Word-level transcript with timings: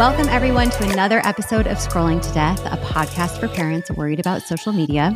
Welcome, 0.00 0.30
everyone, 0.30 0.70
to 0.70 0.88
another 0.88 1.20
episode 1.26 1.66
of 1.66 1.76
Scrolling 1.76 2.22
to 2.22 2.32
Death, 2.32 2.64
a 2.64 2.78
podcast 2.78 3.38
for 3.38 3.48
parents 3.48 3.90
worried 3.90 4.18
about 4.18 4.40
social 4.40 4.72
media. 4.72 5.14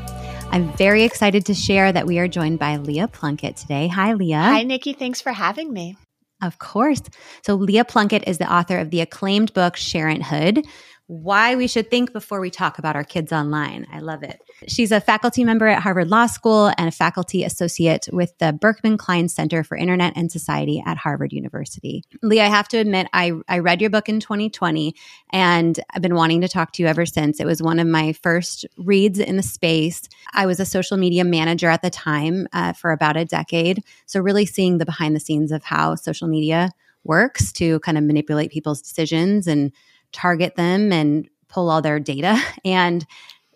I'm 0.50 0.70
very 0.74 1.04
excited 1.04 1.46
to 1.46 1.54
share 1.54 1.90
that 1.90 2.06
we 2.06 2.18
are 2.18 2.28
joined 2.28 2.58
by 2.58 2.76
Leah 2.76 3.08
Plunkett 3.08 3.56
today. 3.56 3.88
Hi, 3.88 4.12
Leah. 4.12 4.42
Hi, 4.42 4.62
Nicki. 4.62 4.92
Thanks 4.92 5.22
for 5.22 5.32
having 5.32 5.72
me. 5.72 5.96
Of 6.42 6.58
course. 6.58 7.00
So, 7.46 7.54
Leah 7.54 7.86
Plunkett 7.86 8.24
is 8.26 8.36
the 8.36 8.52
author 8.52 8.76
of 8.76 8.90
the 8.90 9.00
acclaimed 9.00 9.54
book, 9.54 9.76
Sharenthood 9.76 10.66
why 11.06 11.54
we 11.54 11.66
should 11.66 11.90
think 11.90 12.12
before 12.12 12.40
we 12.40 12.50
talk 12.50 12.78
about 12.78 12.96
our 12.96 13.04
kids 13.04 13.30
online. 13.30 13.86
I 13.92 13.98
love 13.98 14.22
it. 14.22 14.40
She's 14.66 14.90
a 14.90 15.00
faculty 15.00 15.44
member 15.44 15.66
at 15.66 15.82
Harvard 15.82 16.08
Law 16.08 16.26
School 16.26 16.72
and 16.78 16.88
a 16.88 16.92
faculty 16.92 17.44
associate 17.44 18.08
with 18.10 18.36
the 18.38 18.54
Berkman 18.54 18.96
Klein 18.96 19.28
Center 19.28 19.62
for 19.62 19.76
Internet 19.76 20.14
and 20.16 20.32
Society 20.32 20.82
at 20.86 20.96
Harvard 20.96 21.32
University. 21.32 22.04
Lee, 22.22 22.40
I 22.40 22.46
have 22.46 22.68
to 22.68 22.78
admit, 22.78 23.08
I, 23.12 23.32
I 23.48 23.58
read 23.58 23.82
your 23.82 23.90
book 23.90 24.08
in 24.08 24.18
2020 24.18 24.94
and 25.30 25.78
I've 25.90 26.00
been 26.00 26.14
wanting 26.14 26.40
to 26.40 26.48
talk 26.48 26.72
to 26.72 26.82
you 26.82 26.88
ever 26.88 27.04
since. 27.04 27.38
It 27.38 27.46
was 27.46 27.62
one 27.62 27.78
of 27.78 27.86
my 27.86 28.14
first 28.14 28.64
reads 28.78 29.18
in 29.18 29.36
the 29.36 29.42
space. 29.42 30.08
I 30.32 30.46
was 30.46 30.58
a 30.58 30.64
social 30.64 30.96
media 30.96 31.24
manager 31.24 31.68
at 31.68 31.82
the 31.82 31.90
time 31.90 32.48
uh, 32.54 32.72
for 32.72 32.92
about 32.92 33.18
a 33.18 33.26
decade. 33.26 33.84
So, 34.06 34.20
really 34.20 34.46
seeing 34.46 34.78
the 34.78 34.86
behind 34.86 35.14
the 35.14 35.20
scenes 35.20 35.52
of 35.52 35.64
how 35.64 35.96
social 35.96 36.28
media 36.28 36.70
works 37.04 37.52
to 37.52 37.78
kind 37.80 37.98
of 37.98 38.04
manipulate 38.04 38.50
people's 38.50 38.80
decisions 38.80 39.46
and 39.46 39.72
target 40.14 40.56
them 40.56 40.92
and 40.92 41.28
pull 41.48 41.70
all 41.70 41.82
their 41.82 42.00
data. 42.00 42.40
And 42.64 43.06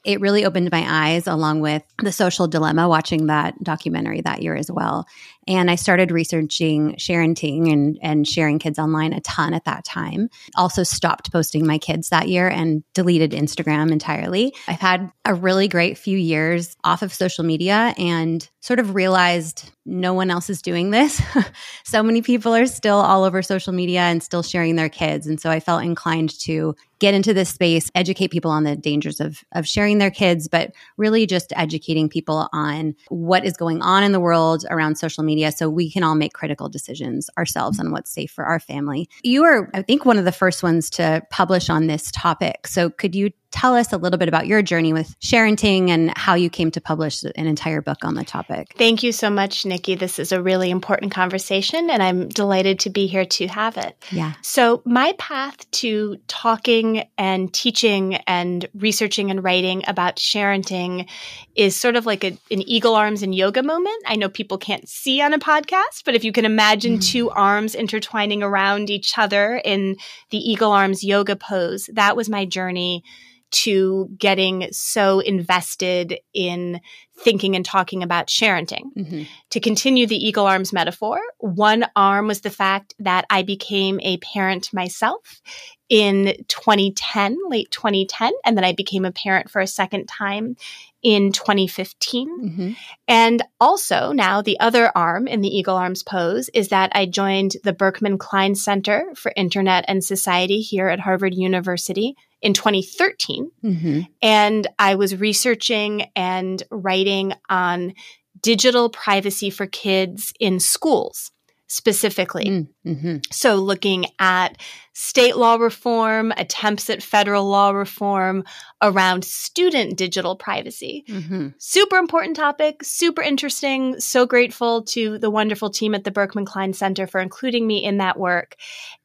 it 0.04 0.20
really 0.20 0.44
opened 0.44 0.70
my 0.70 0.84
eyes 0.86 1.26
along 1.26 1.60
with 1.60 1.82
the 2.02 2.12
social 2.12 2.46
dilemma 2.46 2.88
watching 2.88 3.26
that 3.26 3.62
documentary 3.62 4.20
that 4.20 4.42
year 4.42 4.54
as 4.54 4.70
well 4.70 5.06
and 5.48 5.70
i 5.70 5.74
started 5.74 6.12
researching 6.12 6.94
sharenting 6.96 7.72
and, 7.72 7.98
and 8.02 8.28
sharing 8.28 8.58
kids 8.58 8.78
online 8.78 9.12
a 9.12 9.20
ton 9.22 9.54
at 9.54 9.64
that 9.64 9.84
time 9.84 10.28
also 10.54 10.82
stopped 10.84 11.32
posting 11.32 11.66
my 11.66 11.78
kids 11.78 12.10
that 12.10 12.28
year 12.28 12.48
and 12.48 12.84
deleted 12.94 13.32
instagram 13.32 13.90
entirely 13.90 14.54
i've 14.68 14.78
had 14.78 15.10
a 15.24 15.34
really 15.34 15.66
great 15.66 15.98
few 15.98 16.16
years 16.16 16.76
off 16.84 17.02
of 17.02 17.12
social 17.12 17.44
media 17.44 17.94
and 17.98 18.48
sort 18.60 18.78
of 18.80 18.94
realized 18.94 19.70
no 19.86 20.12
one 20.12 20.30
else 20.30 20.50
is 20.50 20.60
doing 20.60 20.90
this. 20.90 21.22
so 21.84 22.02
many 22.02 22.20
people 22.20 22.54
are 22.54 22.66
still 22.66 22.96
all 22.96 23.24
over 23.24 23.40
social 23.42 23.72
media 23.72 24.00
and 24.00 24.22
still 24.22 24.42
sharing 24.42 24.76
their 24.76 24.88
kids. 24.88 25.26
And 25.26 25.40
so 25.40 25.50
I 25.50 25.60
felt 25.60 25.82
inclined 25.82 26.38
to 26.40 26.74
get 26.98 27.14
into 27.14 27.32
this 27.32 27.48
space, 27.48 27.90
educate 27.94 28.30
people 28.30 28.50
on 28.50 28.64
the 28.64 28.76
dangers 28.76 29.20
of, 29.20 29.42
of 29.52 29.66
sharing 29.66 29.98
their 29.98 30.10
kids, 30.10 30.48
but 30.48 30.72
really 30.96 31.26
just 31.26 31.52
educating 31.56 32.08
people 32.08 32.48
on 32.52 32.94
what 33.08 33.44
is 33.44 33.56
going 33.56 33.80
on 33.80 34.02
in 34.02 34.12
the 34.12 34.20
world 34.20 34.64
around 34.68 34.96
social 34.96 35.22
media 35.22 35.37
so 35.50 35.68
we 35.68 35.90
can 35.90 36.02
all 36.02 36.14
make 36.14 36.32
critical 36.32 36.68
decisions 36.68 37.30
ourselves 37.38 37.78
mm-hmm. 37.78 37.88
on 37.88 37.92
what's 37.92 38.10
safe 38.10 38.30
for 38.30 38.44
our 38.44 38.60
family. 38.60 39.08
You 39.22 39.44
are, 39.44 39.70
I 39.74 39.82
think, 39.82 40.04
one 40.04 40.18
of 40.18 40.24
the 40.24 40.32
first 40.32 40.62
ones 40.62 40.90
to 40.90 41.22
publish 41.30 41.70
on 41.70 41.86
this 41.86 42.10
topic. 42.10 42.66
So 42.66 42.90
could 42.90 43.14
you 43.14 43.30
tell 43.50 43.74
us 43.74 43.92
a 43.92 43.96
little 43.96 44.18
bit 44.18 44.28
about 44.28 44.46
your 44.46 44.62
journey 44.62 44.92
with 44.92 45.18
Sharenting 45.20 45.88
and 45.88 46.16
how 46.16 46.34
you 46.34 46.50
came 46.50 46.70
to 46.72 46.80
publish 46.80 47.22
an 47.22 47.46
entire 47.46 47.80
book 47.80 47.98
on 48.02 48.14
the 48.14 48.24
topic. 48.24 48.74
Thank 48.76 49.02
you 49.02 49.12
so 49.12 49.30
much, 49.30 49.64
Nicki. 49.64 49.94
This 49.94 50.18
is 50.18 50.32
a 50.32 50.42
really 50.42 50.70
important 50.70 51.12
conversation, 51.12 51.88
and 51.88 52.02
I'm 52.02 52.28
delighted 52.28 52.78
to 52.80 52.90
be 52.90 53.06
here 53.06 53.24
to 53.24 53.46
have 53.48 53.76
it. 53.76 53.96
Yeah. 54.10 54.34
So, 54.42 54.82
my 54.84 55.14
path 55.18 55.70
to 55.72 56.18
talking 56.28 57.08
and 57.16 57.52
teaching 57.52 58.16
and 58.26 58.68
researching 58.74 59.30
and 59.30 59.42
writing 59.42 59.82
about 59.86 60.16
Sharenting 60.16 61.08
is 61.54 61.74
sort 61.74 61.96
of 61.96 62.06
like 62.06 62.24
a, 62.24 62.38
an 62.50 62.62
eagle 62.62 62.94
arms 62.94 63.22
and 63.22 63.34
yoga 63.34 63.62
moment. 63.62 64.02
I 64.06 64.16
know 64.16 64.28
people 64.28 64.58
can't 64.58 64.88
see 64.88 65.22
on 65.22 65.32
a 65.32 65.38
podcast, 65.38 66.04
but 66.04 66.14
if 66.14 66.22
you 66.22 66.32
can 66.32 66.44
imagine 66.44 66.98
mm. 66.98 67.04
two 67.04 67.30
arms 67.30 67.74
intertwining 67.74 68.42
around 68.42 68.90
each 68.90 69.16
other 69.16 69.60
in 69.64 69.96
the 70.30 70.38
eagle 70.38 70.72
arms 70.72 71.02
yoga 71.02 71.34
pose, 71.34 71.88
that 71.94 72.16
was 72.16 72.28
my 72.28 72.44
journey 72.44 73.02
to 73.50 74.08
getting 74.18 74.68
so 74.72 75.20
invested 75.20 76.18
in 76.34 76.80
thinking 77.16 77.56
and 77.56 77.64
talking 77.64 78.02
about 78.02 78.28
sharenting. 78.28 78.92
Mm-hmm. 78.96 79.22
To 79.50 79.60
continue 79.60 80.06
the 80.06 80.16
eagle 80.16 80.46
arms 80.46 80.72
metaphor, 80.72 81.20
one 81.38 81.86
arm 81.96 82.26
was 82.28 82.42
the 82.42 82.50
fact 82.50 82.94
that 82.98 83.26
I 83.30 83.42
became 83.42 83.98
a 84.00 84.18
parent 84.18 84.72
myself 84.72 85.40
in 85.88 86.36
2010, 86.48 87.38
late 87.48 87.70
2010, 87.70 88.32
and 88.44 88.56
then 88.56 88.64
I 88.64 88.72
became 88.72 89.04
a 89.04 89.12
parent 89.12 89.50
for 89.50 89.60
a 89.60 89.66
second 89.66 90.06
time 90.06 90.56
in 91.02 91.32
2015. 91.32 92.28
Mm-hmm. 92.28 92.70
And 93.06 93.42
also 93.60 94.12
now 94.12 94.42
the 94.42 94.58
other 94.60 94.90
arm 94.94 95.26
in 95.28 95.40
the 95.40 95.48
eagle 95.48 95.76
arms 95.76 96.02
pose 96.02 96.48
is 96.50 96.68
that 96.68 96.90
I 96.94 97.06
joined 97.06 97.56
the 97.64 97.72
Berkman 97.72 98.18
Klein 98.18 98.54
Center 98.54 99.12
for 99.14 99.32
Internet 99.36 99.84
and 99.88 100.02
Society 100.02 100.60
here 100.60 100.88
at 100.88 101.00
Harvard 101.00 101.34
University 101.34 102.16
in 102.42 102.52
2013. 102.52 103.50
Mm-hmm. 103.64 104.00
And 104.22 104.66
I 104.78 104.96
was 104.96 105.16
researching 105.16 106.10
and 106.14 106.62
writing 106.70 107.32
on 107.48 107.94
digital 108.40 108.88
privacy 108.88 109.50
for 109.50 109.66
kids 109.66 110.32
in 110.38 110.60
schools 110.60 111.30
specifically. 111.68 112.46
Mm, 112.46 112.68
mm-hmm. 112.84 113.16
So, 113.30 113.56
looking 113.56 114.06
at 114.18 114.56
state 114.94 115.36
law 115.36 115.54
reform, 115.54 116.32
attempts 116.36 116.90
at 116.90 117.02
federal 117.02 117.48
law 117.48 117.70
reform 117.70 118.42
around 118.82 119.24
student 119.24 119.96
digital 119.96 120.34
privacy. 120.34 121.04
Mm-hmm. 121.08 121.50
Super 121.58 121.98
important 121.98 122.34
topic, 122.34 122.82
super 122.82 123.22
interesting. 123.22 124.00
So 124.00 124.26
grateful 124.26 124.82
to 124.86 125.18
the 125.18 125.30
wonderful 125.30 125.70
team 125.70 125.94
at 125.94 126.02
the 126.02 126.10
Berkman 126.10 126.46
Klein 126.46 126.72
Center 126.72 127.06
for 127.06 127.20
including 127.20 127.64
me 127.64 127.84
in 127.84 127.98
that 127.98 128.18
work. 128.18 128.56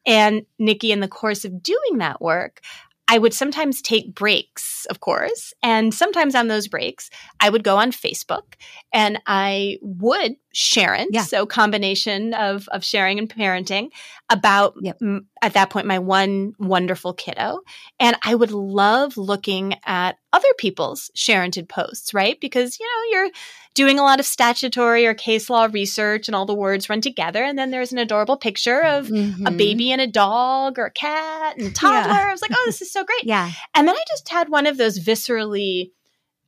And 0.04 0.48
Nicki, 0.58 0.92
in 0.92 1.00
the 1.00 1.08
course 1.08 1.46
of 1.46 1.62
doing 1.62 2.00
that 2.00 2.20
work, 2.20 2.62
I 3.08 3.18
would 3.18 3.34
sometimes 3.34 3.82
take 3.82 4.16
breaks, 4.16 4.86
of 4.90 5.00
course. 5.02 5.54
And 5.62 5.94
sometimes 5.94 6.36
on 6.36 6.48
those 6.48 6.68
breaks, 6.68 7.10
I 7.40 7.50
would 7.50 7.64
go 7.64 7.78
on 7.78 7.92
Facebook 7.92 8.54
and 8.94 9.22
I 9.28 9.78
would 9.82 10.36
sharent. 10.56 11.08
Yeah. 11.12 11.24
So 11.24 11.46
combination 11.46 12.34
of, 12.34 12.68
of 12.70 12.84
sharing 12.84 13.20
and 13.20 13.30
parenting 13.30 13.90
about 14.30 14.76
yep. 14.82 14.98
m- 15.02 15.28
at 15.42 15.54
that 15.54 15.70
point, 15.70 15.86
my 15.86 16.00
one 16.00 16.54
wonderful 16.60 17.14
kiddo. 17.14 17.60
And 18.00 18.16
I 18.24 18.36
would 18.36 18.52
love 18.52 19.18
looking 19.18 19.76
at 19.86 20.16
other 20.32 20.54
people's 20.58 21.12
sharented 21.16 21.68
posts, 21.68 22.14
right? 22.14 22.40
Because, 22.40 22.80
you 22.80 22.86
know, 22.86 23.18
you're 23.18 23.32
doing 23.74 23.98
a 23.98 24.04
lot 24.04 24.20
of 24.20 24.26
statutory 24.26 25.06
or 25.06 25.14
case 25.14 25.50
law 25.50 25.68
research 25.72 26.28
and 26.28 26.36
all 26.36 26.46
the 26.46 26.54
words 26.54 26.90
run 26.90 27.02
together. 27.02 27.44
And 27.44 27.58
then 27.58 27.72
there's 27.72 27.92
an 27.92 27.98
adorable 27.98 28.38
picture 28.38 28.82
of 28.82 29.08
mm-hmm. 29.08 29.48
a 29.48 29.52
baby 29.52 29.92
and 29.92 30.02
a 30.02 30.08
dog 30.08 30.78
or 30.78 30.86
a 30.86 30.92
cat 30.92 31.58
and 31.58 31.68
a 31.68 31.72
toddler. 31.72 32.14
Yeah. 32.14 32.28
I 32.28 32.32
was 32.32 32.42
like, 32.42 32.52
oh, 32.54 32.64
this 32.66 32.82
is 32.82 32.92
so 32.92 33.04
great. 33.04 33.24
yeah. 33.24 33.52
And 33.74 33.88
then 33.88 33.96
I 33.96 34.04
just 34.08 34.30
had 34.30 34.50
one 34.50 34.68
of 34.68 34.78
those 34.78 35.00
viscerally 35.00 35.92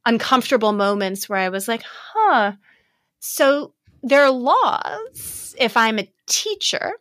uncomfortable 0.06 0.72
moments 0.72 1.28
where 1.28 1.40
I 1.40 1.50
was 1.50 1.68
like, 1.68 1.84
huh. 1.84 2.53
So 3.19 3.74
there 4.03 4.24
are 4.24 4.31
laws, 4.31 5.56
if 5.59 5.75
I'm 5.75 5.97
a 5.97 6.12
teacher, 6.28 6.94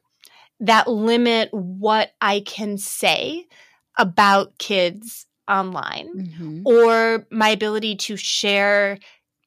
that 0.60 0.88
limit 0.88 1.50
what 1.52 2.12
I 2.20 2.40
can 2.40 2.78
say 2.78 3.46
about 3.98 4.56
kids 4.58 5.26
online 5.46 6.08
mm-hmm. 6.16 6.62
or 6.64 7.26
my 7.30 7.50
ability 7.50 7.96
to 7.96 8.16
share 8.16 8.98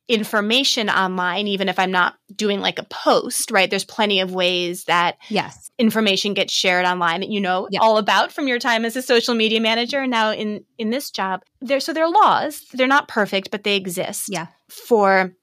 information 0.07 0.89
online 0.89 1.47
even 1.47 1.67
if 1.67 1.77
i'm 1.77 1.91
not 1.91 2.15
doing 2.35 2.59
like 2.59 2.79
a 2.79 2.83
post 2.83 3.51
right? 3.51 3.69
There's 3.69 3.85
plenty 3.85 4.19
of 4.19 4.33
ways 4.33 4.85
that 4.85 5.17
yes. 5.29 5.71
information 5.77 6.33
gets 6.33 6.53
shared 6.53 6.85
online 6.85 7.21
that 7.21 7.29
you 7.29 7.41
know 7.41 7.67
yep. 7.71 7.81
all 7.81 7.97
about 7.97 8.31
from 8.31 8.47
your 8.47 8.59
time 8.59 8.85
as 8.85 8.95
a 8.95 9.01
social 9.01 9.35
media 9.35 9.59
manager 9.59 10.01
and 10.01 10.11
now 10.11 10.31
in 10.31 10.63
in 10.77 10.89
this 10.89 11.11
job. 11.11 11.43
There 11.61 11.79
so 11.79 11.93
there 11.93 12.05
are 12.05 12.11
laws. 12.11 12.65
They're 12.73 12.87
not 12.87 13.07
perfect 13.07 13.51
but 13.51 13.63
they 13.63 13.75
exist 13.75 14.29
yeah. 14.29 14.47
for 14.69 15.33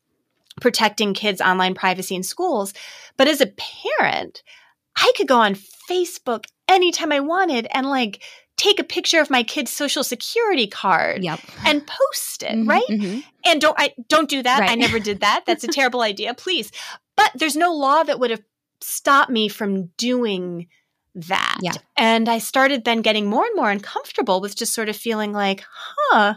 protecting 0.60 1.14
kids 1.14 1.40
online 1.40 1.74
privacy 1.74 2.14
in 2.14 2.22
schools. 2.22 2.72
But 3.16 3.28
as 3.28 3.40
a 3.40 3.52
parent 3.98 4.42
i 4.96 5.12
could 5.16 5.26
go 5.26 5.40
on 5.40 5.56
facebook 5.90 6.44
anytime 6.68 7.10
i 7.10 7.18
wanted 7.18 7.66
and 7.72 7.88
like 7.88 8.22
take 8.56 8.78
a 8.78 8.84
picture 8.84 9.20
of 9.20 9.30
my 9.30 9.42
kid's 9.42 9.70
social 9.70 10.04
security 10.04 10.66
card 10.66 11.24
yep. 11.24 11.40
and 11.66 11.86
post 11.86 12.42
it, 12.42 12.52
mm-hmm, 12.52 12.68
right? 12.68 12.86
Mm-hmm. 12.88 13.20
And 13.44 13.60
don't 13.60 13.76
I 13.78 13.94
don't 14.08 14.28
do 14.28 14.42
that. 14.42 14.60
Right. 14.60 14.70
I 14.70 14.74
never 14.74 14.98
did 14.98 15.20
that. 15.20 15.44
That's 15.46 15.64
a 15.64 15.68
terrible 15.72 16.02
idea. 16.02 16.34
Please. 16.34 16.70
But 17.16 17.32
there's 17.34 17.56
no 17.56 17.72
law 17.72 18.02
that 18.02 18.18
would 18.18 18.30
have 18.30 18.42
stopped 18.80 19.30
me 19.30 19.48
from 19.48 19.86
doing 19.96 20.68
that. 21.14 21.58
Yeah. 21.62 21.74
And 21.96 22.28
I 22.28 22.38
started 22.38 22.84
then 22.84 23.02
getting 23.02 23.26
more 23.26 23.44
and 23.44 23.54
more 23.56 23.70
uncomfortable 23.70 24.40
with 24.40 24.56
just 24.56 24.74
sort 24.74 24.88
of 24.88 24.96
feeling 24.96 25.32
like, 25.32 25.64
huh, 25.70 26.34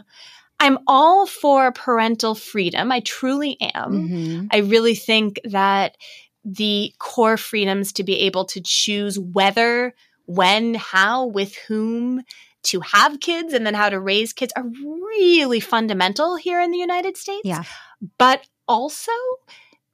I'm 0.60 0.78
all 0.86 1.26
for 1.26 1.72
parental 1.72 2.34
freedom. 2.34 2.90
I 2.92 3.00
truly 3.00 3.56
am. 3.60 3.92
Mm-hmm. 3.92 4.46
I 4.52 4.58
really 4.58 4.94
think 4.94 5.40
that 5.44 5.96
the 6.44 6.92
core 6.98 7.36
freedoms 7.36 7.92
to 7.94 8.04
be 8.04 8.20
able 8.20 8.44
to 8.46 8.60
choose 8.60 9.18
whether 9.18 9.94
when, 10.28 10.74
how, 10.74 11.26
with 11.26 11.56
whom 11.56 12.22
to 12.64 12.80
have 12.80 13.18
kids 13.20 13.54
and 13.54 13.64
then 13.64 13.74
how 13.74 13.88
to 13.88 13.98
raise 13.98 14.34
kids 14.34 14.52
are 14.54 14.64
really 14.64 15.58
fundamental 15.58 16.36
here 16.36 16.60
in 16.60 16.70
the 16.70 16.78
United 16.78 17.16
States. 17.16 17.42
Yeah. 17.44 17.62
But 18.18 18.46
also, 18.68 19.12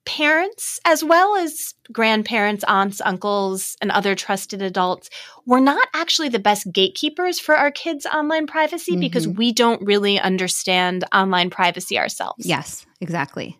parents, 0.05 0.81
as 0.85 1.05
well 1.05 1.37
as 1.37 1.75
grandparents, 1.93 2.65
aunts, 2.65 3.01
uncles, 3.01 3.77
and 3.81 3.93
other 3.93 4.17
trusted 4.17 4.61
adults, 4.61 5.09
we're 5.47 5.61
not 5.61 5.87
actually 5.95 6.31
the 6.31 6.41
best 6.41 6.67
gatekeepers 6.73 7.39
for 7.39 7.55
our 7.55 7.71
kids' 7.71 8.05
online 8.05 8.49
privacy 8.49 8.93
mm-hmm. 8.93 9.01
because 9.01 9.29
we 9.29 9.53
don't 9.53 9.87
really 9.87 10.19
understand 10.19 11.05
online 11.13 11.49
privacy 11.49 11.97
ourselves. 11.97 12.45
Yes, 12.45 12.85
exactly. 13.01 13.57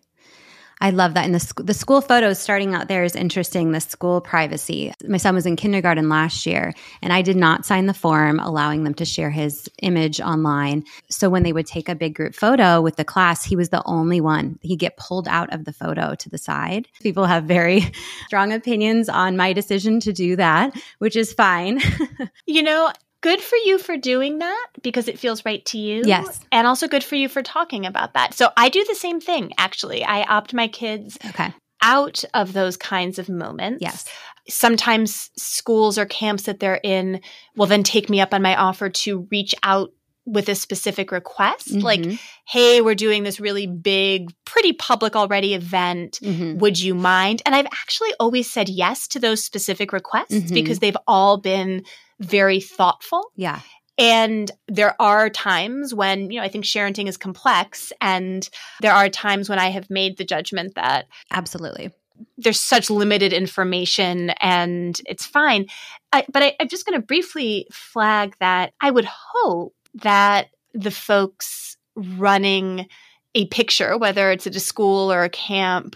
I 0.85 0.91
love 0.91 1.15
that. 1.15 1.25
And 1.25 1.33
the, 1.33 1.39
sc- 1.39 1.65
the 1.65 1.73
school 1.73 1.99
photos 1.99 2.37
starting 2.37 2.75
out 2.75 2.89
there 2.89 3.03
is 3.03 3.15
interesting. 3.15 3.71
The 3.71 3.81
school 3.81 4.21
privacy. 4.21 4.93
My 5.07 5.17
son 5.17 5.33
was 5.33 5.47
in 5.47 5.55
kindergarten 5.55 6.09
last 6.09 6.45
year, 6.45 6.75
and 7.01 7.11
I 7.11 7.23
did 7.23 7.37
not 7.37 7.65
sign 7.65 7.87
the 7.87 7.93
form 7.95 8.39
allowing 8.39 8.83
them 8.83 8.93
to 8.95 9.03
share 9.03 9.31
his 9.31 9.67
image 9.81 10.21
online. 10.21 10.83
So 11.09 11.27
when 11.27 11.41
they 11.41 11.53
would 11.53 11.65
take 11.65 11.89
a 11.89 11.95
big 11.95 12.13
group 12.13 12.35
photo 12.35 12.81
with 12.81 12.97
the 12.97 13.03
class, 13.03 13.43
he 13.43 13.55
was 13.55 13.69
the 13.69 13.81
only 13.87 14.21
one. 14.21 14.59
He'd 14.61 14.77
get 14.77 14.95
pulled 14.97 15.27
out 15.27 15.51
of 15.51 15.65
the 15.65 15.73
photo 15.73 16.13
to 16.13 16.29
the 16.29 16.37
side. 16.37 16.87
People 17.01 17.25
have 17.25 17.45
very 17.45 17.91
strong 18.27 18.53
opinions 18.53 19.09
on 19.09 19.35
my 19.35 19.53
decision 19.53 19.99
to 20.01 20.13
do 20.13 20.35
that, 20.35 20.79
which 20.99 21.15
is 21.15 21.33
fine. 21.33 21.81
you 22.45 22.61
know, 22.61 22.91
good 23.25 23.41
for 23.41 23.55
you 23.55 23.79
for 23.79 23.97
doing 23.97 24.37
that 24.37 24.67
because 24.83 25.07
it 25.07 25.17
feels 25.17 25.43
right 25.45 25.65
to 25.65 25.79
you. 25.79 26.03
Yes. 26.05 26.39
And 26.51 26.67
also 26.67 26.87
good 26.87 27.03
for 27.03 27.15
you 27.15 27.27
for 27.27 27.41
talking 27.41 27.87
about 27.87 28.13
that. 28.13 28.35
So 28.35 28.51
I 28.55 28.69
do 28.69 28.85
the 28.87 28.93
same 28.93 29.19
thing, 29.19 29.51
actually. 29.57 30.03
I 30.03 30.21
opt 30.25 30.53
my 30.53 30.67
kids 30.67 31.17
okay. 31.29 31.51
out 31.81 32.23
of 32.35 32.53
those 32.53 32.77
kinds 32.77 33.17
of 33.17 33.27
moments. 33.27 33.81
Yes. 33.81 34.07
Sometimes 34.47 35.31
schools 35.35 35.97
or 35.97 36.05
camps 36.05 36.43
that 36.43 36.59
they're 36.59 36.79
in 36.83 37.19
will 37.55 37.65
then 37.65 37.81
take 37.81 38.11
me 38.11 38.21
up 38.21 38.31
on 38.31 38.43
my 38.43 38.55
offer 38.55 38.91
to 38.91 39.27
reach 39.31 39.55
out 39.63 39.89
with 40.27 40.47
a 40.47 40.55
specific 40.55 41.11
request 41.11 41.69
mm-hmm. 41.69 41.81
like 41.81 42.03
hey 42.47 42.81
we're 42.81 42.95
doing 42.95 43.21
this 43.21 43.39
really 43.39 43.67
big 43.67 44.33
pretty 44.43 44.73
public 44.73 45.15
already 45.15 45.53
event 45.53 46.17
mm-hmm. 46.19 46.57
would 46.57 46.79
you 46.79 46.95
mind 46.95 47.43
and 47.45 47.53
i've 47.53 47.67
actually 47.67 48.11
always 48.19 48.51
said 48.51 48.67
yes 48.67 49.07
to 49.07 49.19
those 49.19 49.43
specific 49.43 49.93
requests 49.93 50.31
mm-hmm. 50.31 50.53
because 50.55 50.79
they've 50.79 50.97
all 51.05 51.37
been 51.37 51.83
very 52.19 52.59
thoughtful. 52.59 53.31
Yeah. 53.35 53.61
And 53.97 54.51
there 54.67 54.99
are 55.01 55.29
times 55.29 55.93
when, 55.93 56.29
you 56.29 56.39
know, 56.39 56.45
I 56.45 56.49
think 56.49 56.65
sharenting 56.65 57.07
is 57.07 57.17
complex. 57.17 57.93
And 58.01 58.47
there 58.81 58.93
are 58.93 59.07
times 59.09 59.49
when 59.49 59.59
I 59.59 59.69
have 59.69 59.89
made 59.89 60.17
the 60.17 60.25
judgment 60.25 60.75
that. 60.75 61.07
Absolutely. 61.31 61.91
There's 62.37 62.59
such 62.59 62.89
limited 62.89 63.33
information 63.33 64.31
and 64.41 64.99
it's 65.05 65.25
fine. 65.25 65.67
I, 66.11 66.25
but 66.31 66.43
I, 66.43 66.55
I'm 66.59 66.67
just 66.67 66.85
going 66.85 66.99
to 66.99 67.05
briefly 67.05 67.67
flag 67.71 68.35
that 68.39 68.73
I 68.81 68.91
would 68.91 69.05
hope 69.05 69.73
that 69.95 70.47
the 70.73 70.91
folks 70.91 71.77
running 71.95 72.87
a 73.33 73.45
picture, 73.47 73.97
whether 73.97 74.31
it's 74.31 74.47
at 74.47 74.55
a 74.55 74.61
school 74.61 75.11
or 75.11 75.23
a 75.23 75.29
camp 75.29 75.95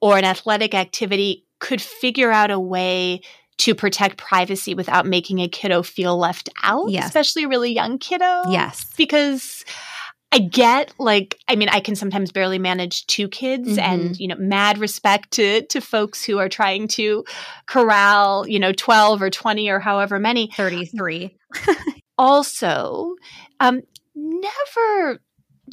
or 0.00 0.18
an 0.18 0.24
athletic 0.24 0.74
activity, 0.74 1.44
could 1.58 1.80
figure 1.80 2.30
out 2.30 2.50
a 2.50 2.58
way 2.58 3.20
to 3.60 3.74
protect 3.74 4.16
privacy 4.16 4.72
without 4.72 5.04
making 5.04 5.38
a 5.38 5.48
kiddo 5.48 5.82
feel 5.82 6.16
left 6.16 6.48
out, 6.62 6.90
yes. 6.90 7.04
especially 7.06 7.44
a 7.44 7.48
really 7.48 7.72
young 7.72 7.98
kiddo. 7.98 8.50
Yes. 8.50 8.86
Because 8.96 9.66
I 10.32 10.38
get 10.38 10.94
like 10.98 11.36
I 11.46 11.56
mean 11.56 11.68
I 11.68 11.80
can 11.80 11.94
sometimes 11.94 12.32
barely 12.32 12.58
manage 12.58 13.06
two 13.06 13.28
kids 13.28 13.68
mm-hmm. 13.68 13.80
and 13.80 14.18
you 14.18 14.28
know 14.28 14.36
mad 14.38 14.78
respect 14.78 15.32
to 15.32 15.66
to 15.66 15.80
folks 15.82 16.24
who 16.24 16.38
are 16.38 16.48
trying 16.48 16.88
to 16.88 17.24
corral, 17.66 18.48
you 18.48 18.58
know, 18.58 18.72
12 18.72 19.20
or 19.20 19.28
20 19.28 19.68
or 19.68 19.78
however 19.78 20.18
many 20.18 20.50
33. 20.56 21.36
also, 22.18 23.14
um 23.58 23.82
never 24.14 25.20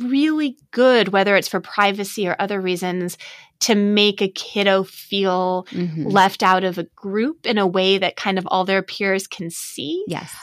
really 0.02 0.58
good 0.72 1.08
whether 1.08 1.36
it's 1.36 1.48
for 1.48 1.60
privacy 1.60 2.28
or 2.28 2.36
other 2.38 2.62
reasons 2.62 3.18
to 3.60 3.76
make 3.76 4.22
a 4.22 4.28
kiddo 4.28 4.84
feel 4.84 5.66
mm-hmm. 5.72 6.06
left 6.06 6.44
out 6.44 6.64
of 6.64 6.78
a 6.78 6.84
group 6.96 7.46
in 7.46 7.58
a 7.58 7.68
way 7.68 7.98
that 7.98 8.16
kind 8.16 8.38
of 8.38 8.48
all 8.48 8.66
their 8.66 8.84
peers 8.84 9.28
can 9.28 9.50
see. 9.50 10.04
Yes. 10.08 10.34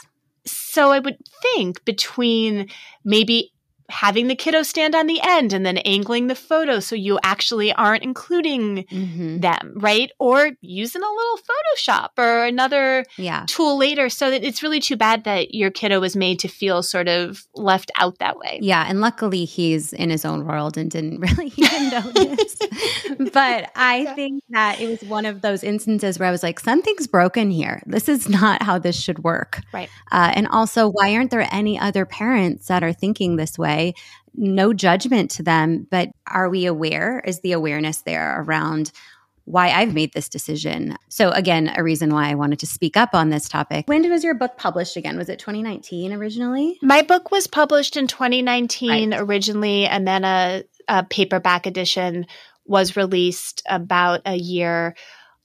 So 0.45 0.91
I 0.91 0.99
would 0.99 1.17
think 1.41 1.83
between 1.85 2.69
maybe 3.03 3.51
having 3.89 4.27
the 4.27 4.35
kiddo 4.35 4.63
stand 4.63 4.95
on 4.95 5.07
the 5.07 5.19
end 5.23 5.53
and 5.53 5.65
then 5.65 5.77
angling 5.79 6.27
the 6.27 6.35
photo 6.35 6.79
so 6.79 6.95
you 6.95 7.19
actually 7.23 7.71
aren't 7.73 8.03
including 8.03 8.83
mm-hmm. 8.85 9.39
them, 9.39 9.73
right? 9.75 10.11
Or 10.19 10.51
using 10.61 11.01
a 11.01 11.05
little 11.05 11.37
Photoshop 11.37 12.09
or 12.17 12.45
another 12.45 13.05
yeah. 13.17 13.45
tool 13.47 13.77
later 13.77 14.09
so 14.09 14.31
that 14.31 14.43
it's 14.43 14.63
really 14.63 14.79
too 14.79 14.95
bad 14.95 15.23
that 15.25 15.53
your 15.53 15.69
kiddo 15.69 15.99
was 15.99 16.15
made 16.15 16.39
to 16.39 16.47
feel 16.47 16.81
sort 16.81 17.07
of 17.07 17.45
left 17.53 17.91
out 17.97 18.17
that 18.19 18.37
way. 18.37 18.59
Yeah. 18.61 18.85
And 18.87 19.01
luckily 19.01 19.45
he's 19.45 19.93
in 19.93 20.09
his 20.09 20.25
own 20.25 20.45
world 20.45 20.77
and 20.77 20.89
didn't 20.89 21.19
really 21.19 21.53
even 21.55 21.89
notice. 21.89 22.57
but 23.33 23.71
I 23.75 23.97
yeah. 24.03 24.15
think 24.15 24.43
that 24.49 24.79
it 24.79 24.87
was 24.87 25.03
one 25.03 25.25
of 25.25 25.41
those 25.41 25.63
instances 25.63 26.17
where 26.17 26.27
I 26.27 26.31
was 26.31 26.43
like, 26.43 26.59
something's 26.59 27.07
broken 27.07 27.51
here. 27.51 27.81
This 27.85 28.09
is 28.09 28.27
not 28.27 28.63
how 28.63 28.79
this 28.79 28.99
should 28.99 29.23
work. 29.23 29.61
Right. 29.71 29.89
Uh, 30.11 30.31
and 30.35 30.47
also, 30.47 30.89
why 30.89 31.15
aren't 31.15 31.31
there 31.31 31.47
any 31.51 31.79
other 31.79 32.05
parents 32.05 32.67
that 32.67 32.83
are 32.83 32.93
thinking 32.93 33.35
this 33.35 33.57
way? 33.57 33.74
Way. 33.75 33.93
No 34.35 34.73
judgment 34.73 35.31
to 35.31 35.43
them, 35.43 35.87
but 35.89 36.09
are 36.27 36.49
we 36.49 36.65
aware? 36.65 37.21
Is 37.25 37.39
the 37.41 37.53
awareness 37.53 38.01
there 38.01 38.41
around 38.41 38.91
why 39.45 39.69
I've 39.69 39.93
made 39.93 40.11
this 40.13 40.27
decision. 40.27 40.97
So, 41.07 41.29
again, 41.29 41.71
a 41.75 41.83
reason 41.83 42.11
why 42.11 42.29
I 42.29 42.35
wanted 42.35 42.59
to 42.59 42.67
speak 42.67 42.97
up 42.97 43.13
on 43.13 43.29
this 43.29 43.47
topic. 43.47 43.87
When 43.87 44.09
was 44.09 44.23
your 44.23 44.33
book 44.33 44.57
published 44.57 44.97
again? 44.97 45.17
Was 45.17 45.29
it 45.29 45.37
2019 45.39 46.13
originally? 46.13 46.79
My 46.81 47.03
book 47.03 47.31
was 47.31 47.45
published 47.45 47.95
in 47.95 48.07
2019 48.07 49.11
right. 49.11 49.21
originally, 49.21 49.85
and 49.85 50.07
then 50.07 50.25
a, 50.25 50.63
a, 50.87 51.03
paperback 51.03 51.67
edition 51.67 52.25
was 52.65 52.97
released 52.97 53.61
about 53.69 54.21
a 54.25 54.35
year 54.35 54.95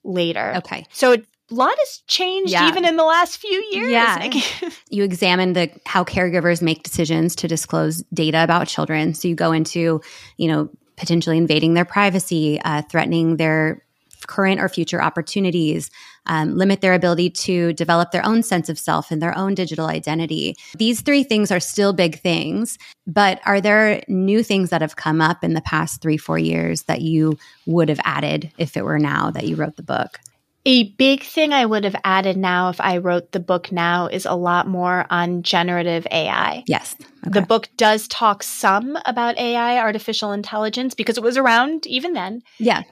later. 0.03 0.55
Okay. 0.57 0.87
So, 0.91 1.13
it 1.13 1.27
a 1.51 1.55
lot 1.55 1.75
has 1.79 2.03
changed 2.07 2.53
yeah. 2.53 2.69
even 2.69 2.85
in 2.85 2.97
the 2.97 3.05
last 3.05 3.39
few 3.39 3.63
years. 3.73 3.91
Yeah. 3.91 4.31
you 4.91 5.03
examine 5.03 5.53
the 5.55 5.71
how 5.87 6.05
caregivers 6.05 6.63
make 6.63 6.83
decisions 6.83 7.35
to 7.37 7.49
disclose 7.49 8.03
data 8.15 8.43
about 8.45 8.69
children. 8.69 9.15
So 9.15 9.29
you 9.29 9.35
go 9.35 9.53
into, 9.53 10.01
you 10.37 10.49
know, 10.49 10.71
potentially 10.97 11.39
invading 11.39 11.75
their 11.75 11.85
privacy, 11.85 12.61
uh, 12.65 12.83
threatening 12.83 13.37
their 13.37 13.83
current 14.27 14.61
or 14.61 14.69
future 14.69 15.03
opportunities, 15.03 15.91
um, 16.27 16.57
limit 16.57 16.83
their 16.83 16.93
ability 16.93 17.31
to 17.31 17.73
develop 17.73 18.11
their 18.11 18.25
own 18.25 18.43
sense 18.43 18.69
of 18.69 18.79
self 18.79 19.11
and 19.11 19.21
their 19.21 19.37
own 19.37 19.55
digital 19.55 19.87
identity. 19.87 20.55
These 20.77 21.01
three 21.01 21.25
things 21.25 21.51
are 21.51 21.59
still 21.59 21.93
big 21.93 22.21
things, 22.21 22.79
but 23.07 23.41
are 23.47 23.61
there 23.61 24.03
new 24.09 24.43
things 24.43 24.71
that 24.71 24.83
have 24.83 24.97
come 24.97 25.21
up 25.21 25.43
in 25.43 25.55
the 25.55 25.63
past 25.63 26.03
three, 26.03 26.19
four 26.19 26.39
years 26.39 26.83
that 26.83 27.01
you 27.01 27.39
would 27.67 27.89
have 27.89 28.01
added 28.05 28.53
if 28.59 28.77
it 28.77 28.85
were 28.85 28.99
now 28.99 29.31
that 29.31 29.47
you 29.47 29.57
wrote 29.57 29.77
the 29.77 29.83
book? 29.83 30.21
A 30.67 30.91
big 30.93 31.23
thing 31.23 31.53
I 31.53 31.65
would 31.65 31.85
have 31.85 31.97
added 32.05 32.37
now 32.37 32.69
if 32.69 32.81
I 32.81 32.99
wrote 32.99 33.33
the 33.33 33.41
book 33.41 33.73
now 33.73 34.09
is 34.09 34.27
a 34.27 34.35
lot 34.35 34.67
more 34.67 35.07
on 35.09 35.43
generative 35.43 36.07
AI. 36.11 36.65
Yes. 36.67 36.95
Okay. 37.27 37.41
The 37.41 37.47
book 37.47 37.69
does 37.79 38.07
talk 38.09 38.43
some 38.43 38.99
about 39.07 39.39
AI, 39.39 39.79
artificial 39.79 40.33
intelligence, 40.33 40.95
because 40.95 41.17
it 41.17 41.23
was 41.23 41.39
around 41.39 41.87
even 41.87 42.13
then. 42.13 42.43
Yeah. 42.59 42.83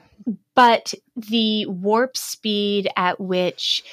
But 0.55 0.93
the 1.15 1.67
warp 1.67 2.17
speed 2.17 2.89
at 2.97 3.19
which 3.19 3.83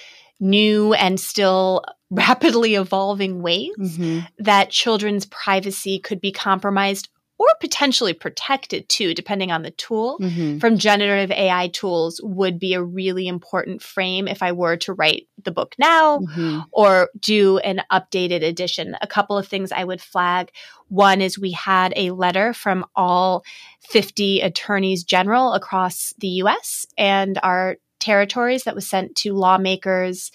new 0.40 0.94
and 0.94 1.20
still 1.20 1.84
rapidly 2.10 2.76
evolving 2.76 3.42
ways 3.42 3.74
mm-hmm. 3.78 4.20
that 4.38 4.70
children's 4.70 5.26
privacy 5.26 5.98
could 5.98 6.20
be 6.20 6.32
compromised 6.32 7.08
or 7.38 7.48
potentially 7.60 8.12
protected 8.12 8.88
too, 8.88 9.14
depending 9.14 9.52
on 9.52 9.62
the 9.62 9.70
tool 9.72 10.18
mm-hmm. 10.18 10.58
from 10.58 10.78
generative 10.78 11.30
AI 11.30 11.68
tools 11.68 12.20
would 12.22 12.58
be 12.58 12.74
a 12.74 12.82
really 12.82 13.28
important 13.28 13.82
frame 13.82 14.26
if 14.26 14.42
I 14.42 14.52
were 14.52 14.76
to 14.78 14.92
write 14.92 15.28
the 15.44 15.50
book 15.50 15.74
now 15.78 16.18
mm-hmm. 16.18 16.60
or 16.72 17.10
do 17.20 17.58
an 17.58 17.82
updated 17.92 18.42
edition. 18.42 18.96
A 19.02 19.06
couple 19.06 19.36
of 19.36 19.46
things 19.46 19.70
I 19.70 19.84
would 19.84 20.00
flag. 20.00 20.50
One 20.88 21.20
is 21.20 21.38
we 21.38 21.52
had 21.52 21.92
a 21.96 22.12
letter 22.12 22.52
from 22.52 22.86
all 22.94 23.44
50 23.80 24.40
attorneys 24.40 25.04
general 25.04 25.52
across 25.52 26.14
the 26.18 26.28
US 26.28 26.86
and 26.96 27.38
our 27.42 27.76
territories 27.98 28.64
that 28.64 28.74
was 28.74 28.86
sent 28.86 29.14
to 29.16 29.32
lawmakers 29.32 30.30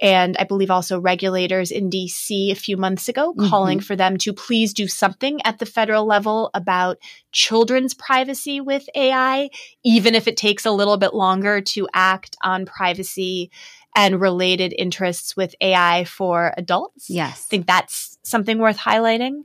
and 0.00 0.36
I 0.38 0.44
believe 0.44 0.70
also 0.70 0.98
regulators 0.98 1.70
in 1.70 1.90
DC 1.90 2.50
a 2.50 2.54
few 2.54 2.76
months 2.76 3.08
ago 3.08 3.32
mm-hmm. 3.32 3.48
calling 3.48 3.80
for 3.80 3.96
them 3.96 4.16
to 4.18 4.32
please 4.32 4.72
do 4.72 4.88
something 4.88 5.40
at 5.44 5.58
the 5.58 5.66
federal 5.66 6.06
level 6.06 6.50
about 6.54 6.98
children's 7.32 7.94
privacy 7.94 8.60
with 8.60 8.88
AI, 8.94 9.50
even 9.84 10.14
if 10.14 10.26
it 10.26 10.36
takes 10.36 10.64
a 10.64 10.70
little 10.70 10.96
bit 10.96 11.14
longer 11.14 11.60
to 11.60 11.86
act 11.92 12.36
on 12.42 12.64
privacy 12.64 13.50
and 13.94 14.20
related 14.20 14.72
interests 14.76 15.36
with 15.36 15.54
AI 15.60 16.04
for 16.04 16.54
adults. 16.56 17.10
Yes. 17.10 17.46
I 17.46 17.50
think 17.50 17.66
that's 17.66 18.18
something 18.22 18.58
worth 18.58 18.78
highlighting. 18.78 19.42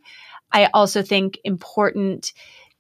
I 0.51 0.69
also 0.73 1.01
think 1.01 1.39
important 1.43 2.31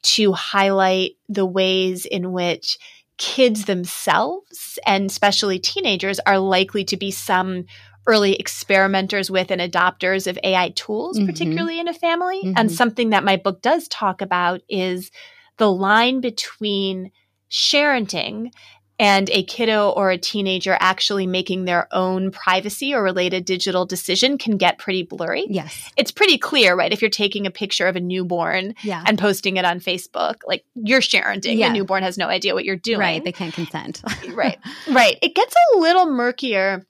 to 0.03 0.31
highlight 0.31 1.13
the 1.27 1.45
ways 1.45 2.05
in 2.05 2.31
which 2.31 2.77
kids 3.17 3.65
themselves 3.65 4.77
and 4.85 5.09
especially 5.09 5.59
teenagers 5.59 6.19
are 6.25 6.39
likely 6.39 6.83
to 6.85 6.97
be 6.97 7.11
some 7.11 7.65
early 8.07 8.35
experimenters 8.35 9.31
with 9.31 9.51
and 9.51 9.61
adopters 9.61 10.27
of 10.27 10.37
AI 10.43 10.69
tools, 10.69 11.17
mm-hmm. 11.17 11.25
particularly 11.25 11.79
in 11.79 11.87
a 11.87 11.93
family. 11.93 12.41
Mm-hmm. 12.43 12.53
And 12.57 12.71
something 12.71 13.09
that 13.11 13.23
my 13.23 13.35
book 13.35 13.61
does 13.61 13.87
talk 13.87 14.21
about 14.21 14.61
is 14.69 15.11
the 15.57 15.71
line 15.71 16.21
between 16.21 17.11
sharenting 17.49 18.51
and 18.97 19.29
a 19.31 19.43
kiddo 19.43 19.89
or 19.89 20.09
a 20.09 20.17
teenager 20.17 20.77
actually 20.79 21.27
making 21.27 21.65
their 21.65 21.87
own 21.91 22.31
privacy 22.31 22.93
or 22.93 23.03
related 23.03 23.43
digital 23.45 23.85
decision 23.85 24.37
can 24.37 24.57
get 24.57 24.77
pretty 24.77 25.03
blurry. 25.03 25.45
Yes. 25.49 25.91
It's 25.97 26.11
pretty 26.11 26.37
clear, 26.37 26.75
right? 26.75 26.91
If 26.93 27.01
you're 27.01 27.09
taking 27.09 27.45
a 27.45 27.51
picture 27.51 27.87
of 27.87 27.95
a 27.95 27.99
newborn 27.99 28.73
Yeah. 28.83 29.03
and 29.05 29.19
posting 29.19 29.57
it 29.57 29.65
on 29.65 29.79
Facebook, 29.79 30.35
like 30.47 30.63
you're 30.75 31.01
sharenting. 31.01 31.57
Yeah. 31.57 31.69
A 31.69 31.73
newborn 31.73 32.03
has 32.03 32.17
no 32.17 32.27
idea 32.27 32.53
what 32.53 32.63
you're 32.65 32.75
doing. 32.77 32.99
Right. 32.99 33.23
They 33.23 33.31
can't 33.31 33.53
consent. 33.53 34.01
right. 34.33 34.57
Right. 34.89 35.17
It 35.21 35.35
gets 35.35 35.53
a 35.73 35.77
little 35.79 36.05
murkier 36.05 36.85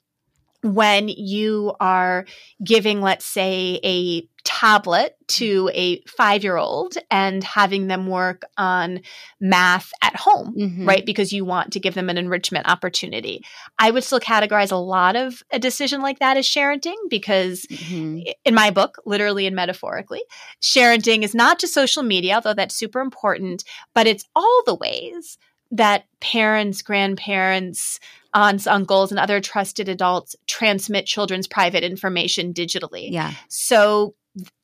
when 0.74 1.08
you 1.08 1.74
are 1.80 2.26
giving, 2.62 3.00
let's 3.00 3.24
say, 3.24 3.80
a 3.84 4.28
tablet 4.44 5.16
to 5.26 5.68
a 5.74 6.00
five 6.02 6.44
year 6.44 6.56
old 6.56 6.96
and 7.10 7.42
having 7.42 7.88
them 7.88 8.06
work 8.06 8.42
on 8.56 9.00
math 9.40 9.90
at 10.02 10.14
home, 10.14 10.54
Mhm. 10.56 10.86
right? 10.86 11.04
Because 11.04 11.32
you 11.32 11.44
want 11.44 11.72
to 11.72 11.80
give 11.80 11.94
them 11.94 12.08
an 12.08 12.16
enrichment 12.16 12.68
opportunity. 12.68 13.42
I 13.78 13.90
would 13.90 14.04
still 14.04 14.20
categorize 14.20 14.70
a 14.70 14.76
lot 14.76 15.16
of 15.16 15.42
a 15.50 15.58
decision 15.58 16.00
like 16.00 16.20
that 16.20 16.36
as 16.36 16.46
sharenting 16.46 16.94
because 17.10 17.66
Mhm. 17.66 18.32
in 18.44 18.54
my 18.54 18.70
book, 18.70 18.98
literally 19.04 19.46
and 19.48 19.56
metaphorically, 19.56 20.22
sharenting 20.62 21.22
is 21.24 21.34
not 21.34 21.58
just 21.58 21.74
social 21.74 22.04
media, 22.04 22.36
although 22.36 22.54
that's 22.54 22.76
super 22.76 23.00
important, 23.00 23.64
but 23.94 24.06
it's 24.06 24.24
all 24.36 24.62
the 24.64 24.76
ways 24.76 25.38
that 25.72 26.04
parents, 26.20 26.82
grandparents, 26.82 27.98
aunts, 28.36 28.66
uncles, 28.66 29.10
and 29.10 29.18
other 29.18 29.40
trusted 29.40 29.88
adults 29.88 30.36
transmit 30.46 31.06
children's 31.06 31.46
private 31.46 31.82
information 31.82 32.52
digitally. 32.52 33.10
Yeah. 33.10 33.32
So, 33.48 34.14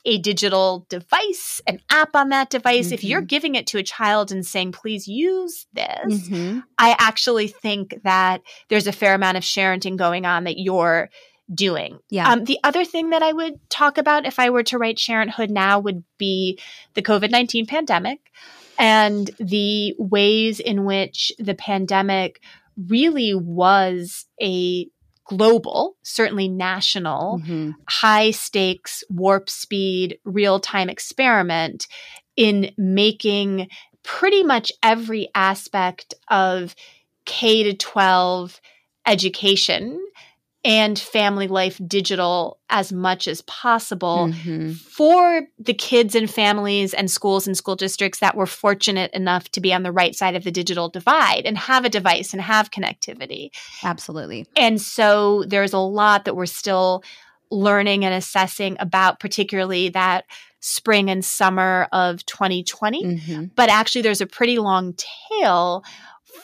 a 0.04 0.18
digital 0.18 0.84
device, 0.90 1.62
an 1.66 1.80
app 1.88 2.14
on 2.14 2.28
that 2.28 2.50
device, 2.50 2.92
if 2.92 3.00
Mhm. 3.00 3.08
you're 3.08 3.22
giving 3.22 3.54
it 3.54 3.66
to 3.68 3.78
a 3.78 3.82
child 3.82 4.30
and 4.30 4.44
saying, 4.46 4.72
please 4.72 5.08
use 5.08 5.66
this, 5.72 6.28
Mhm. 6.28 6.64
I 6.76 6.94
actually 6.98 7.48
think 7.48 7.94
that 8.04 8.42
there's 8.68 8.86
a 8.86 8.92
fair 8.92 9.14
amount 9.14 9.38
of 9.38 9.44
sharenting 9.44 9.96
going 9.96 10.26
on 10.26 10.44
that 10.44 10.58
you're 10.58 11.08
doing. 11.54 12.00
Yeah. 12.10 12.30
Um, 12.30 12.44
the 12.44 12.58
other 12.62 12.84
thing 12.84 13.10
that 13.10 13.22
I 13.22 13.32
would 13.32 13.58
talk 13.70 13.96
about 13.96 14.26
if 14.26 14.38
I 14.38 14.50
were 14.50 14.62
to 14.64 14.76
write 14.76 14.98
Sharenthood 14.98 15.48
now 15.48 15.78
would 15.78 16.04
be 16.18 16.58
the 16.92 17.02
COVID 17.02 17.30
19 17.30 17.64
pandemic 17.64 18.20
and 18.78 19.30
the 19.38 19.94
ways 19.98 20.60
in 20.60 20.84
which 20.84 21.32
the 21.38 21.54
pandemic 21.54 22.42
really 22.76 23.34
was 23.34 24.26
a 24.40 24.86
global, 25.24 25.96
certainly 26.02 26.48
national, 26.48 27.40
Mhm. 27.40 27.74
high 27.88 28.30
stakes, 28.30 29.04
warp 29.08 29.48
speed, 29.48 30.18
real 30.24 30.60
time 30.60 30.88
experiment 30.90 31.86
in 32.36 32.72
making 32.76 33.68
pretty 34.02 34.42
much 34.42 34.72
every 34.82 35.28
aspect 35.34 36.14
of 36.28 36.74
K 37.24 37.62
to 37.62 37.74
12 37.74 38.60
education 39.06 40.04
and 40.64 40.96
family 40.98 41.48
life 41.48 41.80
digital 41.86 42.58
as 42.70 42.92
much 42.92 43.26
as 43.26 43.42
possible 43.42 44.28
Mhm. 44.28 44.76
for 44.76 45.48
the 45.58 45.74
kids 45.74 46.14
and 46.14 46.30
families 46.30 46.94
and 46.94 47.10
schools 47.10 47.46
and 47.48 47.56
school 47.56 47.74
districts 47.74 48.20
that 48.20 48.36
were 48.36 48.46
fortunate 48.46 49.10
enough 49.12 49.48
to 49.50 49.60
be 49.60 49.74
on 49.74 49.82
the 49.82 49.90
right 49.90 50.14
side 50.14 50.36
of 50.36 50.44
the 50.44 50.52
digital 50.52 50.88
divide 50.88 51.42
and 51.46 51.58
have 51.58 51.84
a 51.84 51.88
device 51.88 52.32
and 52.32 52.42
have 52.42 52.70
connectivity. 52.70 53.50
Absolutely. 53.82 54.46
And 54.56 54.80
so 54.80 55.42
there's 55.48 55.72
a 55.72 55.78
lot 55.78 56.24
that 56.26 56.36
we're 56.36 56.46
still 56.46 57.02
learning 57.50 58.04
and 58.04 58.14
assessing 58.14 58.76
about, 58.78 59.18
particularly 59.20 59.88
that 59.90 60.24
spring 60.60 61.10
and 61.10 61.24
summer 61.24 61.88
of 61.92 62.24
2020. 62.26 63.04
Mhm. 63.04 63.50
But 63.56 63.68
actually, 63.68 64.02
there's 64.02 64.20
a 64.20 64.26
pretty 64.26 64.58
long 64.58 64.94
tail 65.40 65.82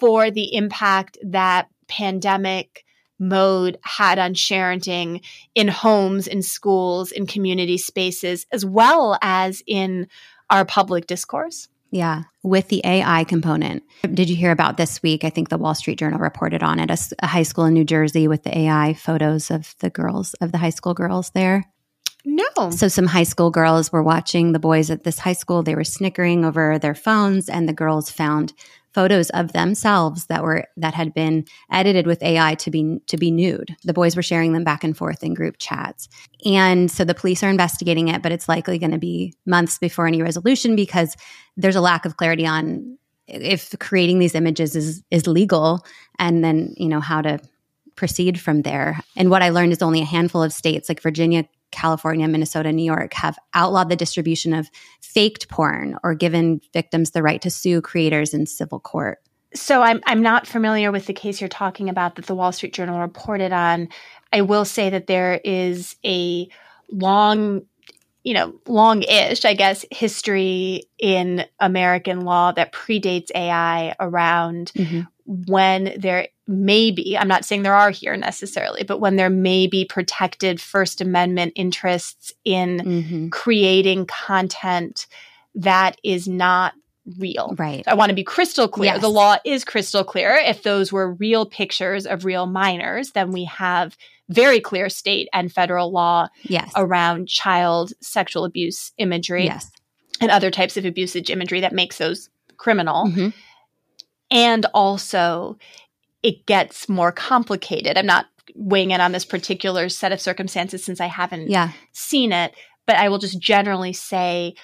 for 0.01 0.31
the 0.31 0.55
impact 0.55 1.17
that 1.23 1.69
pandemic 1.87 2.85
mode 3.19 3.79
had 3.83 4.19
on 4.19 4.35
sharenting 4.35 5.25
in 5.55 5.69
homes, 5.69 6.27
in 6.27 6.43
schools, 6.43 7.13
in 7.13 7.27
community 7.27 7.79
spaces, 7.79 8.47
as 8.53 8.65
well 8.65 9.19
as 9.23 9.63
in 9.67 10.09
our 10.51 10.65
public 10.65 11.07
discourse. 11.07 11.69
Yeah, 11.91 12.25
with 12.43 12.69
the 12.69 12.83
AI 12.85 13.25
component. 13.25 13.83
Did 14.03 14.29
you 14.29 14.37
hear 14.37 14.51
about 14.51 14.77
this 14.77 15.03
week? 15.03 15.25
I 15.25 15.31
think 15.31 15.49
the 15.49 15.57
Wall 15.57 15.75
Street 15.75 15.99
Journal 15.99 16.19
reported 16.19 16.63
on 16.63 16.79
it—a 16.79 17.27
high 17.27 17.43
school 17.45 17.65
in 17.65 17.75
New 17.75 17.85
Jersey 17.85 18.29
with 18.29 18.43
the 18.43 18.57
AI 18.57 18.93
photos 18.93 19.51
of 19.51 19.75
the 19.79 19.89
girls, 19.89 20.35
of 20.35 20.53
the 20.53 20.59
high 20.59 20.71
school 20.71 20.93
girls 20.93 21.31
there. 21.31 21.65
No. 22.25 22.71
So, 22.71 22.89
some 22.89 23.07
high 23.07 23.23
school 23.23 23.51
girls 23.51 23.93
were 23.93 24.03
watching 24.03 24.53
the 24.53 24.59
boys 24.59 24.91
at 24.91 25.05
this 25.05 25.19
high 25.19 25.33
school. 25.33 25.63
They 25.63 25.75
were 25.75 25.85
snickering 25.85 26.45
over 26.45 26.79
their 26.79 26.95
phones, 26.95 27.49
and 27.49 27.69
the 27.69 27.73
girls 27.73 28.11
found 28.11 28.53
photos 28.93 29.31
of 29.31 29.53
themselves 29.53 30.27
that 30.27 30.43
were 30.43 30.65
that 30.77 30.95
had 30.95 31.15
been 31.15 31.45
edited 31.71 32.07
with 32.07 32.23
AI 32.23 32.55
to 32.57 32.71
be 32.71 32.99
to 33.07 33.17
be 33.17 33.31
nude. 33.31 33.77
The 33.85 33.93
boys 33.93 34.17
were 34.17 34.23
sharing 34.23 34.53
them 34.53 34.65
back 34.65 34.83
and 34.83 34.97
forth 34.97 35.23
in 35.23 35.35
group 35.35 35.57
chats, 35.59 36.09
and 36.45 36.91
so 36.91 37.05
the 37.05 37.15
police 37.15 37.43
are 37.43 37.51
investigating 37.51 38.09
it. 38.09 38.23
But 38.23 38.33
it's 38.33 38.49
likely 38.49 38.79
going 38.79 38.91
to 38.91 38.99
be 38.99 39.35
months 39.47 39.79
before 39.79 40.07
any 40.07 40.21
resolution 40.21 40.75
because 40.75 41.17
there's 41.57 41.77
a 41.77 41.81
lack 41.81 42.05
of 42.05 42.17
clarity 42.17 42.47
on 42.47 42.99
if 43.29 43.75
creating 43.79 44.19
these 44.19 44.35
images 44.35 44.75
is 44.75 45.03
is 45.11 45.27
legal, 45.27 45.87
and 46.19 46.43
then 46.43 46.75
you 46.77 46.89
know 46.89 47.01
how 47.01 47.23
to 47.23 47.39
proceed 47.95 48.41
from 48.41 48.63
there. 48.63 49.01
And 49.17 49.29
what 49.29 49.43
I 49.43 49.51
learned 49.51 49.73
is 49.73 49.83
only 49.83 50.01
a 50.01 50.07
handful 50.07 50.43
of 50.43 50.53
states 50.53 50.89
like 50.89 51.03
Virginia, 51.03 51.45
California, 51.71 52.27
Minnesota, 52.29 52.73
New 52.73 52.85
York 52.85 53.13
have 53.15 53.39
outlawed 53.55 53.89
the 53.89 53.97
distribution 53.97 54.55
of 54.55 54.71
faked 55.01 55.49
porn 55.49 55.97
or 56.03 56.15
given 56.15 56.61
victims 56.73 57.11
the 57.11 57.23
right 57.23 57.43
to 57.43 57.51
sue 57.51 57.81
creators 57.81 58.35
in 58.35 58.47
civil 58.47 58.81
court. 58.81 59.19
So 59.55 59.83
I'm 59.83 60.03
I'm 60.07 60.23
not 60.23 60.47
familiar 60.47 60.93
with 60.93 61.07
the 61.07 61.15
case 61.15 61.41
you're 61.41 61.49
talking 61.49 61.89
about 61.89 62.17
that 62.17 62.27
the 62.27 62.35
Wall 62.35 62.53
Street 62.53 62.75
Journal 62.75 63.01
reported 63.01 63.53
on. 63.53 63.89
I 64.33 64.43
will 64.43 64.67
say 64.67 64.91
that 64.91 65.07
there 65.07 65.41
is 65.43 65.97
a 66.05 66.49
long 66.91 67.63
you 68.29 68.35
know, 68.35 68.53
long-ish, 68.67 69.47
I 69.47 69.55
guess, 69.55 69.87
history 69.91 70.83
in 70.99 71.47
American 71.61 72.21
law 72.27 72.53
that 72.53 72.75
predates 72.75 73.31
AI 73.35 73.95
around 73.99 74.71
when 75.25 75.95
there 75.99 76.29
may 76.47 76.91
be, 76.91 77.17
I'm 77.17 77.27
not 77.29 77.47
saying 77.47 77.63
there 77.63 77.75
are 77.75 77.89
here 77.91 78.19
necessarily, 78.19 78.85
but 78.85 79.01
when 79.01 79.17
there 79.17 79.31
may 79.31 79.67
be 79.67 79.87
protected 79.87 80.61
First 80.61 81.01
Amendment 81.01 81.55
interests 81.57 82.35
in 82.45 82.81
Mm-hmm. 82.81 83.29
creating 83.31 84.05
content 84.05 85.07
that 85.55 85.99
is 86.05 86.29
not 86.29 86.75
real. 87.19 87.55
Right. 87.59 87.83
I 87.87 87.95
want 87.95 88.11
to 88.11 88.15
be 88.15 88.25
crystal 88.25 88.69
clear. 88.69 88.93
Yes. 88.93 89.01
The 89.01 89.09
law 89.09 89.37
is 89.45 89.65
crystal 89.65 90.05
clear. 90.05 90.35
If 90.35 90.63
those 90.63 90.93
were 90.93 91.15
real 91.15 91.47
pictures 91.47 92.07
of 92.07 92.25
real 92.25 92.47
minors, 92.47 93.13
then 93.13 93.33
we 93.33 93.45
have 93.45 93.97
very 94.29 94.61
clear 94.61 94.89
state 94.91 95.29
and 95.33 95.51
federal 95.53 95.91
law 95.91 96.29
Yes. 96.43 96.71
around 96.77 97.29
child 97.29 97.93
sexual 98.01 98.45
abuse 98.45 98.93
imagery 98.99 99.45
Yes. 99.45 99.71
and 100.21 100.31
other 100.31 100.51
types 100.51 100.77
of 100.77 100.85
abusage 100.85 101.31
imagery 101.31 101.61
that 101.61 101.73
makes 101.73 101.97
those 101.99 102.29
criminal. 102.59 103.07
Mhm. 103.07 103.33
And 104.31 104.67
also, 104.75 105.57
it 106.23 106.45
gets 106.47 106.89
more 106.89 107.13
complicated. 107.13 107.97
I'm 107.97 108.05
not 108.07 108.27
weighing 108.55 108.91
in 108.91 109.01
on 109.01 109.13
this 109.13 109.25
particular 109.25 109.89
set 109.89 110.13
of 110.13 110.21
circumstances 110.21 110.85
since 110.85 111.01
I 111.01 111.07
haven't 111.07 111.49
Yeah. 111.51 111.71
seen 111.93 112.33
it, 112.33 112.53
but 112.87 112.97
I 112.97 113.09
will 113.09 113.19
just 113.19 113.39
generally 113.41 113.93
say 113.93 114.55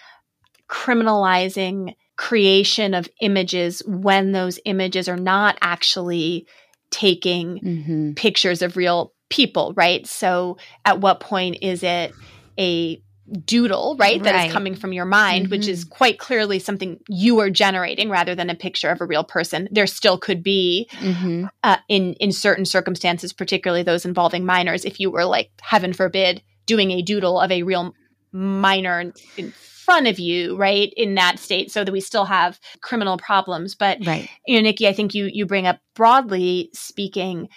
criminalizing 0.68 1.94
creation 2.16 2.94
of 2.94 3.08
images 3.20 3.82
when 3.86 4.32
those 4.32 4.58
images 4.64 5.08
are 5.08 5.16
not 5.16 5.58
actually 5.60 6.46
taking 6.90 7.58
hmm 7.58 8.12
pictures 8.14 8.62
of 8.62 8.76
real 8.76 9.12
people, 9.28 9.72
right? 9.76 10.06
So 10.06 10.56
at 10.84 11.00
what 11.00 11.18
point 11.18 11.58
is 11.62 11.82
it 11.82 12.14
a 12.58 13.02
doodle, 13.44 13.96
right? 13.98 14.22
That 14.22 14.34
Right. 14.34 14.46
is 14.46 14.52
coming 14.52 14.74
from 14.76 14.92
your 14.92 15.06
mind, 15.06 15.48
which 15.48 15.66
Mhm. 15.66 15.68
is 15.68 15.84
quite 15.84 16.18
clearly 16.18 16.58
something 16.60 17.00
you 17.08 17.40
are 17.40 17.50
generating 17.50 18.10
rather 18.10 18.34
than 18.34 18.50
a 18.50 18.54
picture 18.54 18.90
of 18.90 19.00
a 19.00 19.06
real 19.06 19.24
person. 19.24 19.68
There 19.72 19.86
still 19.86 20.18
could 20.18 20.42
be 20.42 20.88
hmm 20.92 21.46
uh, 21.62 21.78
in 21.88 22.12
in 22.14 22.30
certain 22.30 22.66
circumstances, 22.66 23.32
particularly 23.32 23.82
those 23.82 24.04
involving 24.04 24.44
minors, 24.44 24.84
if 24.84 25.00
you 25.00 25.10
were 25.10 25.24
like, 25.24 25.50
heaven 25.62 25.92
forbid, 25.92 26.42
doing 26.66 26.90
a 26.90 27.02
doodle 27.02 27.40
of 27.40 27.50
a 27.50 27.62
real 27.62 27.94
minor 28.32 29.00
in, 29.00 29.12
in 29.36 29.54
front 29.84 30.06
of 30.06 30.18
you, 30.18 30.56
right, 30.56 30.92
in 30.96 31.14
that 31.14 31.38
state, 31.38 31.70
so 31.70 31.84
that 31.84 31.92
we 31.92 32.00
still 32.00 32.24
have 32.24 32.58
criminal 32.80 33.16
problems. 33.16 33.74
But 33.74 34.04
Right. 34.06 34.28
you 34.46 34.56
know, 34.56 34.62
Nicki, 34.62 34.88
I 34.88 34.92
think 34.92 35.14
you 35.14 35.30
you 35.32 35.46
bring 35.46 35.66
up 35.66 35.78
broadly 35.94 36.70
speaking 36.72 37.48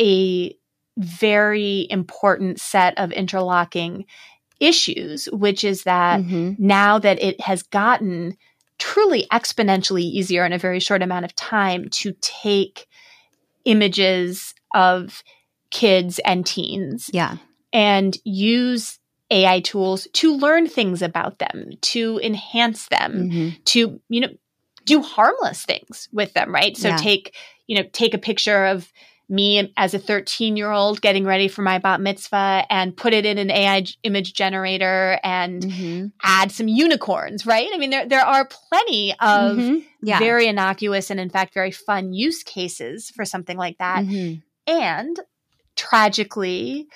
a 0.00 0.56
very 0.96 1.86
important 1.90 2.60
set 2.60 2.96
of 2.98 3.12
interlocking 3.12 4.04
issues, 4.60 5.26
which 5.32 5.64
is 5.64 5.82
that 5.82 6.22
hmm 6.22 6.52
now 6.56 7.00
that 7.00 7.20
it 7.20 7.40
has 7.40 7.62
gotten 7.64 8.36
truly 8.78 9.26
exponentially 9.32 10.02
easier 10.02 10.44
in 10.46 10.52
a 10.52 10.58
very 10.58 10.78
short 10.80 11.02
amount 11.02 11.24
of 11.24 11.34
time 11.34 11.88
to 11.88 12.12
take 12.20 12.86
images 13.64 14.54
of 14.74 15.22
kids 15.70 16.20
and 16.24 16.46
teens 16.46 17.10
Yeah. 17.12 17.36
and 17.72 18.16
use 18.24 18.98
AI 19.30 19.60
tools 19.60 20.06
to 20.14 20.34
learn 20.36 20.66
things 20.68 21.02
about 21.02 21.38
them, 21.38 21.70
to 21.82 22.20
enhance 22.22 22.88
them, 22.88 23.30
hmm 23.30 23.48
to, 23.66 24.00
you 24.08 24.20
know, 24.20 24.28
do 24.84 25.00
harmless 25.00 25.64
things 25.64 26.08
with 26.12 26.34
them, 26.34 26.52
right? 26.54 26.76
So 26.76 26.88
Yeah. 26.88 26.96
take, 26.96 27.34
you 27.66 27.76
know, 27.76 27.88
take 27.92 28.12
a 28.12 28.18
picture 28.18 28.66
of 28.66 28.92
me 29.30 29.72
as 29.78 29.94
a 29.94 29.98
13 29.98 30.56
year 30.56 30.70
old 30.70 31.00
getting 31.00 31.24
ready 31.24 31.48
for 31.48 31.62
my 31.62 31.78
bat 31.78 31.98
mitzvah 32.00 32.66
and 32.68 32.94
put 32.94 33.14
it 33.14 33.24
in 33.24 33.38
an 33.38 33.50
AI 33.50 33.80
g- 33.80 33.94
image 34.02 34.34
generator 34.34 35.18
and 35.24 35.64
Mhm. 35.64 36.12
add 36.22 36.52
some 36.52 36.68
unicorns, 36.68 37.46
right? 37.46 37.70
I 37.72 37.78
mean, 37.78 37.88
there, 37.88 38.06
there 38.06 38.20
are 38.24 38.46
plenty 38.46 39.12
of 39.20 39.56
Mhm. 39.56 39.82
yeah. 40.02 40.18
very 40.18 40.46
innocuous 40.46 41.10
and 41.10 41.18
in 41.18 41.30
fact 41.30 41.54
very 41.54 41.70
fun 41.70 42.12
use 42.12 42.42
cases 42.42 43.08
for 43.10 43.24
something 43.24 43.56
like 43.56 43.78
that. 43.78 44.04
Mhm. 44.04 44.42
And 44.66 45.18
tragically 45.76 46.86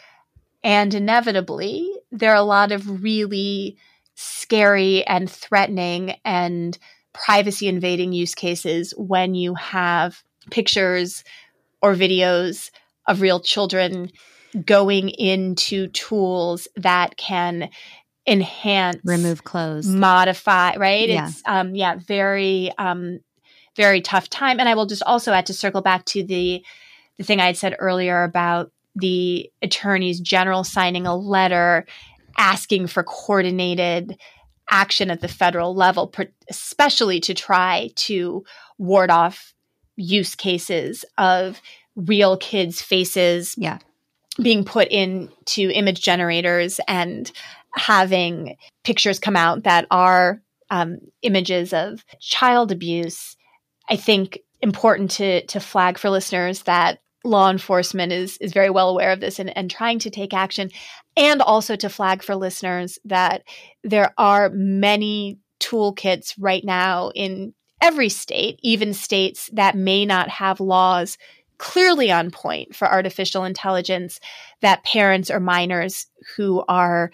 and 0.68 0.92
inevitably, 0.92 1.90
there 2.12 2.30
are 2.30 2.36
a 2.36 2.42
lot 2.42 2.72
of 2.72 3.02
really 3.02 3.78
scary 4.16 5.02
and 5.06 5.30
threatening 5.30 6.16
and 6.26 6.76
privacy 7.14 7.68
invading 7.68 8.12
use 8.12 8.34
cases 8.34 8.92
when 8.98 9.34
you 9.34 9.54
have 9.54 10.22
pictures 10.50 11.24
or 11.80 11.94
videos 11.94 12.70
of 13.06 13.22
real 13.22 13.40
children 13.40 14.10
going 14.66 15.08
into 15.08 15.86
tools 15.88 16.68
that 16.76 17.16
can 17.16 17.70
enhance 18.26 19.00
remove 19.06 19.44
clothes. 19.44 19.86
modify 19.86 20.76
right 20.76 21.08
Yeah. 21.08 21.28
it's 21.28 21.42
um 21.46 21.74
yeah 21.74 21.96
very 21.96 22.70
um 22.76 23.20
very 23.74 24.02
tough 24.02 24.28
time 24.28 24.60
and 24.60 24.68
i 24.68 24.74
will 24.74 24.84
just 24.84 25.02
also 25.04 25.32
add 25.32 25.46
to 25.46 25.54
circle 25.54 25.80
back 25.80 26.04
to 26.06 26.22
the 26.22 26.62
the 27.16 27.24
thing 27.24 27.40
i 27.40 27.46
had 27.46 27.56
said 27.56 27.74
earlier 27.78 28.22
about 28.22 28.70
the 28.98 29.50
attorneys 29.62 30.20
general 30.20 30.64
signing 30.64 31.06
a 31.06 31.16
letter 31.16 31.86
asking 32.36 32.86
for 32.86 33.02
coordinated 33.02 34.18
action 34.70 35.10
at 35.10 35.20
the 35.20 35.28
federal 35.28 35.74
level 35.74 36.08
pr- 36.08 36.24
especially 36.50 37.20
to 37.20 37.34
try 37.34 37.90
to 37.94 38.44
ward 38.78 39.10
off 39.10 39.54
use 39.96 40.34
cases 40.34 41.04
of 41.16 41.60
real 41.96 42.36
kids 42.36 42.80
faces 42.80 43.54
Yeah. 43.56 43.78
being 44.40 44.64
put 44.64 44.88
into 44.88 45.70
image 45.70 46.00
generators 46.00 46.80
and 46.86 47.32
having 47.74 48.56
pictures 48.84 49.18
come 49.18 49.36
out 49.36 49.64
that 49.64 49.86
are 49.90 50.40
um, 50.70 50.98
images 51.22 51.72
of 51.72 52.04
child 52.20 52.70
abuse. 52.70 53.36
I 53.90 53.96
think 53.96 54.40
important 54.60 55.10
to 55.12 55.44
to 55.46 55.60
flag 55.60 55.98
for 55.98 56.10
listeners 56.10 56.62
that 56.62 57.00
law 57.28 57.50
enforcement 57.50 58.12
is 58.12 58.36
is 58.38 58.52
very 58.52 58.70
well 58.70 58.88
aware 58.88 59.12
of 59.12 59.20
this 59.20 59.38
and, 59.38 59.56
and 59.56 59.70
trying 59.70 59.98
to 60.00 60.10
take 60.10 60.34
action, 60.34 60.70
and 61.16 61.40
also 61.42 61.76
to 61.76 61.88
flag 61.88 62.22
for 62.22 62.34
listeners 62.36 62.98
that 63.04 63.42
there 63.84 64.12
are 64.18 64.50
many 64.50 65.38
toolkits 65.60 66.34
right 66.38 66.64
now 66.64 67.10
in 67.14 67.54
every 67.80 68.08
state, 68.08 68.58
even 68.62 68.92
states 68.92 69.50
that 69.52 69.76
may 69.76 70.04
not 70.04 70.28
have 70.28 70.60
laws 70.60 71.16
clearly 71.58 72.10
on 72.10 72.30
point 72.30 72.74
for 72.74 72.88
artificial 72.88 73.44
intelligence 73.44 74.20
that 74.60 74.84
parents 74.84 75.28
or 75.30 75.40
minors 75.40 76.06
who 76.36 76.64
are 76.68 77.10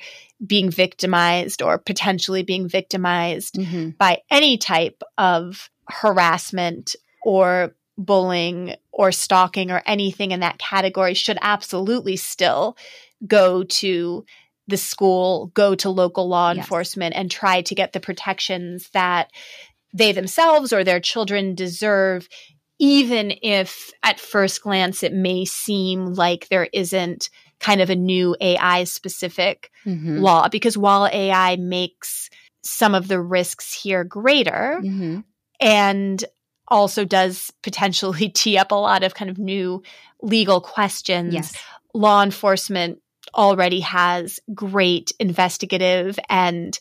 being 0.47 0.71
victimized 0.71 1.63
or 1.63 1.79
potentially 1.79 2.43
being 2.43 2.69
victimized 2.69 3.55
Mhm. 3.55 3.97
by 3.97 4.21
any 4.31 4.59
type 4.59 5.03
of 5.17 5.71
harassment 5.89 6.95
or 7.23 7.75
bullying 7.97 8.75
or 8.93 9.13
stalking 9.13 9.71
or 9.71 9.83
anything 9.87 10.31
in 10.33 10.41
that 10.41 10.59
category 10.59 11.15
should 11.15 11.39
absolutely 11.43 12.17
still 12.17 12.77
go 13.27 13.63
to 13.65 14.25
the 14.67 14.77
school, 14.77 15.49
go 15.55 15.75
to 15.75 15.91
local 15.91 16.27
law 16.29 16.51
Yes. 16.51 16.59
enforcement 16.59 17.15
and 17.15 17.31
try 17.31 17.61
to 17.63 17.75
get 17.75 17.93
the 17.93 18.01
protections 18.01 18.89
that 18.91 19.31
they 19.93 20.11
themselves 20.13 20.73
or 20.73 20.83
their 20.83 21.01
children 21.01 21.55
deserve 21.55 22.29
even 22.81 23.33
if 23.43 23.93
at 24.03 24.19
first 24.19 24.61
glance 24.63 25.05
it 25.05 25.13
may 25.13 25.45
seem 25.45 26.07
like 26.07 26.49
there 26.49 26.69
isn't 26.73 27.31
kind 27.61 27.81
of 27.81 27.89
a 27.89 27.95
new 27.95 28.35
AI 28.41 28.83
specific 28.83 29.71
Mhm. 29.87 30.21
law 30.21 30.49
because 30.49 30.77
while 30.77 31.07
AI 31.07 31.55
makes 31.57 32.29
some 32.65 32.95
of 32.95 33.07
the 33.07 33.21
risks 33.21 33.73
here 33.73 34.03
greater 34.03 34.81
Mhm. 34.83 35.23
and 35.61 36.25
also 36.69 37.05
does 37.05 37.53
potentially 37.63 38.29
tee 38.35 38.59
up 38.59 38.73
a 38.73 38.77
lot 38.77 39.03
of 39.03 39.15
kind 39.15 39.31
of 39.31 39.39
new 39.39 39.83
legal 40.23 40.61
questions, 40.61 41.35
Yes. 41.35 41.57
law 41.93 42.23
enforcement 42.23 43.01
already 43.35 43.81
has 43.81 44.41
great 44.55 45.13
investigative 45.19 46.19
and 46.29 46.79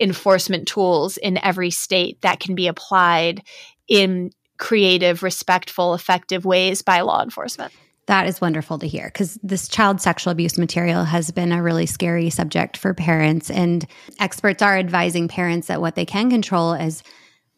enforcement 0.00 0.66
tools 0.66 1.16
in 1.16 1.38
every 1.38 1.70
state 1.70 2.20
that 2.22 2.40
can 2.40 2.54
be 2.54 2.66
applied 2.66 3.42
in 3.88 4.30
creative, 4.58 5.22
respectful, 5.22 5.94
effective 5.94 6.44
ways 6.44 6.82
by 6.82 7.00
law 7.00 7.22
enforcement. 7.22 7.72
That 8.06 8.26
is 8.26 8.40
wonderful 8.40 8.78
to 8.80 8.88
hear 8.88 9.06
because 9.06 9.38
this 9.42 9.66
child 9.66 10.00
sexual 10.00 10.30
abuse 10.30 10.58
material 10.58 11.04
has 11.04 11.30
been 11.30 11.52
a 11.52 11.62
really 11.62 11.86
scary 11.86 12.28
subject 12.28 12.76
for 12.76 12.92
parents. 12.92 13.50
And 13.50 13.86
experts 14.20 14.62
are 14.62 14.76
advising 14.76 15.26
parents 15.26 15.68
that 15.68 15.80
what 15.80 15.94
they 15.94 16.04
can 16.04 16.28
control 16.28 16.74
is 16.74 17.02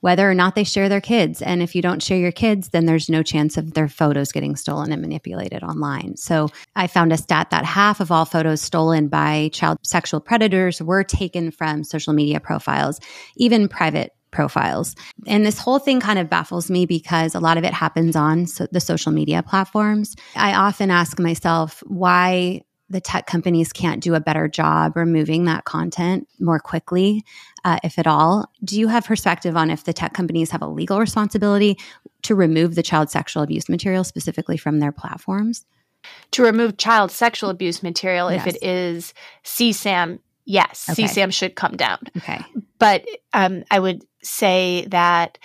whether 0.06 0.30
or 0.30 0.34
not 0.34 0.54
they 0.54 0.62
share 0.62 0.88
their 0.88 1.00
kids. 1.00 1.42
And 1.42 1.60
if 1.60 1.74
you 1.74 1.82
don't 1.82 2.00
share 2.00 2.16
your 2.16 2.30
kids, 2.30 2.68
then 2.68 2.86
there's 2.86 3.08
no 3.08 3.24
chance 3.24 3.56
of 3.56 3.74
their 3.74 3.88
photos 3.88 4.30
getting 4.30 4.54
stolen 4.54 4.92
and 4.92 5.02
manipulated 5.02 5.64
online. 5.64 6.16
So 6.16 6.48
I 6.76 6.86
found 6.86 7.12
a 7.12 7.16
stat 7.16 7.50
that 7.50 7.64
half 7.64 7.98
of 7.98 8.12
all 8.12 8.24
photos 8.24 8.60
stolen 8.60 9.08
by 9.08 9.50
child 9.52 9.78
sexual 9.82 10.20
predators 10.20 10.80
were 10.80 11.02
taken 11.02 11.50
from 11.50 11.82
social 11.82 12.12
media 12.12 12.38
profiles, 12.38 13.00
even 13.34 13.66
private 13.66 14.14
profiles. 14.30 14.94
And 15.26 15.44
this 15.44 15.58
whole 15.58 15.80
thing 15.80 15.98
kind 15.98 16.20
of 16.20 16.30
baffles 16.30 16.70
me 16.70 16.86
because 16.86 17.34
a 17.34 17.40
lot 17.40 17.58
of 17.58 17.64
it 17.64 17.72
happens 17.72 18.14
on 18.14 18.46
so 18.46 18.68
the 18.70 18.78
social 18.78 19.10
media 19.10 19.42
platforms. 19.42 20.14
I 20.36 20.54
often 20.54 20.92
ask 20.92 21.18
myself 21.18 21.82
why 21.84 22.62
the 22.88 23.00
tech 23.00 23.26
companies 23.26 23.72
can't 23.72 24.02
do 24.02 24.14
a 24.14 24.20
better 24.20 24.46
job 24.48 24.96
removing 24.96 25.44
that 25.44 25.64
content 25.64 26.28
more 26.38 26.60
quickly, 26.60 27.24
uh, 27.64 27.78
if 27.82 27.98
at 27.98 28.06
all. 28.06 28.50
Do 28.62 28.78
you 28.78 28.88
have 28.88 29.04
perspective 29.04 29.56
on 29.56 29.70
if 29.70 29.84
the 29.84 29.92
tech 29.92 30.14
companies 30.14 30.50
have 30.52 30.62
a 30.62 30.68
legal 30.68 31.00
responsibility 31.00 31.76
to 32.22 32.34
remove 32.34 32.74
the 32.76 32.82
child 32.84 33.10
sexual 33.10 33.42
abuse 33.42 33.68
material 33.68 34.04
specifically 34.04 34.56
from 34.56 34.78
their 34.78 34.92
platforms? 34.92 35.64
To 36.32 36.44
remove 36.44 36.76
child 36.76 37.10
sexual 37.10 37.50
abuse 37.50 37.82
material, 37.82 38.28
if 38.28 38.46
it 38.46 38.62
is 38.62 39.12
CSAM, 39.44 40.20
yes, 40.44 40.86
Okay. 40.88 41.04
CSAM 41.04 41.32
should 41.32 41.56
come 41.56 41.76
down. 41.76 41.98
Okay. 42.16 42.40
But 42.78 43.04
um, 43.32 43.64
I 43.70 43.80
would 43.80 44.04
say 44.22 44.86
that 44.90 45.38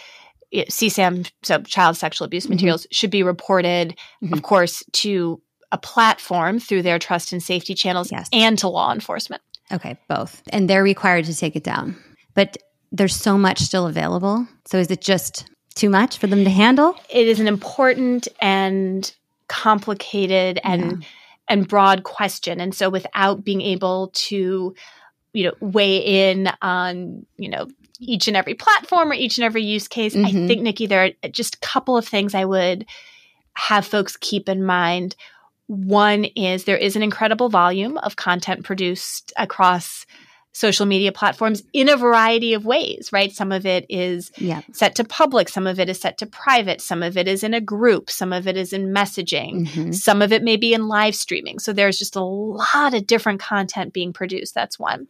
CSAM, 0.53 1.31
so 1.41 1.59
child 1.63 1.97
sexual 1.97 2.25
abuse 2.25 2.45
Mhm. 2.45 2.51
materials, 2.51 2.85
should 2.91 3.09
be 3.09 3.23
reported, 3.23 3.97
Mhm. 4.23 4.33
of 4.33 4.43
course, 4.43 4.83
to 4.93 5.41
a 5.71 5.77
platform 5.77 6.59
through 6.59 6.81
their 6.81 6.99
trust 6.99 7.31
and 7.31 7.41
safety 7.41 7.73
channels 7.73 8.11
Yes. 8.11 8.27
and 8.33 8.57
to 8.59 8.67
law 8.67 8.91
enforcement. 8.91 9.41
Okay, 9.71 9.97
both. 10.09 10.41
And 10.49 10.69
they're 10.69 10.83
required 10.83 11.25
to 11.25 11.35
take 11.37 11.55
it 11.55 11.63
down. 11.63 11.95
But 12.33 12.57
there's 12.91 13.15
so 13.15 13.37
much 13.37 13.59
still 13.59 13.87
available. 13.87 14.45
So 14.65 14.77
is 14.77 14.91
it 14.91 14.99
just 15.01 15.45
too 15.75 15.89
much 15.89 16.17
for 16.17 16.27
them 16.27 16.43
to 16.43 16.49
handle? 16.49 16.95
It 17.09 17.27
is 17.27 17.39
an 17.39 17.47
important 17.47 18.27
and 18.41 19.09
complicated 19.47 20.59
and 20.63 21.05
and 21.47 21.67
broad 21.67 22.03
question. 22.03 22.61
And 22.61 22.73
so 22.73 22.89
without 22.89 23.43
being 23.43 23.61
able 23.61 24.09
to, 24.13 24.73
you 25.33 25.43
know, 25.43 25.53
weigh 25.59 26.29
in 26.29 26.49
on, 26.61 27.25
you 27.37 27.49
know, 27.49 27.67
each 27.99 28.27
and 28.29 28.37
every 28.37 28.53
platform 28.53 29.11
or 29.11 29.13
each 29.13 29.37
and 29.37 29.43
every 29.45 29.63
use 29.63 29.87
case, 29.87 30.15
I 30.15 30.31
Mhm. 30.31 30.47
think, 30.47 30.61
Nicki, 30.61 30.87
there 30.87 31.03
are 31.23 31.29
just 31.29 31.55
a 31.55 31.59
couple 31.59 31.97
of 31.97 32.07
things 32.07 32.33
I 32.33 32.45
would 32.45 32.85
have 33.53 33.85
folks 33.85 34.15
keep 34.17 34.47
in 34.47 34.63
mind. 34.63 35.15
One 35.67 36.25
is 36.25 36.65
there 36.65 36.77
is 36.77 36.95
an 36.95 37.03
incredible 37.03 37.49
volume 37.49 37.97
of 37.99 38.15
content 38.15 38.63
produced 38.63 39.31
across 39.37 40.05
social 40.53 40.85
media 40.85 41.13
platforms 41.13 41.63
in 41.71 41.87
a 41.87 41.95
variety 41.95 42.53
of 42.53 42.65
ways, 42.65 43.09
right? 43.13 43.31
Some 43.31 43.53
of 43.53 43.65
it 43.65 43.85
is 43.87 44.31
Yeah. 44.37 44.61
set 44.73 44.95
to 44.95 45.05
public, 45.05 45.47
some 45.47 45.65
of 45.65 45.79
it 45.79 45.87
is 45.87 46.01
set 46.01 46.17
to 46.17 46.25
private, 46.25 46.81
some 46.81 47.01
of 47.03 47.15
it 47.15 47.25
is 47.25 47.41
in 47.41 47.53
a 47.53 47.61
group, 47.61 48.09
some 48.09 48.33
of 48.33 48.47
it 48.47 48.57
is 48.57 48.73
in 48.73 48.87
messaging. 48.93 49.65
Mhm. 49.67 49.95
Some 49.95 50.21
of 50.21 50.33
it 50.33 50.43
may 50.43 50.57
be 50.57 50.73
in 50.73 50.89
live 50.89 51.15
streaming. 51.15 51.59
So 51.59 51.71
there's 51.71 51.97
just 51.97 52.17
a 52.17 52.23
lot 52.23 52.93
of 52.93 53.07
different 53.07 53.39
content 53.39 53.93
being 53.93 54.11
produced. 54.11 54.53
That's 54.53 54.77
one. 54.77 55.07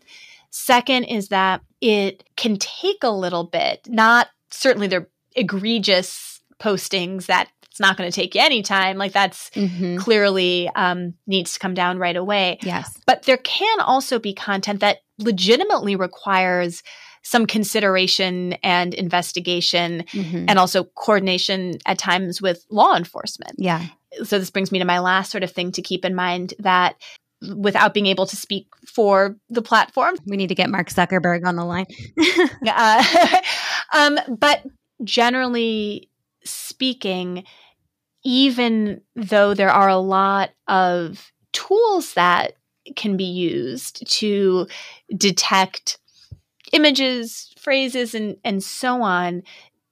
Second 0.52 1.06
is 1.06 1.30
that 1.30 1.62
it 1.80 2.24
can 2.36 2.58
take 2.58 3.04
a 3.04 3.10
little 3.10 3.46
bit, 3.46 3.82
not 3.88 4.28
certainly 4.52 4.86
they're 4.86 5.08
egregious 5.36 6.42
postings 6.60 7.26
that 7.26 7.48
it's 7.72 7.80
not 7.80 7.98
going 7.98 8.10
to 8.12 8.16
take 8.16 8.36
you 8.36 8.42
any 8.42 8.62
time. 8.62 8.98
Like 8.98 9.14
that's 9.14 9.50
Mhm. 9.52 9.98
clearly 9.98 10.70
um, 10.76 11.14
needs 11.26 11.54
to 11.54 11.60
come 11.60 11.74
down 11.74 11.98
right 11.98 12.16
away. 12.18 12.60
Yes. 12.64 13.00
But 13.08 13.24
there 13.24 13.38
can 13.38 13.80
also 13.80 14.20
be 14.20 14.34
content 14.34 14.82
that 14.82 14.98
legitimately 15.20 15.96
requires 15.96 16.84
some 17.24 17.46
consideration 17.46 18.54
and 18.64 18.94
investigation 18.94 20.04
Mhm. 20.12 20.46
and 20.50 20.60
also 20.60 20.84
coordination 20.84 21.78
at 21.86 21.98
times 21.98 22.42
with 22.42 22.66
law 22.72 22.96
enforcement 22.96 23.54
yeah. 23.60 23.86
so 24.24 24.40
this 24.40 24.50
brings 24.50 24.72
me 24.72 24.80
to 24.80 24.86
my 24.86 24.98
last 24.98 25.30
sort 25.32 25.44
of 25.44 25.52
thing 25.52 25.72
to 25.72 25.84
keep 25.84 26.04
in 26.04 26.16
mind 26.16 26.56
that 26.58 26.96
without 27.56 27.94
being 27.94 28.08
able 28.08 28.26
to 28.26 28.36
speak 28.36 28.66
for 28.88 29.36
the 29.50 29.62
platform 29.62 30.16
We 30.26 30.36
need 30.36 30.48
to 30.50 30.56
get 30.56 30.72
Mark 30.72 30.90
Zuckerberg 30.90 31.46
on 31.46 31.56
the 31.56 31.64
line. 31.64 31.86
uh, 32.68 33.04
um, 33.94 34.18
but 34.40 34.64
generally 35.04 36.10
speaking, 36.44 37.44
even 38.24 39.02
though 39.16 39.54
there 39.54 39.72
are 39.72 39.90
a 39.90 39.98
lot 39.98 40.52
of 40.68 41.32
tools 41.54 42.14
that 42.14 42.54
can 42.96 43.18
be 43.18 43.26
used 43.26 44.10
to 44.10 44.68
detect 45.16 46.00
images, 46.72 47.54
phrases, 47.60 48.16
and, 48.16 48.38
and 48.44 48.64
so 48.64 49.02
on, 49.02 49.44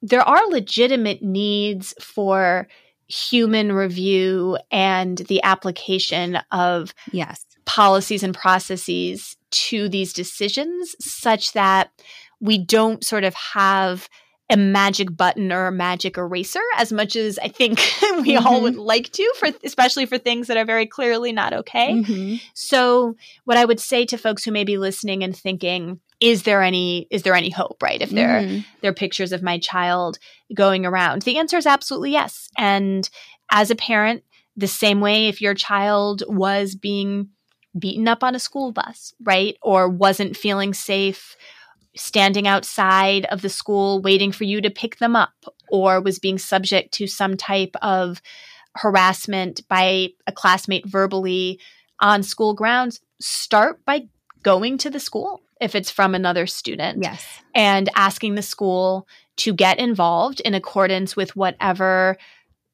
there 0.02 0.22
are 0.22 0.50
legitimate 0.50 1.22
needs 1.22 1.94
for 2.02 2.68
human 3.08 3.74
review 3.74 4.58
and 4.72 5.18
the 5.18 5.42
application 5.44 6.40
of 6.52 6.94
yes. 7.12 7.46
policies 7.66 8.24
and 8.24 8.36
processes 8.36 9.36
to 9.52 9.90
these 9.90 10.14
decisions 10.14 10.96
such 11.00 11.54
that 11.54 11.90
we 12.40 12.58
don't 12.58 13.04
sort 13.04 13.24
of 13.24 13.34
have 13.34 14.08
a 14.50 14.58
magic 14.58 15.16
button 15.16 15.52
or 15.52 15.68
a 15.68 15.72
magic 15.72 16.18
eraser 16.18 16.62
as 16.78 16.92
much 16.92 17.16
as 17.16 17.38
I 17.38 17.50
think 17.50 17.78
we 18.02 18.34
mm-hmm. 18.34 18.48
all 18.48 18.62
would 18.62 18.76
like 18.76 19.12
to 19.12 19.34
for 19.38 19.50
especially 19.64 20.06
for 20.06 20.18
things 20.18 20.48
that 20.48 20.58
are 20.58 20.66
very 20.66 20.88
clearly 20.88 21.32
not 21.32 21.54
okay. 21.54 21.94
Mm-hmm. 21.94 22.36
So 22.56 23.16
what 23.46 23.58
I 23.58 23.66
would 23.66 23.80
say 23.80 24.06
to 24.06 24.18
folks 24.18 24.44
who 24.44 24.52
may 24.52 24.64
be 24.64 24.78
listening 24.78 25.24
and 25.24 25.38
thinking 25.38 26.00
is 26.20 26.44
there 26.44 26.62
any 26.62 27.08
is 27.12 27.24
there 27.24 27.36
any 27.36 27.50
hope, 27.50 27.82
right? 27.82 28.02
If 28.02 28.10
there 28.10 28.42
mm-hmm. 28.42 28.62
there 28.82 28.92
are 28.92 28.96
pictures 28.96 29.32
of 29.32 29.44
my 29.44 29.60
child 29.60 30.18
going 30.54 30.86
around. 30.86 31.22
The 31.22 31.38
answer 31.38 31.58
is 31.58 31.66
absolutely 31.66 32.12
yes. 32.12 32.50
And 32.58 33.10
as 33.52 33.72
a 33.72 33.76
parent, 33.76 34.24
the 34.58 34.68
same 34.68 35.00
way 35.00 35.28
if 35.28 35.42
your 35.42 35.54
child 35.54 36.24
was 36.28 36.76
being 36.76 37.30
beaten 37.78 38.08
up 38.08 38.24
on 38.24 38.36
a 38.36 38.40
school 38.40 38.72
bus, 38.72 39.14
right? 39.24 39.56
Or 39.62 39.88
wasn't 39.88 40.36
feeling 40.36 40.74
safe 40.74 41.38
standing 41.96 42.48
outside 42.48 43.26
of 43.26 43.42
the 43.42 43.50
school 43.50 44.02
waiting 44.02 44.32
for 44.32 44.44
you 44.44 44.62
to 44.62 44.70
pick 44.70 44.98
them 44.98 45.16
up 45.16 45.34
or 45.70 46.02
was 46.02 46.20
being 46.20 46.38
subject 46.38 46.94
to 46.94 47.08
some 47.08 47.36
type 47.36 47.76
of 47.82 48.22
harassment 48.76 49.68
by 49.68 50.10
a 50.28 50.32
classmate 50.32 50.86
verbally 50.86 51.60
on 52.00 52.24
school 52.24 52.54
grounds, 52.54 53.02
start 53.20 53.84
by 53.86 54.08
going 54.44 54.78
to 54.78 54.90
the 54.90 55.00
school 55.00 55.42
if 55.60 55.76
it's 55.76 55.92
from 55.92 56.16
another 56.16 56.48
student. 56.48 57.04
Yes. 57.04 57.26
And 57.54 57.90
asking 57.96 58.36
the 58.36 58.42
school 58.42 59.08
to 59.38 59.54
get 59.54 59.80
involved 59.80 60.40
in 60.42 60.54
accordance 60.54 61.16
with 61.16 61.36
whatever 61.36 62.18